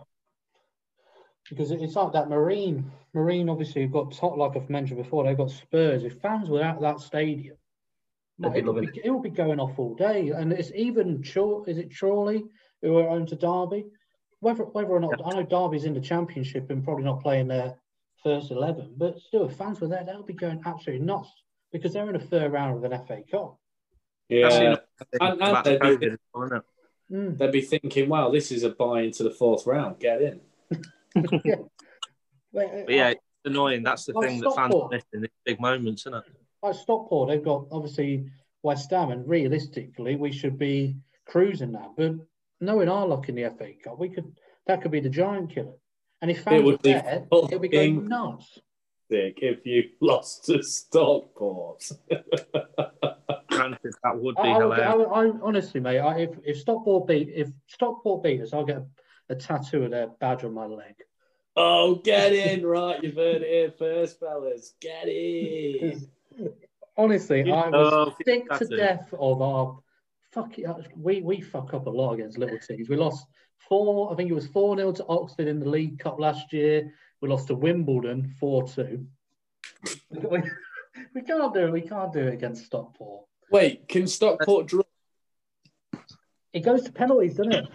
because 1.48 1.70
it's 1.70 1.96
like 1.96 2.12
that 2.12 2.28
Marine. 2.28 2.90
Marine, 3.14 3.48
obviously, 3.48 3.82
you've 3.82 3.92
got 3.92 4.12
top, 4.12 4.36
like 4.36 4.56
I've 4.56 4.70
mentioned 4.70 5.02
before, 5.02 5.24
they've 5.24 5.36
got 5.36 5.50
Spurs. 5.50 6.04
If 6.04 6.20
fans 6.20 6.48
were 6.48 6.62
at 6.62 6.80
that 6.80 7.00
stadium, 7.00 7.56
They'd 8.42 8.48
like, 8.48 8.55
be 8.55 8.59
it, 8.61 8.66
will 8.66 8.81
be, 8.81 9.00
it 9.05 9.11
would 9.11 9.22
be 9.22 9.31
going 9.31 9.61
off 9.61 9.78
all 9.78 9.94
day. 9.94 10.31
And 10.31 10.52
it's 10.52 10.72
even 10.74 11.22
Chaw, 11.22 11.64
is 11.64 11.78
it 11.78 11.96
Chorley 11.96 12.44
who 12.83 12.98
are 12.98 13.09
owned 13.09 13.28
to 13.28 13.37
Derby? 13.37 13.87
Whether 14.40 14.64
whether 14.64 14.90
or 14.90 15.00
not 15.00 15.20
I 15.24 15.31
know 15.31 15.44
Derby's 15.44 15.85
in 15.85 15.94
the 15.94 16.00
Championship 16.00 16.70
and 16.70 16.83
probably 16.83 17.05
not 17.05 17.22
playing 17.22 17.48
their 17.48 17.76
first 18.24 18.50
eleven, 18.50 18.94
but 18.96 19.20
still, 19.20 19.48
if 19.48 19.57
fans 19.57 19.81
were 19.81 19.87
there, 19.87 20.05
they'll 20.05 20.24
be 20.24 20.33
going 20.33 20.61
absolutely 20.66 21.07
nuts 21.07 21.31
because 21.72 21.92
they're 21.92 22.09
in 22.11 22.16
a 22.16 22.20
third 22.20 22.52
round 22.52 22.85
of 22.85 22.90
an 22.90 23.07
FA 23.07 23.22
Cup. 23.31 23.59
Yeah, 24.28 24.48
and, 25.20 25.40
and 25.40 25.64
they'd, 25.64 25.81
be, 25.81 26.16
COVID. 26.35 26.62
Mm. 27.12 27.38
they'd 27.38 27.52
be 27.52 27.61
thinking, 27.61 28.09
"Wow, 28.09 28.31
this 28.31 28.50
is 28.50 28.64
a 28.64 28.70
buy 28.70 29.02
into 29.02 29.22
the 29.22 29.31
fourth 29.31 29.66
round. 29.66 30.00
Get 30.00 30.22
in." 30.22 30.40
But, 32.55 32.85
But 32.85 32.94
yeah, 32.94 33.09
it's 33.11 33.20
annoying. 33.46 33.83
That's 33.83 34.05
the 34.05 34.12
Like 34.12 34.28
thing 34.28 34.40
that 34.40 34.55
fans 34.55 34.72
Stockport. 34.72 34.92
miss 34.92 35.05
in 35.14 35.22
these 35.22 35.31
big 35.42 35.59
moments, 35.59 36.02
isn't 36.02 36.14
it? 36.14 36.24
Like 36.62 36.75
Stockport, 36.75 37.29
they've 37.29 37.44
got 37.44 37.66
obviously 37.70 38.27
West 38.62 38.90
Ham, 38.90 39.11
and 39.11 39.29
realistically, 39.29 40.16
we 40.16 40.33
should 40.33 40.59
be 40.59 40.96
cruising 41.27 41.72
now. 41.72 41.94
But 41.96 42.14
knowing 42.61 42.88
our 42.88 43.07
luck 43.07 43.29
in 43.29 43.35
the 43.35 43.51
FA 43.57 43.72
Cup, 43.83 43.98
we 43.98 44.09
could 44.09 44.33
that 44.66 44.83
could 44.83 44.92
be 44.92 45.01
the 45.01 45.09
giant 45.09 45.55
killer. 45.55 45.75
And 46.20 46.31
if 46.31 46.42
fans 46.42 46.62
would 46.62 46.72
were 46.75 46.79
be 46.79 46.92
there, 46.92 47.27
it 47.31 47.31
would 47.31 47.62
be 47.62 47.68
going 47.68 48.09
nuts. 48.09 48.61
Dick, 49.11 49.40
if 49.42 49.66
you 49.66 49.90
lost 50.01 50.46
to 50.46 50.62
Stockport. 50.62 51.90
Granted, 53.51 53.92
that 54.03 54.18
would 54.18 54.37
be 54.37 54.42
I, 54.42 54.46
I, 54.46 54.57
I, 54.57 54.61
hilarious. 54.61 55.09
I 55.12 55.31
honestly, 55.42 55.81
mate, 55.81 55.98
I, 55.98 56.20
if 56.20 56.31
if 56.44 56.59
Stockport 56.59 57.09
beat 57.09 57.29
if 57.35 57.48
Stockport 57.66 58.22
beat 58.22 58.40
us, 58.40 58.53
I'll 58.53 58.64
get 58.64 58.79
a, 58.79 58.87
a 59.31 59.35
tattoo 59.35 59.85
of 59.85 59.90
their 59.90 60.07
badge 60.20 60.44
on 60.44 60.55
my 60.55 60.66
leg. 60.66 60.94
oh, 61.57 61.96
get 61.96 62.33
in, 62.33 62.64
right? 62.64 63.03
You've 63.03 63.16
heard 63.16 63.42
it 63.42 63.48
here 63.48 63.72
first, 63.72 64.20
fellas. 64.20 64.75
Get 64.81 65.09
in. 65.09 66.09
Honestly, 66.96 67.42
You 67.46 67.54
I 67.54 67.70
was 67.70 68.14
sick 68.26 68.44
to 68.50 68.58
tattoo. 68.58 68.76
death 68.76 69.12
of 69.18 69.40
our 69.40 69.78
fuck 70.32 70.58
it. 70.58 70.66
We 70.96 71.20
we 71.20 71.40
fuck 71.40 71.74
up 71.74 71.86
a 71.86 71.90
lot 71.90 72.14
against 72.14 72.38
little 72.38 72.58
teams. 72.58 72.88
We 72.88 72.96
lost 72.96 73.26
four. 73.68 74.12
I 74.12 74.16
think 74.16 74.30
it 74.30 74.34
was 74.34 74.46
four 74.46 74.76
0 74.76 74.92
to 74.92 75.06
Oxford 75.06 75.48
in 75.48 75.60
the 75.60 75.68
League 75.68 75.98
Cup 75.98 76.18
last 76.18 76.52
year. 76.52 76.92
We 77.20 77.28
lost 77.28 77.48
to 77.48 77.54
Wimbledon 77.54 78.34
four 78.38 78.66
two. 78.68 79.06
We, 80.10 80.42
we 81.14 81.22
can't 81.22 81.54
do 81.54 81.66
it. 81.66 81.72
We 81.72 81.80
can't 81.80 82.12
do 82.12 82.20
it 82.20 82.34
against 82.34 82.66
Stockport. 82.66 83.24
Wait, 83.50 83.88
can 83.88 84.06
Stockport 84.06 84.66
draw? 84.66 84.82
It 86.52 86.60
goes 86.60 86.82
to 86.84 86.92
penalties, 86.92 87.34
doesn't 87.36 87.52
it? 87.52 87.68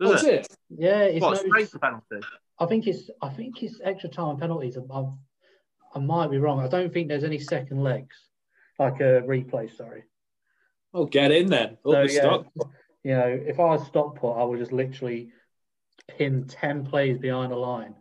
Does 0.00 0.10
Does 0.10 0.24
it? 0.24 0.34
it? 0.34 0.56
Yeah, 0.68 1.00
it's 1.04 1.22
What, 1.22 1.42
no, 1.42 1.48
straight 1.48 1.70
to 1.70 1.78
penalty? 1.78 2.20
I 2.58 2.66
think 2.66 2.86
it's 2.86 3.10
I 3.22 3.28
think 3.30 3.62
it's 3.62 3.80
extra 3.82 4.10
time 4.10 4.30
and 4.30 4.38
penalties. 4.38 4.76
I, 4.76 4.80
I, 4.94 5.06
I 5.94 5.98
might 5.98 6.30
be 6.30 6.38
wrong. 6.38 6.60
I 6.60 6.68
don't 6.68 6.92
think 6.92 7.08
there's 7.08 7.24
any 7.24 7.38
second 7.38 7.82
legs, 7.82 8.16
like 8.78 9.00
a 9.00 9.22
replay. 9.26 9.74
Sorry. 9.74 10.04
Oh, 10.94 11.04
get 11.06 11.30
in 11.32 11.48
then. 11.48 11.72
Up 11.72 11.78
So, 11.84 12.02
with 12.02 12.12
yeah. 12.12 12.20
Stockport. 12.20 12.68
You 13.04 13.10
know, 13.14 13.40
if 13.46 13.60
I 13.60 13.64
was 13.64 13.86
Stockport, 13.86 14.38
I 14.38 14.44
would 14.44 14.58
just 14.58 14.72
literally 14.72 15.30
pin 16.16 16.44
10 16.46 16.84
plays 16.86 17.18
behind 17.18 17.52
the 17.52 17.56
line 17.56 17.94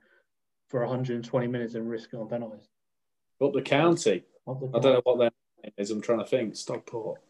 for 0.69 0.81
120 0.81 1.47
minutes 1.47 1.75
and 1.75 1.89
risk 1.89 2.09
it 2.13 2.17
on 2.17 2.27
penalties. 2.27 2.67
Up 3.41 3.53
the 3.53 3.61
county. 3.61 4.23
What 4.45 4.59
the 4.59 4.77
I 4.77 4.81
don't 4.81 4.93
know 4.93 5.01
what 5.03 5.17
their 5.19 5.31
name 5.63 5.71
is. 5.77 5.91
I'm 5.91 6.01
trying 6.01 6.19
to 6.19 6.25
think. 6.25 6.55
Stockport. 6.55 7.21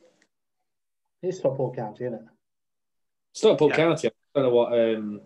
It's 1.22 1.40
Stockport 1.40 1.76
County, 1.76 2.06
isn't 2.06 2.14
it? 2.16 2.22
Stockport 3.34 3.72
Yeah. 3.72 3.78
County. 3.78 4.08
I 4.08 4.12
don't 4.40 4.44
know 4.50 4.56
what 4.56 4.74
um 4.74 5.22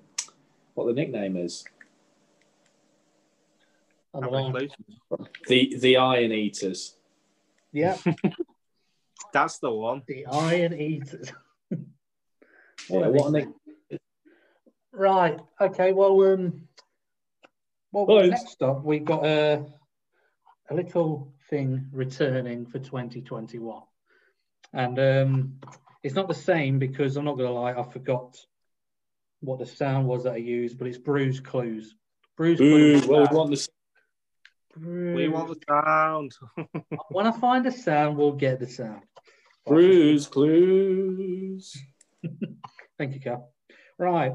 what 0.73 0.85
the 0.87 0.93
nickname 0.93 1.35
is. 1.37 1.63
On 4.13 4.21
the 4.21 4.27
How 4.27 4.31
many 4.31 4.43
line. 4.43 4.53
clues? 4.53 5.27
The 5.47 5.77
the 5.79 5.97
Iron 5.97 6.31
Eaters. 6.31 6.95
Yeah, 7.71 7.97
That's 9.33 9.59
the 9.59 9.71
one. 9.71 10.03
the 10.07 10.25
Iron 10.25 10.73
Eaters. 10.73 11.31
Yeah, 12.89 13.07
what 13.07 13.33
a 13.33 13.47
Right. 14.91 15.39
Okay. 15.61 15.93
Well, 15.93 16.21
um, 16.33 16.67
well, 17.93 18.05
Boys. 18.05 18.29
next 18.31 18.61
up 18.61 18.83
we've 18.83 19.05
got 19.05 19.25
a 19.25 19.65
a 20.69 20.73
little 20.73 21.33
thing 21.49 21.87
returning 21.93 22.65
for 22.65 22.79
2021, 22.79 23.83
and 24.73 24.99
um, 24.99 25.59
it's 26.03 26.15
not 26.15 26.27
the 26.27 26.33
same 26.33 26.79
because 26.79 27.15
I'm 27.15 27.23
not 27.25 27.37
going 27.37 27.47
to 27.47 27.53
lie, 27.53 27.73
I 27.73 27.83
forgot 27.83 28.37
what 29.41 29.59
the 29.59 29.65
sound 29.65 30.07
was 30.07 30.23
that 30.23 30.33
I 30.33 30.37
used, 30.37 30.77
but 30.77 30.87
it's 30.87 30.97
Bruise 30.97 31.39
Clues. 31.39 31.95
Bruise 32.35 32.59
Ooh, 32.61 32.69
Clues. 32.69 33.07
well, 33.07 33.27
we 33.29 33.35
want 33.35 33.51
the 33.51 33.67
We 34.79 35.27
want 35.27 35.49
the 35.49 35.59
sound. 35.67 36.33
When 37.09 37.27
I 37.27 37.31
find 37.31 37.65
the 37.65 37.71
sound, 37.71 38.17
we'll 38.17 38.33
get 38.33 38.59
the 38.59 38.67
sound. 38.67 39.03
Bruise 39.65 40.27
Clues. 40.27 41.77
Thank 42.97 43.13
you, 43.13 43.19
Cal. 43.19 43.51
Right. 43.97 44.33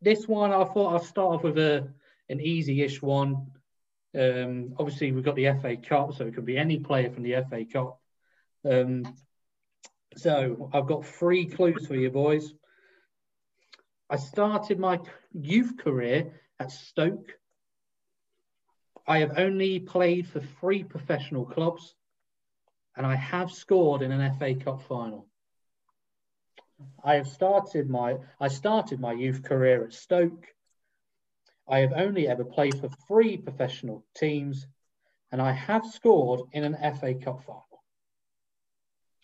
This 0.00 0.28
one, 0.28 0.52
I 0.52 0.64
thought 0.64 0.94
I'd 0.94 1.06
start 1.06 1.36
off 1.36 1.42
with 1.42 1.58
a 1.58 1.88
an 2.28 2.40
easy-ish 2.40 3.00
one. 3.00 3.50
Um, 4.18 4.74
obviously, 4.78 5.12
we've 5.12 5.24
got 5.24 5.36
the 5.36 5.52
FA 5.60 5.76
Cup, 5.76 6.14
so 6.14 6.26
it 6.26 6.34
could 6.34 6.44
be 6.44 6.58
any 6.58 6.78
player 6.78 7.10
from 7.10 7.22
the 7.22 7.42
FA 7.48 7.64
Cup. 7.64 8.00
Um, 8.68 9.14
so 10.16 10.70
I've 10.72 10.86
got 10.86 11.06
three 11.06 11.46
clues 11.46 11.86
for 11.86 11.94
you, 11.94 12.10
boys. 12.10 12.52
I 14.10 14.16
started 14.16 14.78
my 14.78 15.00
youth 15.32 15.76
career 15.78 16.32
at 16.58 16.70
Stoke. 16.70 17.37
I 19.08 19.20
have 19.20 19.38
only 19.38 19.80
played 19.80 20.28
for 20.28 20.40
three 20.60 20.84
professional 20.84 21.46
clubs, 21.46 21.94
and 22.94 23.06
I 23.06 23.14
have 23.14 23.50
scored 23.50 24.02
in 24.02 24.12
an 24.12 24.34
FA 24.38 24.54
Cup 24.54 24.82
final. 24.82 25.26
I 27.02 27.14
have 27.14 27.26
started 27.26 27.88
my 27.88 28.18
I 28.38 28.48
started 28.48 29.00
my 29.00 29.12
youth 29.12 29.42
career 29.42 29.82
at 29.82 29.94
Stoke. 29.94 30.46
I 31.66 31.78
have 31.78 31.94
only 31.94 32.28
ever 32.28 32.44
played 32.44 32.78
for 32.78 32.90
three 33.08 33.38
professional 33.38 34.04
teams, 34.14 34.66
and 35.32 35.40
I 35.40 35.52
have 35.52 35.86
scored 35.86 36.42
in 36.52 36.64
an 36.64 36.76
FA 37.00 37.14
Cup 37.14 37.42
final. 37.44 37.82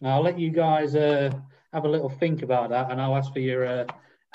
Now 0.00 0.16
I'll 0.16 0.22
let 0.22 0.38
you 0.38 0.48
guys 0.48 0.96
uh, 0.96 1.30
have 1.74 1.84
a 1.84 1.90
little 1.90 2.08
think 2.08 2.42
about 2.42 2.70
that, 2.70 2.90
and 2.90 3.02
I'll 3.02 3.16
ask 3.16 3.34
for 3.34 3.40
your 3.40 3.66
uh, 3.66 3.84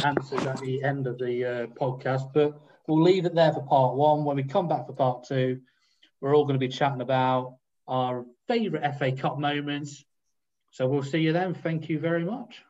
answers 0.05 0.45
at 0.45 0.59
the 0.59 0.83
end 0.83 1.07
of 1.07 1.17
the 1.17 1.43
uh, 1.43 1.67
podcast. 1.67 2.33
But 2.33 2.61
we'll 2.89 3.03
leave 3.03 3.25
it 3.25 3.35
there 3.35 3.53
for 3.53 3.61
part 3.61 3.95
one. 3.95 4.25
When 4.25 4.35
we 4.35 4.43
come 4.43 4.67
back 4.67 4.87
for 4.87 4.93
part 4.93 5.23
two, 5.23 5.61
we're 6.19 6.35
all 6.35 6.45
going 6.45 6.55
to 6.55 6.59
be 6.59 6.67
chatting 6.67 7.01
about 7.01 7.57
our 7.87 8.25
favourite 8.47 8.97
FA 8.97 9.11
Cup 9.11 9.37
moments. 9.37 10.03
So 10.71 10.87
we'll 10.87 11.03
see 11.03 11.19
you 11.19 11.31
then. 11.31 11.53
Thank 11.53 11.87
you 11.87 11.99
very 11.99 12.25
much. 12.25 12.63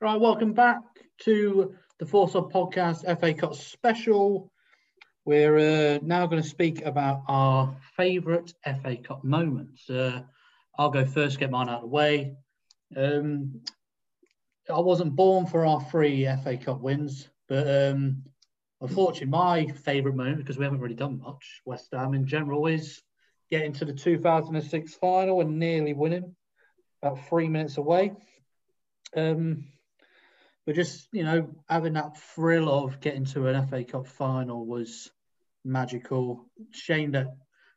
Right, 0.00 0.20
welcome 0.20 0.52
back 0.52 0.80
to 1.20 1.76
the 2.00 2.06
Force 2.06 2.34
Up 2.34 2.52
Podcast 2.52 3.04
FA 3.20 3.32
Cup 3.32 3.54
special. 3.54 4.51
We're 5.24 5.58
uh, 5.58 5.98
now 6.02 6.26
going 6.26 6.42
to 6.42 6.48
speak 6.48 6.84
about 6.84 7.22
our 7.28 7.76
favourite 7.96 8.52
FA 8.64 8.96
Cup 8.96 9.22
moments. 9.22 9.88
Uh, 9.88 10.22
I'll 10.76 10.90
go 10.90 11.04
first, 11.04 11.38
get 11.38 11.50
mine 11.50 11.68
out 11.68 11.76
of 11.76 11.82
the 11.82 11.86
way. 11.86 12.34
Um, 12.96 13.60
I 14.68 14.80
wasn't 14.80 15.14
born 15.14 15.46
for 15.46 15.64
our 15.64 15.80
three 15.80 16.24
FA 16.42 16.56
Cup 16.56 16.80
wins, 16.80 17.28
but 17.48 17.68
um, 17.68 18.24
unfortunately, 18.80 19.28
my 19.28 19.66
favourite 19.66 20.16
moment, 20.16 20.38
because 20.38 20.58
we 20.58 20.64
haven't 20.64 20.80
really 20.80 20.96
done 20.96 21.20
much, 21.20 21.62
West 21.64 21.88
Ham 21.92 22.14
in 22.14 22.26
general, 22.26 22.66
is 22.66 23.00
getting 23.48 23.72
to 23.74 23.84
the 23.84 23.92
2006 23.92 24.94
final 24.94 25.40
and 25.40 25.56
nearly 25.56 25.92
winning, 25.92 26.34
about 27.00 27.24
three 27.28 27.48
minutes 27.48 27.76
away. 27.76 28.12
Um, 29.16 29.66
but 30.66 30.74
just 30.74 31.08
you 31.12 31.24
know, 31.24 31.48
having 31.68 31.94
that 31.94 32.18
thrill 32.18 32.68
of 32.68 33.00
getting 33.00 33.24
to 33.26 33.48
an 33.48 33.66
FA 33.66 33.84
Cup 33.84 34.06
final 34.06 34.64
was 34.64 35.10
magical. 35.64 36.46
Shame 36.70 37.12
that 37.12 37.36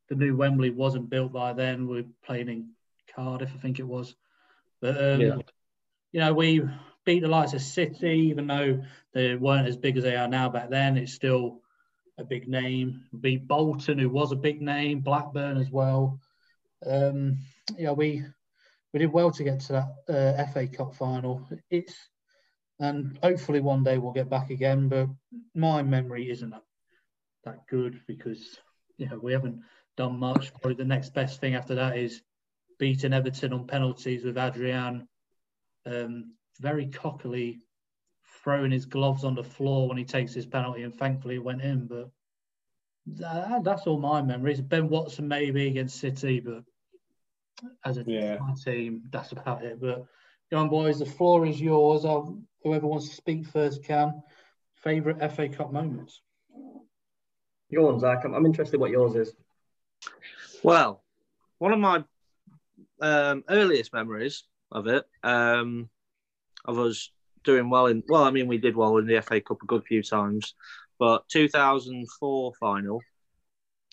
the 0.09 0.15
new 0.15 0.35
Wembley 0.35 0.69
wasn't 0.69 1.09
built 1.09 1.33
by 1.33 1.53
then. 1.53 1.87
We're 1.87 2.05
playing 2.23 2.49
in 2.49 2.69
Cardiff, 3.13 3.51
I 3.55 3.59
think 3.59 3.79
it 3.79 3.87
was. 3.87 4.15
But 4.81 4.97
um, 4.97 5.21
Yeah. 5.21 5.37
you 6.11 6.19
know, 6.19 6.33
we 6.33 6.61
beat 7.05 7.21
the 7.21 7.27
likes 7.27 7.53
of 7.53 7.61
City, 7.61 8.27
even 8.29 8.47
though 8.47 8.83
they 9.13 9.35
weren't 9.35 9.67
as 9.67 9.77
big 9.77 9.97
as 9.97 10.03
they 10.03 10.15
are 10.15 10.27
now 10.27 10.49
back 10.49 10.69
then. 10.69 10.97
It's 10.97 11.13
still 11.13 11.61
a 12.17 12.23
big 12.23 12.47
name. 12.47 13.05
Beat 13.19 13.47
Bolton, 13.47 13.99
who 13.99 14.09
was 14.09 14.31
a 14.31 14.37
big 14.37 14.61
name, 14.61 15.01
Blackburn 15.01 15.57
as 15.57 15.69
well. 15.71 16.19
Um, 16.85 17.37
know, 17.79 17.93
we 17.93 18.23
we 18.93 18.99
did 18.99 19.11
well 19.11 19.31
to 19.31 19.43
get 19.43 19.59
to 19.61 19.73
that 20.07 20.37
uh, 20.39 20.45
FA 20.51 20.67
Cup 20.67 20.95
final. 20.95 21.47
It's 21.69 21.95
and 22.79 23.17
hopefully 23.23 23.59
one 23.59 23.83
day 23.83 23.97
we'll 23.97 24.11
get 24.11 24.29
back 24.29 24.49
again. 24.49 24.89
But 24.89 25.09
my 25.53 25.81
memory 25.83 26.29
isn't 26.29 26.53
that, 27.43 27.67
good 27.67 28.01
because 28.07 28.59
you 28.97 29.07
know 29.07 29.19
we 29.19 29.33
haven't 29.33 29.61
done 29.97 30.17
much. 30.17 30.51
Probably 30.53 30.75
the 30.75 30.85
next 30.85 31.13
best 31.13 31.39
thing 31.39 31.55
after 31.55 31.75
that 31.75 31.97
is 31.97 32.21
beating 32.79 33.13
Everton 33.13 33.53
on 33.53 33.67
penalties 33.67 34.25
with 34.25 34.37
Adrian 34.37 35.07
um, 35.85 36.33
very 36.59 36.87
cockily 36.87 37.61
throwing 38.43 38.71
his 38.71 38.85
gloves 38.85 39.23
on 39.23 39.35
the 39.35 39.43
floor 39.43 39.87
when 39.87 39.97
he 39.97 40.03
takes 40.03 40.33
his 40.33 40.45
penalty, 40.45 40.83
and 40.83 40.95
thankfully 40.95 41.35
it 41.35 41.43
went 41.43 41.61
in. 41.61 41.87
But 41.87 42.09
that, 43.07 43.63
that's 43.63 43.87
all 43.87 43.99
my 43.99 44.21
memories. 44.21 44.61
Ben 44.61 44.89
Watson 44.89 45.27
maybe 45.27 45.67
against 45.67 45.99
City, 45.99 46.39
but 46.39 46.63
as 47.85 47.97
a 47.97 48.03
Yeah. 48.03 48.39
team, 48.63 49.03
that's 49.11 49.31
about 49.31 49.63
it. 49.63 49.79
But 49.79 50.05
go 50.51 50.57
on, 50.57 50.69
boys, 50.69 50.99
the 50.99 51.05
floor 51.05 51.45
is 51.45 51.59
yours. 51.59 52.05
I'll, 52.05 52.37
whoever 52.63 52.87
wants 52.87 53.09
to 53.09 53.15
speak 53.15 53.47
first 53.47 53.83
can. 53.83 54.21
Favorite 54.75 55.19
FA 55.31 55.49
Cup 55.49 55.71
moments? 55.71 56.21
Go 57.73 57.89
on, 57.89 57.99
Zach. 57.99 58.23
I'm, 58.23 58.33
I'm 58.33 58.45
interested 58.45 58.79
what 58.79 58.91
yours 58.91 59.15
is. 59.15 59.33
Well, 60.63 61.03
one 61.57 61.73
of 61.73 61.79
my 61.79 62.03
um, 63.01 63.43
earliest 63.49 63.93
memories 63.93 64.43
of 64.71 64.87
it, 64.87 65.05
um, 65.23 65.89
of 66.65 66.79
us 66.79 67.09
doing 67.43 67.69
well 67.69 67.87
in, 67.87 68.03
well, 68.07 68.23
I 68.23 68.31
mean, 68.31 68.47
we 68.47 68.57
did 68.57 68.75
well 68.75 68.97
in 68.97 69.07
the 69.07 69.21
FA 69.21 69.41
Cup 69.41 69.61
a 69.61 69.65
good 69.65 69.83
few 69.85 70.03
times, 70.03 70.53
but 70.99 71.27
2004 71.29 72.53
final 72.59 73.01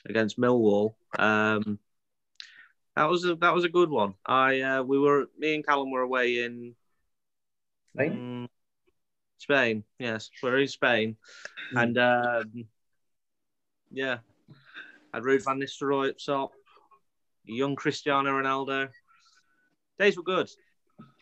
against 0.08 0.38
Millwall, 0.38 0.94
um, 1.18 1.78
that 2.96 3.08
was 3.08 3.24
a, 3.24 3.34
that 3.36 3.54
was 3.54 3.64
a 3.64 3.68
good 3.68 3.90
one. 3.90 4.14
I 4.26 4.60
uh, 4.60 4.82
we 4.82 4.98
were 4.98 5.26
me 5.38 5.54
and 5.54 5.66
Callum 5.66 5.90
were 5.90 6.02
away 6.02 6.44
in 6.44 6.74
Spain? 7.94 8.12
Mm, 8.12 8.48
Spain, 9.38 9.84
yes, 9.98 10.30
we're 10.42 10.58
in 10.58 10.68
Spain, 10.68 11.16
and 11.74 11.98
um, 11.98 12.64
yeah, 13.90 14.18
had 15.12 15.22
Ruud 15.22 15.44
van 15.44 15.60
Nistelrooy 15.60 16.10
up 16.10 16.16
top, 16.24 16.52
young 17.44 17.76
Cristiano 17.76 18.30
Ronaldo. 18.30 18.88
Days 19.98 20.16
were 20.16 20.22
good. 20.22 20.48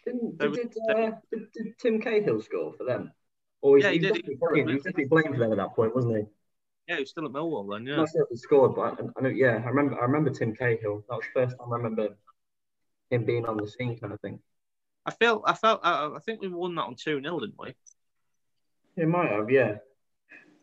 Didn't, 0.05 0.39
did, 0.39 0.51
were- 0.51 0.57
did, 0.57 0.75
uh, 0.89 1.11
did, 1.31 1.53
did 1.53 1.79
Tim 1.79 2.01
Cahill 2.01 2.41
score 2.41 2.73
for 2.73 2.85
them? 2.85 3.13
Or 3.63 3.79
Yeah, 3.79 3.91
he 3.91 3.99
was 3.99 4.09
did. 4.09 4.15
definitely 4.15 4.65
He 4.67 4.75
was 4.75 4.83
definitely 4.83 5.05
blamed 5.07 5.35
for 5.35 5.41
them 5.41 5.53
at 5.53 5.59
that 5.59 5.75
point, 5.75 5.95
wasn't 5.95 6.17
he? 6.17 6.23
Yeah, 6.91 6.97
he 6.97 7.03
was 7.03 7.11
still 7.11 7.25
at 7.25 7.31
Millwall 7.31 7.71
then. 7.71 7.83
I'm 7.83 7.87
Yeah, 7.87 7.97
not 7.99 8.09
sure 8.11 8.23
if 8.25 8.29
he 8.31 8.37
scored, 8.37 8.75
but 8.75 8.81
I, 8.81 9.05
I 9.17 9.23
know. 9.23 9.29
Yeah, 9.29 9.63
I 9.65 9.69
remember. 9.69 9.97
I 9.97 10.07
remember 10.07 10.31
Tim 10.31 10.57
Cahill. 10.57 11.05
That 11.09 11.15
was 11.15 11.25
the 11.33 11.41
first 11.41 11.57
time 11.57 11.73
I 11.73 11.77
remember 11.77 12.17
him 13.11 13.25
being 13.25 13.47
on 13.47 13.59
the 13.59 13.69
scene, 13.69 13.97
kind 13.97 14.13
of 14.13 14.21
thing. 14.21 14.41
I 15.07 15.13
felt, 15.13 15.45
I 15.47 15.55
felt, 15.55 15.81
I, 15.85 16.11
I 16.17 16.19
think 16.19 16.41
we 16.41 16.49
won 16.49 16.75
that 16.75 16.83
on 16.83 16.97
two 16.97 17.23
0 17.23 17.39
didn't 17.39 17.55
we? 17.61 17.77
It 18.97 19.07
might 19.07 19.31
have, 19.31 19.49
yeah. 19.51 19.77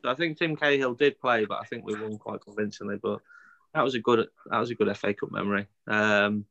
So 0.03 0.09
I 0.11 0.15
think 0.15 0.37
Tim 0.37 0.57
Cahill 0.57 0.95
did 0.95 1.17
play, 1.17 1.45
but 1.45 1.59
I 1.61 1.63
think 1.63 1.85
we 1.85 1.99
won 1.99 2.17
quite 2.17 2.41
convincingly. 2.41 2.97
But 3.01 3.21
that 3.73 3.83
was 3.83 3.95
a 3.95 3.99
good, 3.99 4.27
that 4.49 4.59
was 4.59 4.69
a 4.69 4.75
good 4.75 4.95
FA 4.97 5.13
Cup 5.13 5.31
memory. 5.31 5.67
Um, 5.87 6.43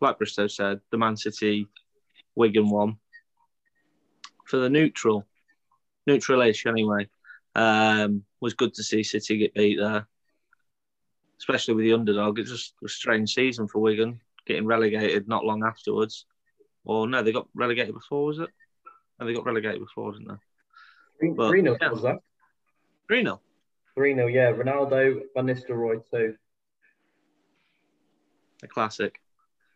like 0.00 0.16
Bristow 0.16 0.46
said, 0.46 0.80
the 0.90 0.96
Man 0.96 1.18
City 1.18 1.68
Wigan 2.34 2.70
one 2.70 2.96
for 4.46 4.56
the 4.56 4.70
neutral, 4.70 5.26
neutral-ish 6.06 6.64
anyway. 6.64 7.10
Um, 7.54 8.24
was 8.42 8.54
good 8.54 8.74
to 8.74 8.82
see 8.82 9.04
City 9.04 9.38
get 9.38 9.54
beat 9.54 9.78
there, 9.78 10.06
especially 11.38 11.74
with 11.74 11.84
the 11.84 11.92
underdog. 11.92 12.40
It's 12.40 12.50
just 12.50 12.74
a 12.84 12.88
strange 12.88 13.32
season 13.32 13.68
for 13.68 13.78
Wigan, 13.78 14.20
getting 14.46 14.66
relegated 14.66 15.28
not 15.28 15.44
long 15.44 15.64
afterwards. 15.64 16.26
Or 16.84 17.06
no, 17.06 17.22
they 17.22 17.30
got 17.30 17.46
relegated 17.54 17.94
before, 17.94 18.26
was 18.26 18.40
it? 18.40 18.50
No, 19.20 19.26
they 19.26 19.32
got 19.32 19.46
relegated 19.46 19.80
before, 19.80 20.12
didn't 20.12 20.28
they? 21.20 21.28
But, 21.36 21.50
3 21.50 21.62
0 21.62 21.76
yeah. 21.80 21.90
was 21.90 22.02
that? 22.02 22.18
3 23.06 23.22
0. 23.22 23.40
3 23.94 24.14
0, 24.14 24.26
yeah. 24.26 24.50
Ronaldo, 24.50 25.20
Van 25.36 25.46
Nistelrooy, 25.46 26.02
too. 26.10 26.34
A 28.64 28.66
classic. 28.66 29.20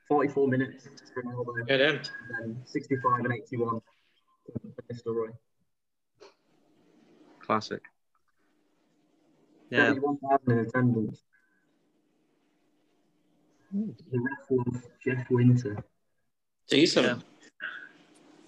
44 0.08 0.48
minutes, 0.48 0.88
Ronaldo. 1.16 1.68
Good 1.68 1.80
in. 1.80 1.94
And 1.96 2.02
then 2.40 2.62
65 2.64 3.24
and 3.24 3.32
81, 3.32 3.80
Van 4.48 4.72
Nistelrooy. 4.92 5.30
Classic. 7.38 7.80
Yeah. 9.70 9.88
31,000 9.94 10.52
in 10.52 10.58
attendance. 10.66 11.22
The 13.72 13.94
ref 14.12 14.50
was 14.50 14.82
Jeff 15.04 15.28
Winter. 15.30 15.84
Decent. 16.68 17.06
Yeah. 17.06 17.18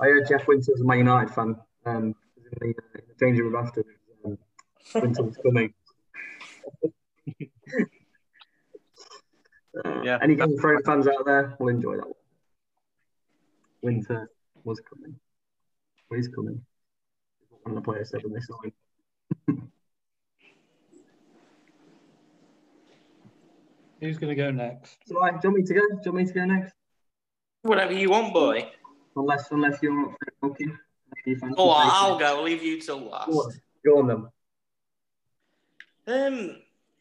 I 0.01 0.07
heard 0.07 0.29
Jeff 0.29 0.47
Winter 0.47 0.73
was 0.73 0.81
a 0.81 0.85
Man 0.85 0.99
United 0.99 1.35
fan. 1.35 1.57
Um, 1.85 2.15
in 2.37 2.45
the, 2.61 2.67
uh, 2.67 2.71
in 2.95 3.03
the 3.09 3.15
changing 3.19 3.45
room 3.45 3.57
after. 3.57 3.85
Um, 4.25 4.39
Winter 4.95 5.23
was 5.25 5.37
coming. 5.39 5.75
uh, 9.85 10.03
Yeah. 10.03 10.19
Any 10.23 10.37
Game 10.37 10.53
of 10.53 10.61
Thrones 10.61 10.83
fans 10.87 11.09
out 11.09 11.25
there 11.27 11.57
will 11.59 11.69
enjoy 11.69 11.97
that 11.97 12.07
one. 12.07 12.15
Winter 13.83 14.31
was 14.65 14.81
coming. 14.81 15.19
Well, 16.09 16.17
he's 16.17 16.29
coming. 16.29 16.65
One 17.63 17.77
of 17.77 17.83
the 17.83 17.91
players 17.93 18.11
said 18.11 18.23
when 18.23 18.33
they 18.33 18.41
saw 18.41 18.59
him. 19.47 19.71
Who's 24.01 24.19
going 24.19 24.31
to 24.31 24.41
go 24.41 24.51
next? 24.51 24.99
So, 25.07 25.19
right, 25.19 25.41
do 25.41 25.49
you 25.49 25.53
want 25.53 25.63
me 25.63 25.67
to 25.67 25.75
go? 25.75 25.81
Do 25.81 25.87
you 26.05 26.13
want 26.13 26.27
me 26.27 26.33
to 26.33 26.33
go 26.33 26.45
next? 26.45 26.73
Whatever 27.63 27.93
you 27.93 28.11
want, 28.11 28.33
boy. 28.33 28.71
Unless, 29.17 29.51
unless 29.51 29.83
you're 29.83 29.93
not 30.01 30.15
okay. 30.45 30.65
Unless 31.27 31.43
you 31.43 31.55
Oh, 31.57 31.71
I'll 31.71 32.19
go. 32.19 32.39
I'll 32.39 32.43
leave 32.45 32.63
you 32.63 32.81
till 32.81 33.01
Go 33.01 33.07
last. 33.07 33.29
on, 33.29 33.53
go 33.85 33.99
on 33.99 34.31
then. 36.07 36.33
Um, 36.33 36.57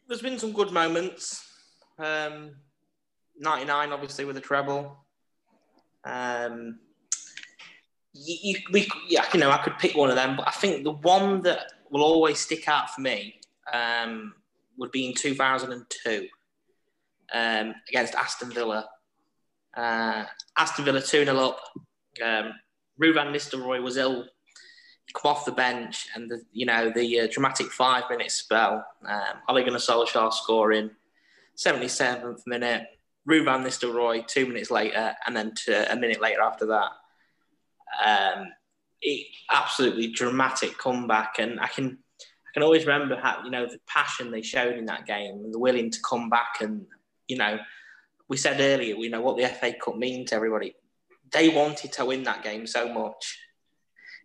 there's 0.08 0.22
been 0.22 0.38
some 0.38 0.52
good 0.52 0.72
moments. 0.72 1.44
Um, 1.98 2.50
99, 3.38 3.92
obviously, 3.92 4.24
with 4.24 4.34
the 4.34 4.40
treble. 4.40 4.96
Um, 6.04 6.80
you, 8.12 8.36
you, 8.42 8.58
we, 8.72 8.88
yeah, 9.08 9.24
you 9.32 9.38
know, 9.38 9.50
I 9.50 9.58
could 9.58 9.78
pick 9.78 9.96
one 9.96 10.10
of 10.10 10.16
them, 10.16 10.36
but 10.36 10.48
I 10.48 10.52
think 10.52 10.82
the 10.82 10.92
one 10.92 11.42
that 11.42 11.70
will 11.90 12.02
always 12.02 12.40
stick 12.40 12.66
out 12.68 12.90
for 12.90 13.00
me 13.00 13.38
um, 13.72 14.34
would 14.76 14.90
be 14.90 15.06
in 15.06 15.14
2002 15.14 16.26
um, 17.32 17.74
against 17.88 18.14
Aston 18.14 18.50
Villa. 18.50 18.88
Uh, 19.76 20.24
Aston 20.56 20.84
Villa 20.84 21.00
2 21.00 21.24
0 21.24 21.36
up. 21.36 21.60
Um, 22.24 22.52
Ruud 23.00 23.14
van 23.14 23.32
Nistelrooy 23.32 23.82
was 23.82 23.96
ill 23.96 24.26
come 25.14 25.30
off 25.30 25.44
the 25.44 25.52
bench 25.52 26.08
and 26.14 26.30
the 26.30 26.42
you 26.52 26.66
know 26.66 26.90
the 26.90 27.20
uh, 27.20 27.28
dramatic 27.30 27.68
five 27.68 28.04
minute 28.10 28.30
spell. 28.30 28.84
Um, 29.06 29.38
Ole 29.48 29.64
Gunnar 29.64 29.78
Solskjaer 29.78 30.32
scoring, 30.32 30.90
seventy 31.54 31.88
seventh 31.88 32.42
minute. 32.46 32.86
Ruud 33.28 33.44
van 33.44 33.64
Nistelrooy 33.64 34.26
two 34.26 34.46
minutes 34.46 34.70
later, 34.70 35.14
and 35.26 35.36
then 35.36 35.54
to, 35.64 35.92
a 35.92 35.96
minute 35.96 36.20
later 36.20 36.42
after 36.42 36.66
that. 36.66 36.90
Um, 38.04 38.46
it, 39.00 39.26
absolutely 39.50 40.08
dramatic 40.08 40.76
comeback, 40.78 41.38
and 41.38 41.60
I 41.60 41.68
can 41.68 41.98
I 42.20 42.50
can 42.52 42.62
always 42.62 42.86
remember 42.86 43.16
how 43.16 43.42
you 43.44 43.50
know 43.50 43.66
the 43.66 43.80
passion 43.86 44.30
they 44.30 44.42
showed 44.42 44.76
in 44.76 44.86
that 44.86 45.06
game 45.06 45.36
and 45.44 45.54
the 45.54 45.58
willing 45.58 45.90
to 45.90 45.98
come 46.08 46.28
back 46.28 46.60
and 46.60 46.86
you 47.28 47.36
know 47.36 47.58
we 48.28 48.36
said 48.36 48.60
earlier 48.60 48.96
you 48.96 49.10
know 49.10 49.20
what 49.20 49.36
the 49.36 49.46
FA 49.46 49.72
Cup 49.72 49.96
means 49.96 50.30
to 50.30 50.36
everybody. 50.36 50.74
They 51.30 51.50
wanted 51.50 51.92
to 51.92 52.04
win 52.06 52.22
that 52.24 52.42
game 52.42 52.66
so 52.66 52.92
much 52.92 53.38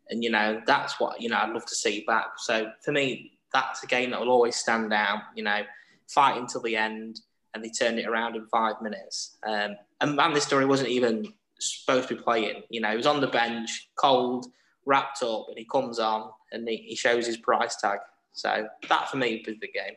and 0.10 0.24
you 0.24 0.30
know 0.30 0.62
that's 0.66 0.99
what 0.99 1.22
you 1.22 1.30
know 1.30 1.38
I'd 1.38 1.51
love 1.51 1.66
to 1.66 1.76
see 1.76 2.04
back. 2.06 2.28
So 2.38 2.72
for 2.84 2.91
me, 2.91 3.34
that's 3.51 3.84
a 3.84 3.88
game 3.88 4.12
that 4.12 4.20
will 4.20 4.30
always 4.30 4.56
stand 4.56 4.93
out. 4.93 5.22
You 5.36 5.43
know, 5.43 5.62
fighting 6.08 6.47
till 6.47 6.62
the 6.62 6.76
end, 6.76 7.22
and 7.54 7.64
they 7.64 7.70
turned 7.70 7.99
it 7.99 8.08
around 8.08 8.36
in 8.36 8.45
five 8.47 8.82
minutes. 8.82 9.38
Um, 9.45 9.76
and 10.01 10.16
man, 10.16 10.34
this 10.34 10.45
story 10.45 10.66
wasn't 10.66 10.89
even 10.89 11.34
supposed 11.60 12.10
to 12.10 12.16
be 12.16 12.22
playing. 12.22 12.64
You 12.70 12.82
know, 12.82 12.91
he 12.91 12.97
was 12.97 13.08
on 13.08 13.22
the 13.22 13.28
bench, 13.28 13.89
cold, 13.95 14.47
wrapped 14.86 15.24
up, 15.24 15.47
and 15.49 15.58
he 15.58 15.66
comes 15.66 15.99
on 15.99 16.30
and 16.51 16.68
he, 16.68 16.78
he 16.78 16.95
shows 16.95 17.26
his 17.26 17.38
price 17.38 17.76
tag. 17.78 17.99
So 18.34 18.68
that 18.89 19.10
for 19.10 19.18
me 19.18 19.43
was 19.45 19.58
the 19.60 19.68
game. 19.68 19.95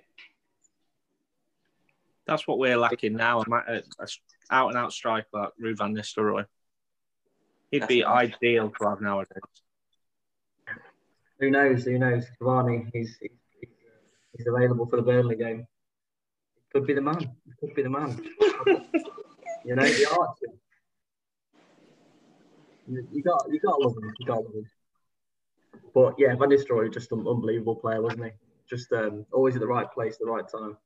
That's 2.27 2.47
what 2.47 2.59
we're 2.59 2.77
lacking 2.77 3.14
now. 3.14 3.41
A, 3.41 3.51
a, 3.51 3.83
a 4.01 4.07
out 4.51 4.68
and 4.68 4.77
out 4.77 4.93
striker 4.93 5.27
like 5.33 5.51
Ruud 5.62 5.79
van 5.79 5.95
Nistelrooy. 5.95 6.45
He'd 7.70 7.87
be 7.87 8.01
Definitely. 8.01 8.37
ideal 8.45 8.70
to 8.70 8.89
have 8.89 9.01
nowadays. 9.01 9.43
Who 11.41 11.51
knows? 11.51 11.85
Who 11.85 11.99
knows? 11.99 12.24
Cavani, 12.41 12.89
he's, 12.93 13.16
he's, 13.20 13.31
he's 14.37 14.47
available 14.47 14.87
for 14.87 14.97
the 14.97 15.03
Burnley 15.03 15.37
game. 15.37 15.66
Could 16.72 16.87
be 16.87 16.95
the 16.95 17.01
man. 17.01 17.31
Could 17.61 17.74
be 17.74 17.83
the 17.83 17.91
man. 17.91 18.20
you 19.64 19.77
know, 19.77 19.85
the 19.85 20.09
archer. 20.18 20.55
You, 22.89 23.07
you 23.12 23.22
got, 23.22 23.45
you 23.51 23.61
got 23.61 23.77
to 23.77 23.87
love 23.87 23.97
him. 23.97 24.14
You 24.18 24.27
got 24.27 24.37
to 24.37 24.41
love 24.43 24.55
him. 24.55 24.70
But 25.95 26.14
yeah, 26.18 26.35
Van 26.37 26.51
Nistelrooy 26.51 26.93
just 26.93 27.12
an 27.12 27.27
unbelievable 27.27 27.77
player, 27.77 28.01
wasn't 28.01 28.24
he? 28.24 28.31
Just 28.68 28.93
um, 28.93 29.27
always 29.33 29.55
at 29.55 29.61
the 29.61 29.66
right 29.66 29.91
place, 29.91 30.16
the 30.18 30.27
right 30.27 30.45
time. 30.49 30.77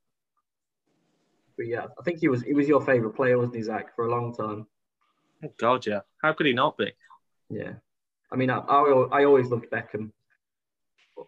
But 1.57 1.67
yeah, 1.67 1.87
I 1.99 2.03
think 2.03 2.21
he 2.21 2.29
was 2.29 2.43
he 2.43 2.55
was 2.55 2.69
your 2.69 2.81
favourite 2.81 3.17
player, 3.17 3.39
wasn't 3.39 3.57
he, 3.57 3.63
Zach, 3.63 3.95
for 3.95 4.07
a 4.07 4.11
long 4.11 4.35
time? 4.35 4.67
Oh, 5.45 5.53
God, 5.59 5.87
yeah. 5.87 6.01
How 6.23 6.33
could 6.33 6.47
he 6.47 6.53
not 6.53 6.77
be? 6.77 6.93
Yeah, 7.49 7.73
I 8.31 8.37
mean, 8.37 8.51
I, 8.51 8.59
I, 8.59 9.09
I 9.13 9.25
always 9.25 9.49
loved 9.49 9.67
Beckham. 9.71 10.13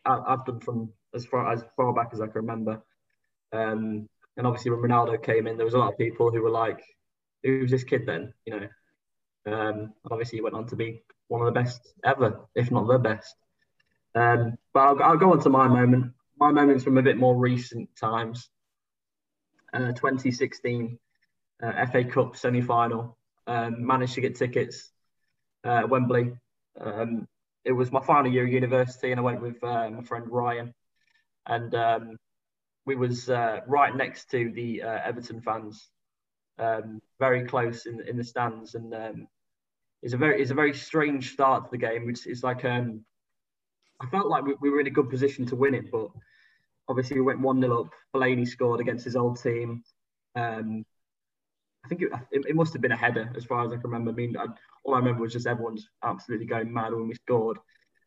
I, 0.04 0.20
I've 0.26 0.44
done 0.44 0.60
from 0.60 0.92
as 1.14 1.26
far 1.26 1.52
as 1.52 1.64
far 1.76 1.92
back 1.92 2.10
as 2.12 2.20
I 2.20 2.26
can 2.26 2.42
remember. 2.42 2.82
Um, 3.52 4.08
and 4.36 4.46
obviously, 4.46 4.70
when 4.70 4.80
Ronaldo 4.80 5.22
came 5.22 5.46
in, 5.46 5.56
there 5.56 5.66
was 5.66 5.74
a 5.74 5.78
lot 5.78 5.92
of 5.92 5.98
people 5.98 6.30
who 6.30 6.42
were 6.42 6.50
like, 6.50 6.80
"Who's 7.42 7.70
this 7.70 7.84
kid 7.84 8.06
then?" 8.06 8.32
You 8.46 8.60
know. 8.60 8.68
Um, 9.44 9.78
and 10.04 10.10
obviously, 10.10 10.38
he 10.38 10.42
went 10.42 10.54
on 10.54 10.66
to 10.68 10.76
be 10.76 11.02
one 11.28 11.40
of 11.40 11.46
the 11.46 11.60
best 11.60 11.80
ever, 12.04 12.40
if 12.54 12.70
not 12.70 12.86
the 12.86 12.98
best. 12.98 13.34
Um, 14.14 14.56
but 14.72 14.80
I'll, 14.80 15.02
I'll 15.02 15.16
go 15.16 15.32
on 15.32 15.40
to 15.40 15.50
my 15.50 15.66
moment. 15.68 16.12
My 16.38 16.50
moment's 16.50 16.84
from 16.84 16.98
a 16.98 17.02
bit 17.02 17.16
more 17.16 17.36
recent 17.36 17.88
times. 17.96 18.48
Uh, 19.72 19.92
2016 19.92 20.98
uh, 21.62 21.86
FA 21.86 22.04
Cup 22.04 22.36
semi-final. 22.36 23.16
Um, 23.46 23.84
managed 23.84 24.14
to 24.14 24.20
get 24.20 24.36
tickets 24.36 24.92
uh, 25.64 25.78
at 25.78 25.88
Wembley. 25.88 26.32
Um, 26.80 27.26
it 27.64 27.72
was 27.72 27.90
my 27.90 28.00
final 28.00 28.30
year 28.30 28.44
of 28.44 28.52
university, 28.52 29.10
and 29.10 29.18
I 29.18 29.22
went 29.22 29.42
with 29.42 29.62
uh, 29.64 29.90
my 29.90 30.02
friend 30.02 30.26
Ryan, 30.28 30.74
and 31.46 31.74
um, 31.74 32.16
we 32.86 32.94
was 32.94 33.28
uh, 33.30 33.60
right 33.66 33.94
next 33.94 34.30
to 34.30 34.52
the 34.52 34.82
uh, 34.82 34.98
Everton 35.04 35.40
fans, 35.40 35.88
um, 36.58 37.00
very 37.18 37.44
close 37.46 37.86
in 37.86 38.00
in 38.06 38.16
the 38.16 38.24
stands, 38.24 38.74
and 38.74 38.94
um, 38.94 39.26
it's 40.02 40.14
a 40.14 40.16
very 40.18 40.40
it's 40.40 40.52
a 40.52 40.54
very 40.54 40.74
strange 40.74 41.32
start 41.32 41.64
to 41.64 41.70
the 41.70 41.78
game. 41.78 42.06
Which 42.06 42.26
is 42.26 42.44
like 42.44 42.64
um, 42.64 43.04
I 44.00 44.06
felt 44.06 44.28
like 44.28 44.44
we, 44.44 44.54
we 44.60 44.70
were 44.70 44.80
in 44.80 44.86
a 44.86 44.90
good 44.90 45.10
position 45.10 45.46
to 45.46 45.56
win 45.56 45.74
it, 45.74 45.90
but 45.90 46.10
obviously 46.92 47.16
we 47.16 47.22
went 47.22 47.40
one 47.40 47.60
0 47.60 47.84
up. 47.84 47.90
Fellaini 48.14 48.46
scored 48.46 48.80
against 48.80 49.06
his 49.06 49.16
old 49.16 49.42
team. 49.42 49.82
Um, 50.36 50.84
I 51.84 51.88
think 51.88 52.02
it, 52.02 52.10
it, 52.30 52.44
it 52.50 52.54
must 52.54 52.74
have 52.74 52.82
been 52.82 52.92
a 52.92 52.96
header, 52.96 53.32
as 53.34 53.46
far 53.46 53.64
as 53.64 53.72
I 53.72 53.76
can 53.76 53.84
remember. 53.90 54.10
I 54.10 54.14
mean, 54.14 54.36
I, 54.36 54.44
all 54.84 54.94
I 54.94 54.98
remember 54.98 55.22
was 55.22 55.32
just 55.32 55.46
everyone's 55.46 55.88
absolutely 56.04 56.46
going 56.46 56.70
mad 56.72 56.92
when 56.92 57.08
we 57.08 57.14
scored. 57.14 57.56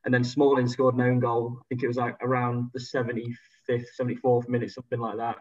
And 0.06 0.14
then 0.14 0.24
Smalling 0.24 0.68
scored 0.68 0.94
an 0.94 1.02
own 1.02 1.20
goal. 1.20 1.58
I 1.60 1.64
think 1.68 1.82
it 1.82 1.88
was 1.88 1.98
like 1.98 2.16
around 2.22 2.70
the 2.74 2.80
75th, 2.80 3.86
74th 4.00 4.48
minute, 4.48 4.72
something 4.72 5.00
like 5.00 5.18
that. 5.18 5.38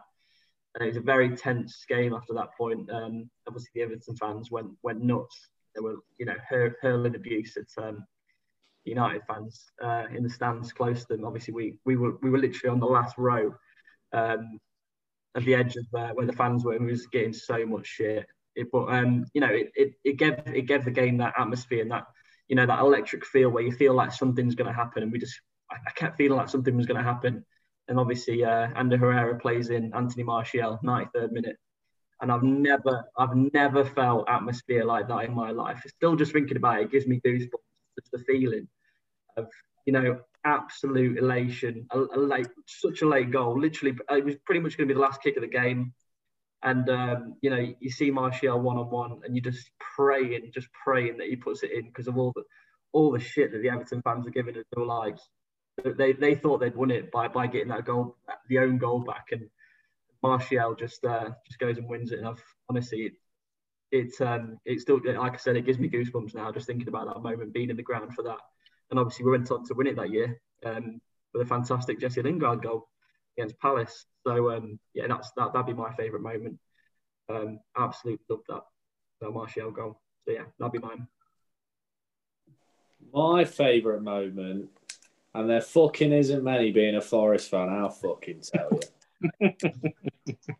And 0.74 0.84
it 0.84 0.88
was 0.88 0.96
a 0.96 1.02
very 1.02 1.36
tense 1.36 1.84
game 1.86 2.14
after 2.14 2.32
that 2.32 2.56
point. 2.56 2.90
Um, 2.90 3.28
obviously, 3.46 3.70
the 3.74 3.82
Everton 3.82 4.16
fans 4.16 4.50
went 4.50 4.70
went 4.82 5.02
nuts. 5.02 5.48
They 5.74 5.82
were, 5.82 5.96
you 6.18 6.24
know, 6.24 6.36
hur- 6.48 6.76
hurling 6.80 7.14
abuse 7.14 7.58
at 7.58 7.84
um, 7.84 8.06
United 8.90 9.22
fans 9.26 9.70
uh, 9.82 10.04
in 10.14 10.22
the 10.22 10.30
stands 10.30 10.72
close 10.72 11.04
to 11.04 11.16
them. 11.16 11.24
Obviously, 11.24 11.54
we 11.54 11.78
we 11.84 11.96
were 11.96 12.16
we 12.22 12.30
were 12.30 12.38
literally 12.38 12.72
on 12.72 12.80
the 12.80 12.86
last 12.86 13.16
row. 13.18 13.54
Um, 14.12 14.60
at 15.34 15.44
the 15.44 15.54
edge 15.54 15.76
of 15.76 15.86
uh, 15.94 16.12
where 16.14 16.26
the 16.26 16.32
fans 16.32 16.64
were, 16.64 16.74
and 16.74 16.84
we 16.84 16.92
was 16.92 17.06
getting 17.06 17.32
so 17.32 17.66
much 17.66 17.86
shit. 17.86 18.26
It, 18.54 18.68
but 18.70 18.86
um, 18.86 19.26
you 19.34 19.40
know, 19.40 19.48
it, 19.48 19.72
it, 19.74 19.94
it 20.04 20.16
gave 20.16 20.34
it 20.46 20.66
gave 20.66 20.84
the 20.84 20.90
game 20.90 21.18
that 21.18 21.34
atmosphere 21.38 21.82
and 21.82 21.90
that 21.90 22.06
you 22.48 22.56
know 22.56 22.66
that 22.66 22.80
electric 22.80 23.24
feel 23.24 23.50
where 23.50 23.64
you 23.64 23.72
feel 23.72 23.94
like 23.94 24.12
something's 24.12 24.54
going 24.54 24.68
to 24.68 24.76
happen, 24.76 25.02
and 25.02 25.12
we 25.12 25.18
just 25.18 25.40
I, 25.70 25.76
I 25.86 25.90
kept 25.92 26.16
feeling 26.16 26.38
like 26.38 26.48
something 26.48 26.76
was 26.76 26.86
going 26.86 26.98
to 26.98 27.04
happen. 27.04 27.44
And 27.88 27.98
obviously, 27.98 28.44
uh, 28.44 28.68
Ander 28.76 28.96
Herrera 28.96 29.38
plays 29.38 29.68
in 29.68 29.92
Anthony 29.94 30.22
Martial, 30.22 30.78
93rd 30.82 31.32
minute, 31.32 31.56
and 32.20 32.30
I've 32.30 32.42
never 32.42 33.04
I've 33.18 33.34
never 33.34 33.84
felt 33.84 34.28
atmosphere 34.28 34.84
like 34.84 35.08
that 35.08 35.24
in 35.24 35.34
my 35.34 35.50
life. 35.50 35.84
Still, 35.86 36.16
just 36.16 36.32
thinking 36.32 36.56
about 36.56 36.80
it, 36.80 36.84
it 36.84 36.92
gives 36.92 37.06
me 37.06 37.20
goosebumps. 37.26 37.50
Just 37.98 38.10
the 38.12 38.18
feeling 38.18 38.68
of 39.36 39.48
you 39.86 39.92
know 39.92 40.20
absolute 40.44 41.18
elation, 41.18 41.86
a, 41.90 41.98
a 41.98 42.18
late, 42.18 42.48
such 42.66 43.02
a 43.02 43.08
late 43.08 43.30
goal. 43.30 43.58
Literally, 43.58 43.96
it 44.10 44.24
was 44.24 44.36
pretty 44.44 44.60
much 44.60 44.76
going 44.76 44.88
to 44.88 44.94
be 44.94 44.96
the 44.96 45.04
last 45.04 45.22
kick 45.22 45.36
of 45.36 45.42
the 45.42 45.48
game. 45.48 45.92
And 46.62 46.88
um, 46.88 47.36
you 47.42 47.50
know, 47.50 47.74
you 47.80 47.90
see 47.90 48.10
Martial 48.10 48.60
one 48.60 48.78
on 48.78 48.90
one, 48.90 49.20
and 49.24 49.36
you're 49.36 49.52
just 49.52 49.70
praying, 49.96 50.50
just 50.54 50.68
praying 50.72 51.18
that 51.18 51.28
he 51.28 51.36
puts 51.36 51.62
it 51.62 51.72
in 51.72 51.86
because 51.86 52.08
of 52.08 52.16
all 52.16 52.32
the 52.34 52.42
all 52.92 53.10
the 53.12 53.20
shit 53.20 53.52
that 53.52 53.60
the 53.60 53.68
Everton 53.68 54.00
fans 54.02 54.26
are 54.26 54.30
giving 54.30 54.56
us 54.56 54.64
their 54.72 54.84
lives. 54.84 55.28
They 55.84 56.12
they 56.12 56.34
thought 56.34 56.58
they'd 56.58 56.76
won 56.76 56.90
it 56.90 57.10
by 57.10 57.28
by 57.28 57.48
getting 57.48 57.68
that 57.68 57.84
goal, 57.84 58.16
the 58.48 58.58
own 58.58 58.78
goal 58.78 59.00
back, 59.00 59.26
and 59.32 59.50
Martial 60.22 60.74
just 60.74 61.04
uh, 61.04 61.30
just 61.46 61.58
goes 61.58 61.76
and 61.76 61.88
wins 61.88 62.12
it. 62.12 62.20
And 62.20 62.28
I've 62.28 62.42
honestly, 62.70 63.12
it's 63.92 64.20
um, 64.22 64.58
it's 64.64 64.82
still 64.82 65.00
like 65.04 65.34
I 65.34 65.36
said, 65.36 65.56
it 65.56 65.66
gives 65.66 65.78
me 65.78 65.90
goosebumps 65.90 66.34
now 66.34 66.50
just 66.50 66.66
thinking 66.66 66.88
about 66.88 67.12
that 67.12 67.22
moment, 67.22 67.52
being 67.52 67.68
in 67.68 67.76
the 67.76 67.82
ground 67.82 68.14
for 68.14 68.22
that. 68.22 68.38
And 68.90 69.00
obviously, 69.00 69.24
we 69.24 69.32
went 69.32 69.50
on 69.50 69.64
to 69.66 69.74
win 69.74 69.86
it 69.86 69.96
that 69.96 70.10
year 70.10 70.40
um, 70.64 71.00
with 71.32 71.42
a 71.42 71.48
fantastic 71.48 72.00
Jesse 72.00 72.22
Lingard 72.22 72.62
goal 72.62 72.88
against 73.36 73.58
Palace. 73.58 74.06
So 74.26 74.50
um, 74.52 74.78
yeah, 74.94 75.06
that's 75.08 75.30
that. 75.36 75.52
That'd 75.52 75.66
be 75.66 75.72
my 75.74 75.92
favourite 75.94 76.22
moment. 76.22 76.58
Um, 77.28 77.60
absolutely 77.76 78.24
love 78.28 78.40
that, 78.48 78.62
that 79.20 79.30
Martial 79.30 79.70
goal. 79.70 80.00
So 80.26 80.32
yeah, 80.32 80.44
that'd 80.58 80.72
be 80.72 80.78
mine. 80.78 81.06
My 83.12 83.44
favourite 83.44 84.02
moment, 84.02 84.70
and 85.34 85.48
there 85.48 85.60
fucking 85.60 86.12
isn't 86.12 86.44
many 86.44 86.72
being 86.72 86.96
a 86.96 87.00
Forest 87.00 87.50
fan. 87.50 87.68
I'll 87.68 87.90
fucking 87.90 88.42
tell 88.42 88.70
you. 88.72 89.50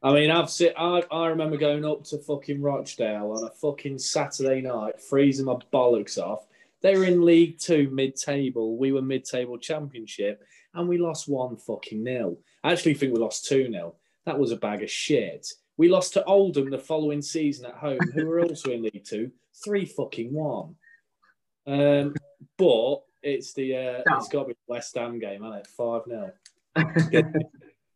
I 0.03 0.12
mean, 0.12 0.31
I've 0.31 0.51
sit, 0.51 0.75
I, 0.77 1.03
I 1.11 1.27
remember 1.27 1.57
going 1.57 1.85
up 1.85 2.05
to 2.05 2.18
fucking 2.18 2.62
Rochdale 2.62 3.33
on 3.33 3.45
a 3.45 3.51
fucking 3.51 3.99
Saturday 3.99 4.61
night, 4.61 5.01
freezing 5.01 5.47
my 5.47 5.57
bollocks 5.72 6.18
off. 6.18 6.47
They 6.85 6.99
were 6.99 7.05
in 7.05 7.24
League 7.24 7.59
Two, 7.59 7.89
mid-table. 7.91 8.76
We 8.76 8.93
were 8.93 9.01
mid-table 9.01 9.57
Championship, 9.57 10.45
and 10.74 10.87
we 10.87 10.99
lost 10.99 11.26
one 11.26 11.57
fucking 11.57 12.05
nil. 12.05 12.39
I 12.62 12.72
actually 12.72 12.93
think 12.93 13.14
we 13.14 13.18
lost 13.18 13.47
two 13.47 13.68
nil. 13.70 13.97
That 14.26 14.39
was 14.39 14.53
a 14.53 14.57
bag 14.57 14.82
of 14.82 14.91
shit. 14.91 15.49
We 15.78 15.89
lost 15.89 16.12
to 16.12 16.24
Oldham 16.24 16.68
the 16.68 16.78
following 16.78 17.22
season 17.22 17.64
at 17.64 17.76
home, 17.76 17.99
who 18.12 18.26
were 18.26 18.41
also 18.43 18.70
in 18.70 18.82
League 18.82 19.07
Two, 19.09 19.30
three 19.64 19.87
fucking 19.87 20.30
one. 20.35 20.76
Um, 21.66 22.14
but 22.59 22.97
it's 23.22 23.55
the 23.55 23.76
uh, 23.76 24.16
it's 24.18 24.28
got 24.28 24.43
to 24.43 24.49
be 24.49 24.53
the 24.53 24.74
West 24.74 24.95
Ham 24.95 25.18
game, 25.18 25.43
hasn't 25.43 25.61
it? 25.61 25.66
Five 25.68 26.03
0 26.07 26.32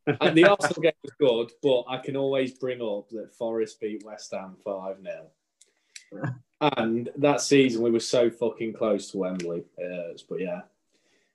the 0.07 0.49
Arsenal 0.49 0.81
game 0.81 0.93
was 1.03 1.13
good, 1.21 1.53
but 1.63 1.85
I 1.93 1.99
can 1.99 2.17
always 2.17 2.59
bring 2.59 2.81
up 2.81 3.11
that 3.11 3.35
Forest 3.39 3.81
beat 3.83 4.03
West 4.07 4.33
Ham 4.33 4.57
5 4.65 4.97
0. 5.03 6.33
And 6.61 7.09
that 7.17 7.41
season, 7.41 7.83
we 7.83 7.91
were 7.91 8.01
so 8.01 8.31
fucking 8.31 8.73
close 8.73 9.11
to 9.11 9.19
Wembley. 9.19 9.65
Uh, 9.79 10.15
but 10.29 10.41
yeah, 10.41 10.63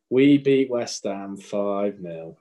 we 0.09 0.37
beat 0.37 0.69
West 0.69 1.03
Ham 1.05 1.37
5 1.37 2.01
0. 2.01 2.37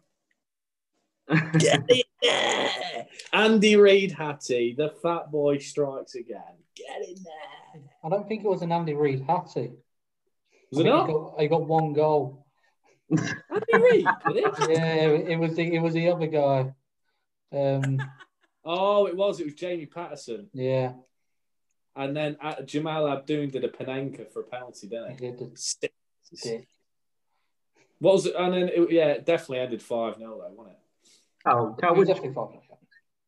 Get 1.59 1.85
it 1.89 2.07
there! 2.21 3.07
Andy 3.33 3.77
Reid 3.77 4.13
Hattie, 4.13 4.75
the 4.77 4.91
fat 5.03 5.31
boy 5.31 5.59
strikes 5.59 6.15
again. 6.15 6.43
Get 6.75 7.09
in 7.09 7.23
there. 7.23 7.83
I 8.05 8.09
don't 8.09 8.29
think 8.29 8.45
it 8.45 8.49
was 8.49 8.63
an 8.63 8.73
Andy 8.73 8.95
Reid 8.95 9.25
Hattie. 9.27 9.73
Was 10.71 10.81
it 10.81 10.85
not? 10.85 11.07
He 11.07 11.13
got, 11.13 11.41
he 11.41 11.49
got 11.49 11.67
one 11.67 11.93
goal. 11.93 12.47
Andy 13.11 13.33
Reid, 13.73 14.07
did 14.27 14.37
it? 14.37 14.55
Yeah, 14.71 15.07
it 15.07 15.39
was 15.39 15.55
the 15.55 15.75
it 15.75 15.81
was 15.81 15.95
the 15.95 16.11
other 16.11 16.27
guy. 16.27 16.73
Um, 17.53 17.99
oh, 18.65 19.07
it 19.07 19.17
was. 19.17 19.41
It 19.41 19.45
was 19.45 19.55
Jamie 19.55 19.87
Paterson. 19.87 20.49
Yeah. 20.53 20.93
And 21.95 22.17
then 22.17 22.37
uh, 22.43 22.55
Djamel 22.57 23.13
Abdoun 23.13 23.51
did 23.51 23.65
a 23.65 23.69
Panenka 23.69 24.31
for 24.33 24.41
a 24.41 24.45
penalty, 24.45 24.89
didn't 24.89 25.19
he? 25.19 25.27
He 25.27 25.33
did. 25.33 25.59
Stick. 25.59 25.93
What 27.99 28.15
was 28.15 28.27
it? 28.27 28.35
And 28.37 28.55
then, 28.55 28.69
it, 28.69 28.91
yeah, 28.91 29.09
it 29.09 29.27
definitely 29.27 29.61
ended 29.61 29.83
5 29.83 30.17
0, 30.17 30.31
though, 30.31 30.53
wasn't 30.55 30.77
it? 30.77 30.83
Oh, 31.45 31.77
Cal, 31.81 31.95
which, 31.95 32.09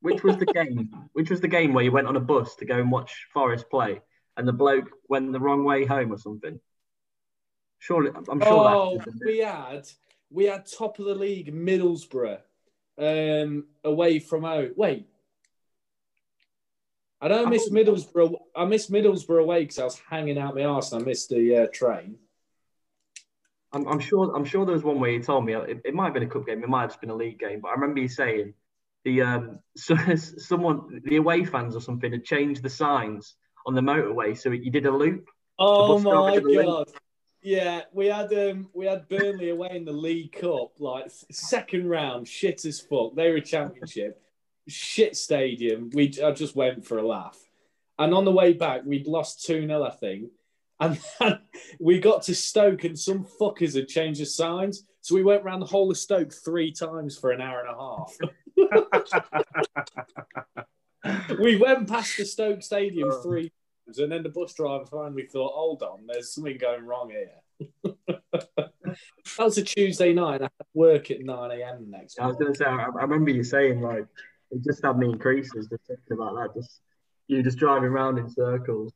which 0.00 0.22
was 0.22 0.36
the 0.36 0.46
game? 0.46 0.90
Which 1.12 1.30
was 1.30 1.40
the 1.40 1.48
game 1.48 1.72
where 1.72 1.84
you 1.84 1.92
went 1.92 2.06
on 2.06 2.16
a 2.16 2.20
bus 2.20 2.54
to 2.56 2.64
go 2.64 2.78
and 2.78 2.90
watch 2.90 3.26
Forest 3.32 3.68
play, 3.70 4.00
and 4.36 4.46
the 4.46 4.52
bloke 4.52 4.90
went 5.08 5.32
the 5.32 5.40
wrong 5.40 5.64
way 5.64 5.84
home 5.84 6.12
or 6.12 6.18
something? 6.18 6.60
Surely, 7.78 8.10
I'm 8.14 8.40
sure. 8.40 8.50
Oh, 8.50 9.00
we 9.24 9.38
had 9.38 9.88
we 10.30 10.44
had 10.44 10.66
top 10.66 10.98
of 10.98 11.06
the 11.06 11.14
league 11.14 11.54
Middlesbrough 11.54 12.38
um, 12.98 13.66
away 13.82 14.18
from 14.18 14.42
home. 14.42 14.72
Wait, 14.76 15.08
I 17.20 17.28
don't 17.28 17.48
miss 17.48 17.70
Middlesbrough. 17.70 18.34
I 18.54 18.64
miss 18.64 18.90
Middlesbrough 18.90 19.42
away 19.42 19.62
because 19.62 19.78
I 19.78 19.84
was 19.84 20.00
hanging 20.10 20.38
out 20.38 20.54
my 20.54 20.64
arse 20.64 20.92
and 20.92 21.02
I 21.02 21.04
missed 21.04 21.30
the 21.30 21.56
uh, 21.56 21.66
train. 21.72 22.16
I'm, 23.72 23.86
I'm, 23.88 23.98
sure. 23.98 24.34
I'm 24.36 24.44
sure 24.44 24.64
there 24.64 24.74
was 24.74 24.84
one 24.84 25.00
where 25.00 25.10
you 25.10 25.22
told 25.22 25.44
me 25.44 25.54
it, 25.54 25.80
it, 25.84 25.94
might 25.94 26.04
have 26.04 26.14
been 26.14 26.22
a 26.22 26.28
cup 26.28 26.46
game. 26.46 26.62
It 26.62 26.68
might 26.68 26.82
have 26.82 26.90
just 26.90 27.00
been 27.00 27.10
a 27.10 27.14
league 27.14 27.38
game. 27.38 27.60
But 27.60 27.68
I 27.68 27.72
remember 27.72 28.00
you 28.00 28.08
saying 28.08 28.54
the 29.04 29.22
um, 29.22 29.58
so, 29.76 29.96
someone, 30.16 31.02
the 31.04 31.16
away 31.16 31.44
fans 31.44 31.74
or 31.74 31.80
something, 31.80 32.12
had 32.12 32.24
changed 32.24 32.62
the 32.62 32.70
signs 32.70 33.34
on 33.66 33.74
the 33.74 33.80
motorway, 33.80 34.36
so 34.36 34.50
you 34.50 34.70
did 34.70 34.86
a 34.86 34.90
loop. 34.90 35.28
Oh 35.58 35.98
my 35.98 36.38
god! 36.38 36.88
Yeah, 37.42 37.82
we 37.92 38.06
had 38.06 38.32
um 38.32 38.68
we 38.72 38.86
had 38.86 39.08
Burnley 39.08 39.50
away 39.50 39.70
in 39.72 39.84
the 39.84 39.92
League 39.92 40.32
Cup, 40.32 40.72
like 40.78 41.10
second 41.30 41.88
round, 41.88 42.26
shit 42.26 42.64
as 42.64 42.80
fuck. 42.80 43.14
They 43.14 43.30
were 43.30 43.36
a 43.36 43.40
championship, 43.40 44.20
shit 44.68 45.16
stadium. 45.16 45.90
We 45.92 46.14
I 46.24 46.32
just 46.32 46.56
went 46.56 46.84
for 46.86 46.98
a 46.98 47.06
laugh, 47.06 47.38
and 47.98 48.14
on 48.14 48.24
the 48.24 48.32
way 48.32 48.52
back 48.52 48.82
we'd 48.84 49.06
lost 49.06 49.44
two 49.44 49.66
0 49.66 49.82
I 49.82 49.90
think, 49.90 50.30
and 50.80 50.98
then 51.18 51.38
we 51.80 51.98
got 52.00 52.22
to 52.24 52.34
Stoke 52.34 52.84
and 52.84 52.98
some 52.98 53.26
fuckers 53.40 53.74
had 53.74 53.88
changed 53.88 54.20
the 54.20 54.26
signs, 54.26 54.84
so 55.00 55.14
we 55.14 55.22
went 55.22 55.44
around 55.44 55.60
the 55.60 55.66
whole 55.66 55.90
of 55.90 55.98
Stoke 55.98 56.32
three 56.32 56.72
times 56.72 57.18
for 57.18 57.30
an 57.30 57.40
hour 57.40 57.60
and 57.60 57.70
a 57.70 57.78
half. 57.78 58.16
we 61.38 61.56
went 61.56 61.88
past 61.88 62.16
the 62.16 62.24
Stoke 62.24 62.62
Stadium 62.62 63.10
oh. 63.10 63.22
three 63.22 63.52
and 63.86 64.10
then 64.10 64.22
the 64.22 64.28
bus 64.28 64.54
driver 64.54 64.86
finally 64.86 65.26
thought, 65.26 65.52
hold 65.52 65.82
on, 65.82 66.06
there's 66.06 66.32
something 66.32 66.56
going 66.56 66.84
wrong 66.84 67.10
here. 67.10 67.30
that 68.06 68.70
was 69.38 69.58
a 69.58 69.62
Tuesday 69.62 70.12
night. 70.12 70.40
I 70.40 70.44
had 70.44 70.66
work 70.72 71.10
at 71.10 71.20
9 71.20 71.50
a.m. 71.50 71.90
next 71.90 72.18
I 72.18 72.26
was 72.26 72.36
going 72.36 72.52
to 72.52 72.58
say, 72.58 72.64
I, 72.64 72.86
remember 72.86 73.30
you 73.30 73.44
saying, 73.44 73.80
like, 73.80 74.06
it 74.54 74.64
just 74.64 74.84
had 74.84 74.98
me 74.98 75.08
in 75.08 75.18
creases 75.18 75.68
just 75.68 75.86
thinking 75.86 76.12
about 76.12 76.34
that. 76.36 76.54
Just 76.54 76.80
You 77.26 77.42
just 77.42 77.58
driving 77.58 77.88
around 77.88 78.18
in 78.18 78.30
circles, 78.30 78.92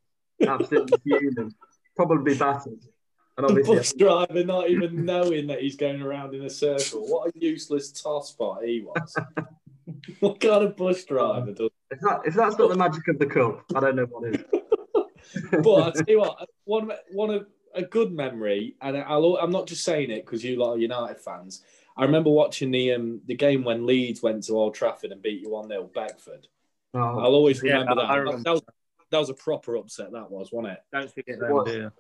absolutely 0.47 0.99
fuming, 1.05 1.55
probably 1.97 2.37
battered. 2.37 2.81
And 3.37 3.47
obviously, 3.47 3.75
the 3.75 3.81
bus 3.81 3.93
driver 3.93 4.45
not 4.45 4.69
even 4.69 5.05
knowing 5.05 5.47
that 5.47 5.61
he's 5.61 5.77
going 5.77 6.03
around 6.03 6.35
in 6.35 6.43
a 6.43 6.51
circle. 6.51 7.07
What 7.07 7.29
a 7.29 7.39
useless 7.39 7.93
tosspot 7.93 8.65
he 8.65 8.81
was. 8.81 9.17
what 10.21 10.41
kind 10.41 10.65
of 10.65 10.77
bus 10.77 11.05
driver 11.05 11.53
does? 11.53 11.71
If, 11.91 12.01
that, 12.01 12.21
if 12.25 12.35
that's 12.35 12.59
not 12.59 12.69
the 12.69 12.77
magic 12.77 13.07
of 13.09 13.19
the 13.19 13.27
cup, 13.27 13.65
I 13.75 13.81
don't 13.81 13.97
know 13.97 14.07
what 14.07 14.35
is. 14.35 14.45
but 15.63 15.75
I'll 15.75 15.93
tell 15.93 16.05
you 16.09 16.21
what, 16.21 16.49
one 16.65 16.91
one 17.13 17.31
of 17.31 17.47
a 17.75 17.83
good 17.83 18.13
memory, 18.13 18.75
and 18.81 18.97
I'll, 18.97 19.37
I'm 19.37 19.51
not 19.51 19.67
just 19.67 19.85
saying 19.85 20.11
it 20.11 20.25
because 20.25 20.45
you 20.45 20.59
lot 20.59 20.73
are 20.73 20.79
United 20.79 21.21
fans. 21.21 21.63
I 21.99 22.05
remember 22.05 22.31
watching 22.31 22.71
the 22.71 22.93
um, 22.93 23.21
the 23.27 23.35
game 23.35 23.65
when 23.65 23.85
Leeds 23.85 24.23
went 24.23 24.45
to 24.45 24.53
Old 24.53 24.75
Trafford 24.75 25.11
and 25.11 25.21
beat 25.21 25.41
you 25.41 25.51
one 25.51 25.69
0 25.69 25.91
Beckford. 25.93 26.47
Oh, 26.95 27.01
I'll 27.01 27.35
always 27.35 27.61
remember 27.61 27.95
yeah, 27.99 28.07
that. 28.07 28.15
Remember. 28.15 28.43
that. 28.45 28.53
was, 28.53 28.63
that 29.11 29.19
was 29.19 29.31
a 29.31 29.35
proper 29.35 29.77
upset. 29.77 30.13
That 30.13 30.31
was, 30.31 30.53
wasn't 30.53 30.75
it? 30.75 30.81
Don't 30.93 31.13
forget 31.13 31.39
that. 31.41 31.93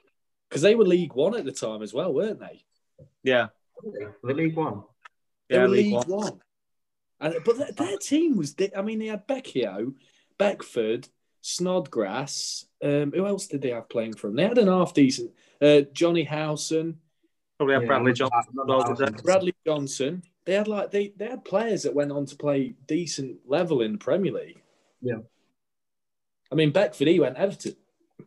Because 0.49 0.62
they 0.62 0.76
were 0.76 0.84
League 0.84 1.14
One 1.14 1.36
at 1.36 1.44
the 1.44 1.53
time 1.53 1.82
as 1.82 1.92
well, 1.92 2.14
weren't 2.14 2.38
they? 2.38 2.62
Yeah, 3.24 3.49
the 4.22 4.34
League 4.34 4.57
One. 4.57 4.84
They 5.49 5.57
yeah, 5.57 5.62
were 5.62 5.68
League, 5.68 5.86
League 5.86 5.94
One. 5.94 6.09
One. 6.09 6.40
And, 7.20 7.34
but 7.44 7.59
their, 7.59 7.72
their 7.72 7.99
team 7.99 8.36
was. 8.36 8.55
I 8.76 8.82
mean, 8.82 9.01
they 9.01 9.07
had 9.07 9.26
Becchio, 9.26 9.94
Beckford, 10.38 11.09
Snodgrass. 11.40 12.66
Um, 12.82 13.12
who 13.12 13.26
else 13.26 13.49
did 13.49 13.62
they 13.62 13.70
have 13.70 13.88
playing 13.88 14.14
for 14.14 14.28
them? 14.28 14.36
They 14.36 14.46
had 14.46 14.59
an 14.59 14.68
half 14.68 14.94
decent 14.94 15.32
uh, 15.61 15.80
Johnny 15.92 16.22
Howson. 16.22 17.01
Probably 17.59 17.74
had 17.74 17.82
yeah, 17.82 17.88
Bradley 17.88 18.12
Johnson. 18.12 19.22
Bradley 19.24 19.54
Johnson. 19.66 20.22
They 20.44 20.54
had 20.54 20.68
like 20.68 20.90
they, 20.90 21.12
they 21.16 21.26
had 21.26 21.44
players 21.44 21.82
that 21.82 21.94
went 21.94 22.12
on 22.12 22.24
to 22.26 22.36
play 22.36 22.74
decent 22.86 23.38
level 23.46 23.82
in 23.82 23.92
the 23.92 23.98
Premier 23.98 24.32
League. 24.32 24.62
Yeah. 25.02 25.18
I 26.50 26.54
mean 26.54 26.70
Beckford, 26.70 27.09
he 27.09 27.20
went 27.20 27.36
Everton, 27.36 27.74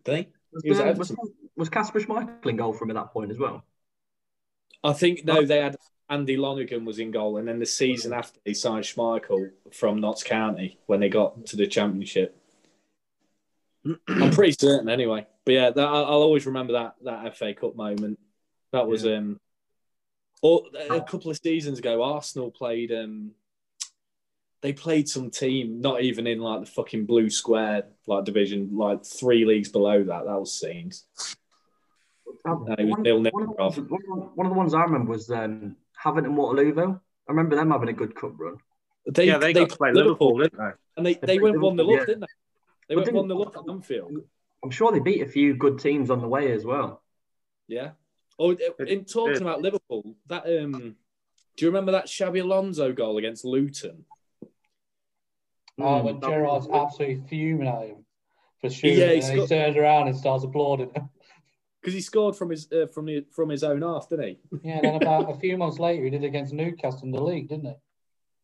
did 0.04 0.18
he? 0.18 0.28
Was, 0.52 0.64
he 0.64 0.70
was, 0.70 0.80
Everton. 0.80 1.18
was 1.56 1.70
Kasper 1.70 2.02
Schmeichel 2.02 2.46
in 2.46 2.58
goal 2.58 2.74
from 2.74 2.92
at 2.92 2.96
that 2.96 3.12
point 3.12 3.32
as 3.32 3.40
well? 3.40 3.64
I 4.84 4.94
think 4.94 5.26
no, 5.26 5.40
oh. 5.40 5.46
they 5.46 5.60
had 5.60 5.78
Andy 6.10 6.36
Lonergan 6.36 6.84
was 6.84 7.00
in 7.00 7.10
goal, 7.10 7.38
and 7.38 7.48
then 7.48 7.60
the 7.60 7.66
season 7.66 8.12
after 8.12 8.40
they 8.46 8.54
signed 8.54 8.84
Schmeichel 8.84 9.52
from 9.72 10.02
Notts 10.02 10.24
County 10.24 10.78
when 10.86 11.00
they 11.00 11.10
got 11.10 11.46
to 11.48 11.56
the 11.56 11.68
Championship. 11.68 12.38
I'm 14.08 14.32
pretty 14.32 14.56
certain 14.60 14.90
anyway. 14.90 15.26
But 15.46 15.52
yeah, 15.54 15.70
that, 15.72 15.88
I'll 15.88 16.22
always 16.22 16.46
remember 16.46 16.74
that 16.74 16.96
that 17.04 17.38
FA 17.38 17.54
Cup 17.54 17.76
moment. 17.76 18.20
That 18.72 18.88
was 18.88 19.04
yeah. 19.06 19.18
um, 19.18 19.40
or 20.42 20.64
a 20.90 21.02
couple 21.02 21.30
of 21.30 21.38
seasons 21.38 21.80
ago, 21.80 22.02
Arsenal 22.04 22.50
played 22.52 22.92
um, 22.92 23.32
they 24.62 24.74
played 24.74 25.08
some 25.10 25.30
team 25.30 25.82
not 25.82 26.02
even 26.02 26.26
in 26.28 26.40
like 26.40 26.62
the 26.62 26.66
fucking 26.72 27.06
blue 27.06 27.30
square 27.30 27.84
like 28.08 28.26
division, 28.26 28.78
like 28.78 29.06
three 29.06 29.46
leagues 29.46 29.70
below 29.70 30.04
that. 30.04 30.26
That 30.26 30.40
was 30.40 30.54
scenes. 30.60 31.06
um, 32.46 32.66
No, 32.68 32.76
one, 32.86 33.04
one, 33.04 33.08
of 33.08 33.14
the 33.14 33.32
ones, 33.32 33.48
one, 33.58 33.68
of 33.68 33.76
the- 33.76 33.82
one 34.36 34.46
of 34.48 34.52
the 34.52 34.58
ones 34.58 34.74
I 34.74 34.84
remember 34.84 35.12
was 35.12 35.30
um, 35.30 35.76
Havant 36.04 36.26
and 36.26 36.38
Waterlooville. 36.38 37.00
I 37.28 37.32
remember 37.32 37.56
them 37.56 37.72
having 37.72 37.90
a 37.90 37.94
good 37.94 38.16
cup 38.16 38.34
run. 38.38 38.58
They, 39.08 39.26
yeah, 39.26 39.38
they, 39.38 39.54
got 39.54 39.70
to 39.70 39.78
play 39.78 39.92
Liverpool, 39.94 40.38
didn't 40.40 40.58
they? 40.60 40.72
and 40.98 41.06
they, 41.06 41.14
They 41.16 41.20
they 41.28 41.40
went 41.40 41.56
played 41.56 41.62
one 41.64 41.76
nil 41.76 41.88
Liverpool, 41.88 42.00
yeah. 42.00 42.06
didn't 42.06 42.22
they? 42.22 42.28
They 42.90 42.96
But 42.96 43.04
went 43.06 43.16
one 43.16 43.28
didn't- 43.28 43.38
nil 43.40 43.48
up 43.48 43.58
at 43.58 43.72
Anfield. 43.72 44.18
I'm 44.64 44.70
sure 44.72 44.92
they 44.92 45.00
beat 45.00 45.22
a 45.24 45.28
few 45.28 45.56
good 45.56 45.80
teams 45.80 46.12
on 46.12 46.22
the 46.22 46.28
way 46.28 46.52
as 46.52 46.64
well. 46.66 47.02
Yeah. 47.68 47.92
Oh, 48.42 48.58
in 48.86 49.06
talking 49.06 49.34
did. 49.34 49.42
about 49.44 49.62
Liverpool, 49.62 50.16
that 50.28 50.46
um, 50.46 50.96
do 51.56 51.66
you 51.66 51.70
remember 51.70 51.92
that 51.92 52.08
Xabi 52.08 52.42
Alonso 52.42 52.92
goal 52.92 53.18
against 53.18 53.46
Luton? 53.46 54.04
Oh, 55.80 56.04
when 56.04 56.20
that- 56.20 56.30
Gerrard's 56.30 56.68
absolutely 56.74 57.24
fuming 57.30 57.68
at 57.68 57.88
him 57.88 58.06
for 58.60 58.70
shooting, 58.70 58.98
Yeah, 59.00 59.06
and 59.12 59.16
he's 59.16 59.28
he 59.30 59.48
turns 59.48 59.78
around 59.78 60.08
and 60.08 60.18
starts 60.18 60.44
applauding 60.44 60.92
him. 60.94 61.10
Because 61.82 61.96
he 61.96 62.02
scored 62.02 62.36
from 62.36 62.52
his 62.52 62.72
uh, 62.72 62.86
from 62.94 63.08
the, 63.08 63.26
from 63.32 63.50
his 63.50 63.64
own 63.64 63.82
half, 63.82 64.08
didn't 64.08 64.28
he? 64.28 64.40
Yeah, 64.64 64.76
and 64.76 64.84
then 64.84 64.96
about 64.98 65.32
a 65.36 65.40
few 65.40 65.58
months 65.58 65.80
later, 65.80 66.04
he 66.04 66.12
did 66.12 66.24
against 66.24 66.54
Newcastle 66.54 67.06
in 67.06 67.12
the 67.12 67.20
league, 67.20 67.50
didn't 67.50 67.66
he? 67.66 67.74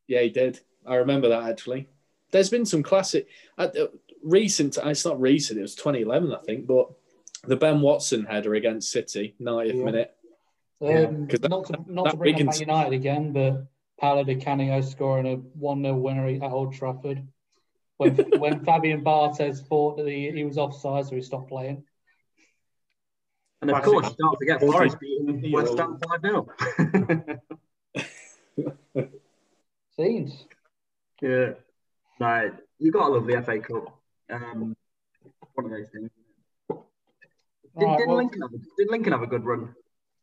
Yeah, 0.08 0.22
he 0.22 0.30
did. 0.32 0.60
I 0.88 0.96
remember 0.96 1.30
that 1.30 1.48
actually. 1.48 1.88
There's 2.32 2.50
been 2.50 2.66
some 2.66 2.82
classic, 2.82 3.28
uh, 3.60 3.68
uh, 3.80 3.88
recent. 4.24 4.80
It's 4.84 5.06
not 5.06 5.22
recent. 5.22 5.60
It 5.60 5.62
was 5.62 5.76
2011, 5.76 6.34
I 6.34 6.40
think. 6.48 6.66
But 6.66 6.88
the 7.46 7.56
Ben 7.56 7.82
Watson 7.82 8.26
header 8.26 8.54
against 8.56 8.92
City, 8.92 9.36
90th 9.40 9.76
Yeah. 9.76 9.84
minute. 9.84 10.14
Um, 10.82 11.28
'Cause 11.28 11.40
that- 11.40 11.50
not 11.50 11.66
to 11.66 11.84
not 11.88 12.04
that 12.06 12.12
to 12.12 12.18
bring 12.18 12.36
up 12.36 12.40
Man 12.40 12.46
Wiggins- 12.48 12.60
United 12.62 12.94
again, 12.94 13.34
but 13.34 13.66
Paolo 14.00 14.24
Di 14.24 14.36
Canio 14.36 14.82
scoring 14.82 15.26
a 15.28 15.36
one 15.38 15.82
0 15.82 15.96
winner 15.98 16.28
at 16.28 16.42
Old 16.52 16.74
Trafford 16.74 17.28
when 17.98 18.16
when 18.42 18.64
Fabien 18.64 19.04
Barthez 19.04 19.66
thought 19.68 19.98
that 19.98 20.08
he, 20.08 20.30
he 20.32 20.44
was 20.44 20.58
offside, 20.58 21.06
so 21.08 21.16
he 21.16 21.22
stopped 21.22 21.50
playing. 21.50 21.84
And 23.62 23.72
of 23.72 23.82
course, 23.82 24.14
don't 24.16 24.38
forget 24.38 24.60
Forest 24.62 25.00
beating 25.00 25.44
Yeah. 25.44 25.56
West 25.56 25.78
Ham 25.80 25.98
5 25.98 26.22
0. 26.22 26.48
Scenes. 29.96 30.46
yeah. 31.22 31.54
No, 32.20 32.52
you 32.78 32.92
got 32.92 33.08
to 33.08 33.14
love 33.14 33.26
the 33.28 33.42
FA 33.42 33.60
Cup. 33.60 34.00
Um, 34.30 34.76
one 35.56 35.66
of 35.66 35.72
those 35.72 35.90
things. 35.90 36.12
Did, 37.78 37.86
Alright, 37.86 38.00
did, 38.00 38.08
well- 38.08 38.18
Lincoln 38.18 38.42
have 38.42 38.54
a, 38.54 38.58
did 38.78 38.90
Lincoln 38.92 39.14
have 39.14 39.22
a 39.24 39.28
good 39.28 39.46
run? 39.46 39.76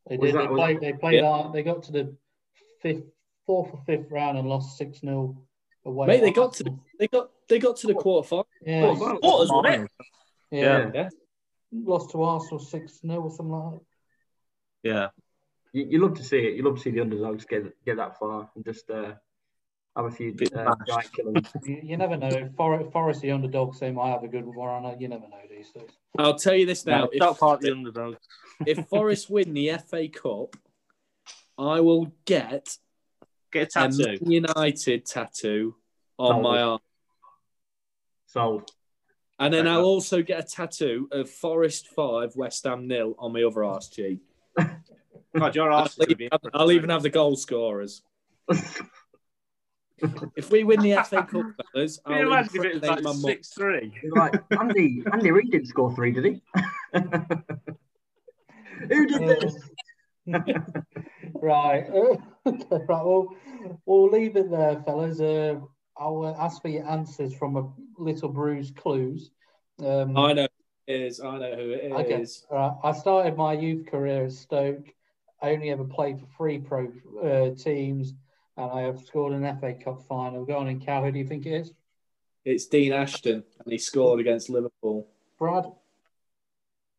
They 0.09 0.17
did. 0.17 0.35
that- 0.35 0.49
they 0.49 0.55
played. 0.55 0.81
They 0.81 0.93
played. 0.93 1.23
out 1.25 1.53
they 1.53 1.63
got 1.63 1.83
to 1.85 1.93
the 1.93 2.17
fifth, 2.83 3.05
fourth 3.47 3.71
or 3.73 3.81
fifth 3.87 4.11
round 4.11 4.39
and 4.39 4.49
lost 4.49 4.77
six 4.77 5.01
0 5.01 5.37
away. 5.85 6.07
Mate, 6.07 6.21
they 6.21 6.31
got 6.33 6.53
to 6.55 6.65
Arsenal. 6.65 6.85
they 6.99 7.09
got 7.09 7.31
they 7.49 7.59
got 7.59 7.77
to 7.79 7.87
the 7.87 7.95
quarter 7.95 8.27
final. 8.29 8.47
Yeah, 8.65 8.87
wow. 8.93 9.19
Quarters, 9.19 9.51
wasn't 9.51 9.85
it? 9.85 9.91
yeah, 10.51 10.91
Yeah. 10.95 11.09
Lost 11.73 12.11
to 12.11 12.23
Arsenal 12.23 12.59
six 12.59 13.01
0 13.01 13.21
or 13.23 13.31
something 13.31 13.51
like 13.53 13.73
that. 13.75 13.81
Yeah. 14.83 15.09
You, 15.73 15.87
you 15.91 15.99
love 15.99 16.15
to 16.15 16.23
see 16.25 16.39
it. 16.39 16.55
You 16.55 16.63
love 16.63 16.77
to 16.77 16.81
see 16.83 16.91
the 16.91 17.01
underdogs 17.01 17.45
get 17.47 17.65
get 17.85 17.97
that 17.97 18.19
far 18.19 18.51
and 18.55 18.65
just 18.65 18.91
uh, 18.91 19.15
have 19.97 20.07
a 20.07 20.11
few 20.11 20.33
Bit 20.33 20.57
uh, 20.57 20.65
bashed. 20.75 20.89
giant 20.89 21.13
killings. 21.17 21.49
You, 21.65 21.81
you 21.83 21.97
never 21.97 22.17
know. 22.17 22.51
Forest, 22.57 22.91
Forest, 22.93 23.21
the 23.21 23.31
underdogs, 23.31 23.79
they 23.81 23.91
might 23.91 24.11
have 24.11 24.25
a 24.25 24.29
good 24.29 24.45
run 24.47 24.85
on. 24.85 25.01
You 25.01 25.09
never 25.09 25.29
know 25.29 25.37
these 25.49 25.71
days. 25.71 25.91
I'll 26.19 26.35
tell 26.39 26.55
you 26.55 26.67
this 26.67 26.85
now. 26.87 27.07
Top 27.19 27.33
If, 27.35 27.39
part 27.39 27.61
the 27.61 27.71
underdog. 27.73 28.17
if 28.67 28.87
Forest 28.89 29.31
win 29.31 29.55
the 29.55 29.73
FA 29.87 30.09
Cup, 30.09 30.57
I 31.57 31.81
will 31.81 32.13
get 32.25 32.77
Get 33.53 33.75
a 33.77 33.81
a 33.81 33.83
tattoo. 33.89 34.19
Man 34.23 34.31
United 34.31 35.07
tattoo 35.07 35.77
on 36.19 36.37
Oh. 36.37 36.41
my 36.43 36.61
arm. 36.61 36.81
Sold. 38.27 38.71
And 39.39 39.53
then 39.55 39.67
I'll 39.69 39.85
also 39.85 40.23
get 40.23 40.41
a 40.45 40.47
tattoo 40.47 41.09
of 41.13 41.29
Forest 41.29 41.89
5, 41.89 42.37
West 42.37 42.65
Ham 42.65 42.87
nil 42.87 43.15
on 43.19 43.33
my 43.33 43.43
other 43.43 43.65
arse 43.65 43.89
cheek. 43.89 44.21
God, 45.37 45.55
your 45.57 45.71
I'll 45.73 45.83
arse 45.83 45.97
be 45.97 46.29
I'll 46.53 46.71
even 46.71 46.91
have 46.91 47.03
the 47.03 47.11
goal 47.11 47.35
scorers. 47.37 48.03
If 50.37 50.51
we 50.51 50.65
win 50.65 50.81
the 50.81 51.03
FA 51.05 51.23
Cup, 51.23 51.47
fellas, 51.73 51.99
Can 52.07 52.17
you 52.17 52.23
I'll 52.23 52.33
imagine 52.33 52.57
if 52.57 52.65
it 52.65 52.75
was 52.75 52.83
impregnate 52.83 53.03
my 53.05 53.11
like 53.11 53.21
six 53.21 53.49
three? 53.51 53.93
You're 54.03 54.17
like, 54.17 54.35
Andy, 54.59 55.05
Andy 55.13 55.31
Reid 55.31 55.51
didn't 55.51 55.67
score 55.67 55.95
three, 55.95 56.13
did 56.13 56.25
he? 56.25 56.43
Who 58.91 59.07
did 59.07 59.21
this? 59.29 59.57
right. 61.35 61.85
okay, 61.91 62.19
right. 62.71 63.05
Well, 63.05 63.35
we'll 63.87 64.11
leave 64.11 64.37
it 64.37 64.51
there, 64.51 64.83
fellas. 64.85 65.21
Uh, 65.21 65.61
I'll 65.97 66.25
uh, 66.25 66.35
ask 66.45 66.61
for 66.61 66.69
your 66.69 66.89
answers 66.89 67.35
from 67.35 67.57
a 67.57 67.71
little 67.99 68.29
bruised 68.29 68.77
clues. 68.77 69.31
Um, 69.79 70.17
I 70.17 70.33
know 70.33 70.49
who 70.87 70.93
it 70.95 71.01
is. 71.01 71.21
I 71.21 71.39
know 71.39 71.55
who 71.55 71.71
it 71.71 71.93
Okay. 71.93 72.21
is. 72.21 72.45
All 72.51 72.59
right. 72.59 72.77
I 72.83 72.93
started 72.99 73.37
my 73.37 73.53
youth 73.53 73.87
career 73.87 74.25
at 74.25 74.33
Stoke. 74.33 74.87
I 75.41 75.51
only 75.51 75.71
ever 75.71 75.85
played 75.85 76.19
for 76.21 76.27
three 76.37 76.59
pro 76.59 76.91
uh, 77.23 77.55
teams, 77.55 78.15
and 78.57 78.71
I 78.71 78.83
have 78.83 79.01
scored 79.01 79.33
an 79.33 79.59
FA 79.61 79.75
Cup 79.75 80.03
final. 80.09 80.45
Go 80.45 80.57
on 80.59 80.69
in, 80.69 80.81
Cal. 80.81 81.05
Who 81.05 81.11
do 81.13 81.19
you 81.19 81.27
think 81.27 81.47
it 81.47 81.53
is? 81.53 81.73
It's 82.45 82.67
Dean 82.67 82.93
Ashton, 82.93 83.43
and 83.65 83.73
he 83.73 83.79
scored 83.79 84.21
against 84.21 84.51
Liverpool. 84.51 85.09
Brad? 85.39 85.65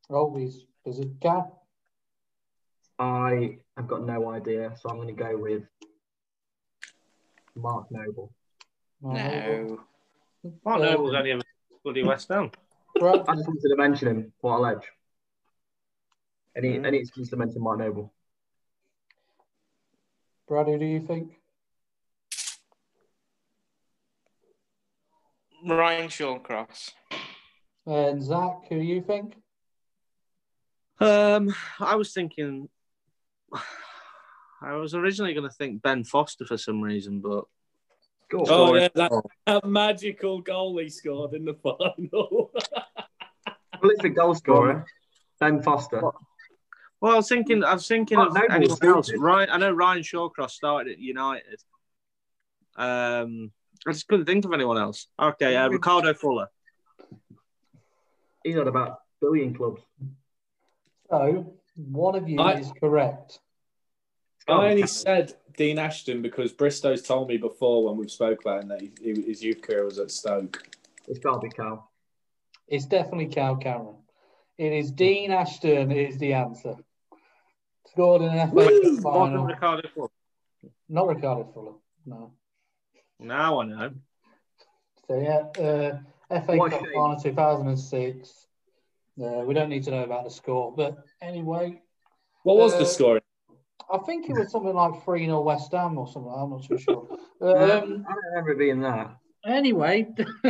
Oh, 0.09 0.35
he's 0.37 0.65
is 0.85 0.99
it 0.99 1.09
Cal? 1.21 1.63
I 2.99 3.57
have 3.75 3.87
got 3.87 4.05
no 4.05 4.29
idea, 4.31 4.73
so 4.79 4.89
I'm 4.89 4.95
going 4.95 5.07
to 5.07 5.13
go 5.23 5.37
with 5.37 5.63
Mark 7.55 7.87
Noble. 7.91 8.31
No. 9.01 9.79
Mark 10.63 10.79
Uh, 10.81 10.83
Noble's 10.85 11.13
only 11.15 11.31
ever 11.31 11.41
bloody 11.83 12.03
West 12.03 12.29
Ham. 12.29 12.51
Brad, 12.99 13.21
I 13.27 13.35
just 13.35 13.47
wanted 13.47 13.67
to 13.69 13.75
mention 13.77 14.07
him. 14.07 14.33
What 14.41 14.57
a 14.57 14.59
ledge. 14.59 14.83
Any, 16.55 16.77
Mm. 16.79 16.85
any 16.87 16.97
excuse 16.99 17.29
to 17.31 17.35
mention 17.35 17.61
Mark 17.61 17.79
Noble. 17.79 18.13
Brad, 20.47 20.67
who 20.67 20.77
do 20.79 20.85
you 20.85 21.01
think? 21.01 21.33
Ryan 25.65 26.09
Shawcross. 26.09 26.91
And 27.85 28.21
Zach, 28.21 28.67
who 28.69 28.79
do 28.79 28.85
you 28.85 29.01
think? 29.01 29.35
Um, 30.99 31.53
I 31.79 31.95
was 31.95 32.13
thinking. 32.13 32.69
I 34.61 34.73
was 34.73 34.95
originally 34.95 35.33
going 35.33 35.47
to 35.47 35.53
think 35.53 35.81
Ben 35.81 36.03
Foster 36.03 36.45
for 36.45 36.57
some 36.57 36.81
reason, 36.81 37.19
but 37.19 37.45
Go. 38.29 38.43
Oh, 38.47 38.75
yeah, 38.75 38.87
that, 38.95 39.11
that 39.45 39.65
magical 39.65 40.41
goal 40.41 40.77
he 40.79 40.89
scored 40.89 41.33
in 41.33 41.45
the 41.45 41.53
final. 41.63 42.51
Prolific 43.79 44.15
goal 44.15 44.33
scorer, 44.33 44.85
Ben 45.39 45.61
Foster. 45.61 46.01
well, 46.01 47.13
I 47.13 47.15
was 47.17 47.29
thinking. 47.29 47.63
I 47.63 47.73
was 47.73 47.87
thinking 47.87 48.17
Mark 48.17 48.29
of 48.29 48.35
Noble 48.35 48.53
anyone 48.55 48.95
else. 48.95 49.11
Ryan, 49.15 49.49
I 49.51 49.57
know 49.57 49.71
Ryan 49.71 50.01
Shawcross 50.01 50.51
started 50.51 50.93
at 50.93 50.99
United. 50.99 51.61
Um, 52.75 53.51
I 53.87 53.91
just 53.91 54.07
couldn't 54.07 54.25
think 54.25 54.45
of 54.45 54.53
anyone 54.53 54.77
else. 54.77 55.07
Okay, 55.19 55.55
uh, 55.55 55.69
Ricardo 55.69 56.13
Fuller. 56.13 56.47
He's 58.43 58.55
had 58.55 58.67
about 58.67 58.89
a 58.89 58.97
billion 59.21 59.53
clubs. 59.53 59.81
So, 61.09 61.53
one 61.75 62.15
of 62.15 62.27
you 62.27 62.39
I- 62.39 62.55
is 62.55 62.71
correct. 62.79 63.39
I 64.47 64.69
only 64.69 64.85
said 64.85 65.33
Dean 65.57 65.79
Ashton 65.79 66.21
because 66.21 66.51
Bristow's 66.51 67.01
told 67.01 67.29
me 67.29 67.37
before 67.37 67.85
when 67.85 67.97
we've 67.97 68.11
spoke 68.11 68.41
about 68.41 68.61
him 68.61 68.69
that 68.69 68.79
he, 68.79 68.91
he, 69.01 69.21
his 69.23 69.43
youth 69.43 69.61
career 69.61 69.83
was 69.83 69.97
at 69.97 70.11
Stoke. 70.11 70.63
It's 71.07 71.17
got 71.17 71.41
to 71.41 71.47
be 71.47 71.49
Cal. 71.49 71.89
It's 72.67 72.85
definitely 72.85 73.27
Cal 73.27 73.55
Cameron. 73.55 73.95
It 74.57 74.71
is 74.71 74.91
Dean 74.91 75.31
Ashton 75.31 75.91
is 75.91 76.19
the 76.19 76.33
answer. 76.33 76.75
Scored 77.87 78.21
in 78.21 78.29
an 78.29 78.51
FA 78.51 78.81
Cup 78.83 79.01
final. 79.01 79.45
Ricardo 79.45 79.89
Fuller. 79.95 80.09
Not 80.89 81.07
Ricardo 81.07 81.51
Fuller. 81.51 81.73
No. 82.05 82.33
Now 83.19 83.61
I 83.61 83.65
know. 83.65 83.91
So 85.07 85.19
yeah, 85.19 85.61
uh, 85.63 86.39
FA 86.41 86.57
What 86.57 86.67
a 86.73 86.77
Cup 86.77 86.85
shame. 86.85 86.93
final 86.93 87.19
2006. 87.19 88.47
Uh, 89.21 89.43
we 89.45 89.53
don't 89.53 89.69
need 89.69 89.83
to 89.83 89.91
know 89.91 90.03
about 90.03 90.25
the 90.25 90.29
score, 90.29 90.73
but 90.75 90.97
anyway, 91.21 91.81
What 92.43 92.57
was 92.57 92.73
Uh, 92.73 92.79
the 92.79 92.85
score? 92.85 93.21
I 93.91 93.97
think 93.99 94.29
it 94.29 94.33
was 94.35 94.51
something 94.51 94.73
like 94.73 95.03
3 95.03 95.25
0 95.25 95.41
West 95.41 95.71
Ham 95.71 95.97
or 95.97 96.07
something. 96.07 96.31
I'm 96.35 96.49
not 96.49 96.63
too 96.63 96.77
sure. 96.77 97.07
Um, 97.41 97.49
Um, 97.51 98.05
I 98.07 98.13
don't 98.13 98.23
remember 98.31 98.55
being 98.55 98.79
that. 98.81 99.17
anyway, 99.45 100.07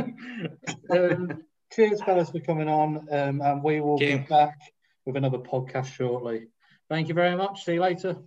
um, 0.89 1.43
cheers, 1.73 2.01
fellas, 2.01 2.29
for 2.29 2.39
coming 2.39 2.69
on. 2.69 3.07
Um, 3.11 3.41
and 3.41 3.63
we 3.63 3.81
will 3.81 3.97
Thank 3.97 4.09
be 4.09 4.23
you. 4.23 4.29
back 4.29 4.57
with 5.05 5.17
another 5.17 5.39
podcast 5.39 5.87
shortly. 5.87 6.47
Thank 6.89 7.07
you 7.07 7.13
very 7.15 7.35
much. 7.35 7.65
See 7.65 7.73
you 7.73 7.81
later. 7.81 8.17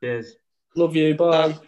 Cheers. 0.00 0.36
Love 0.76 0.94
you. 0.96 1.14
Bye. 1.16 1.48
Bye. 1.48 1.58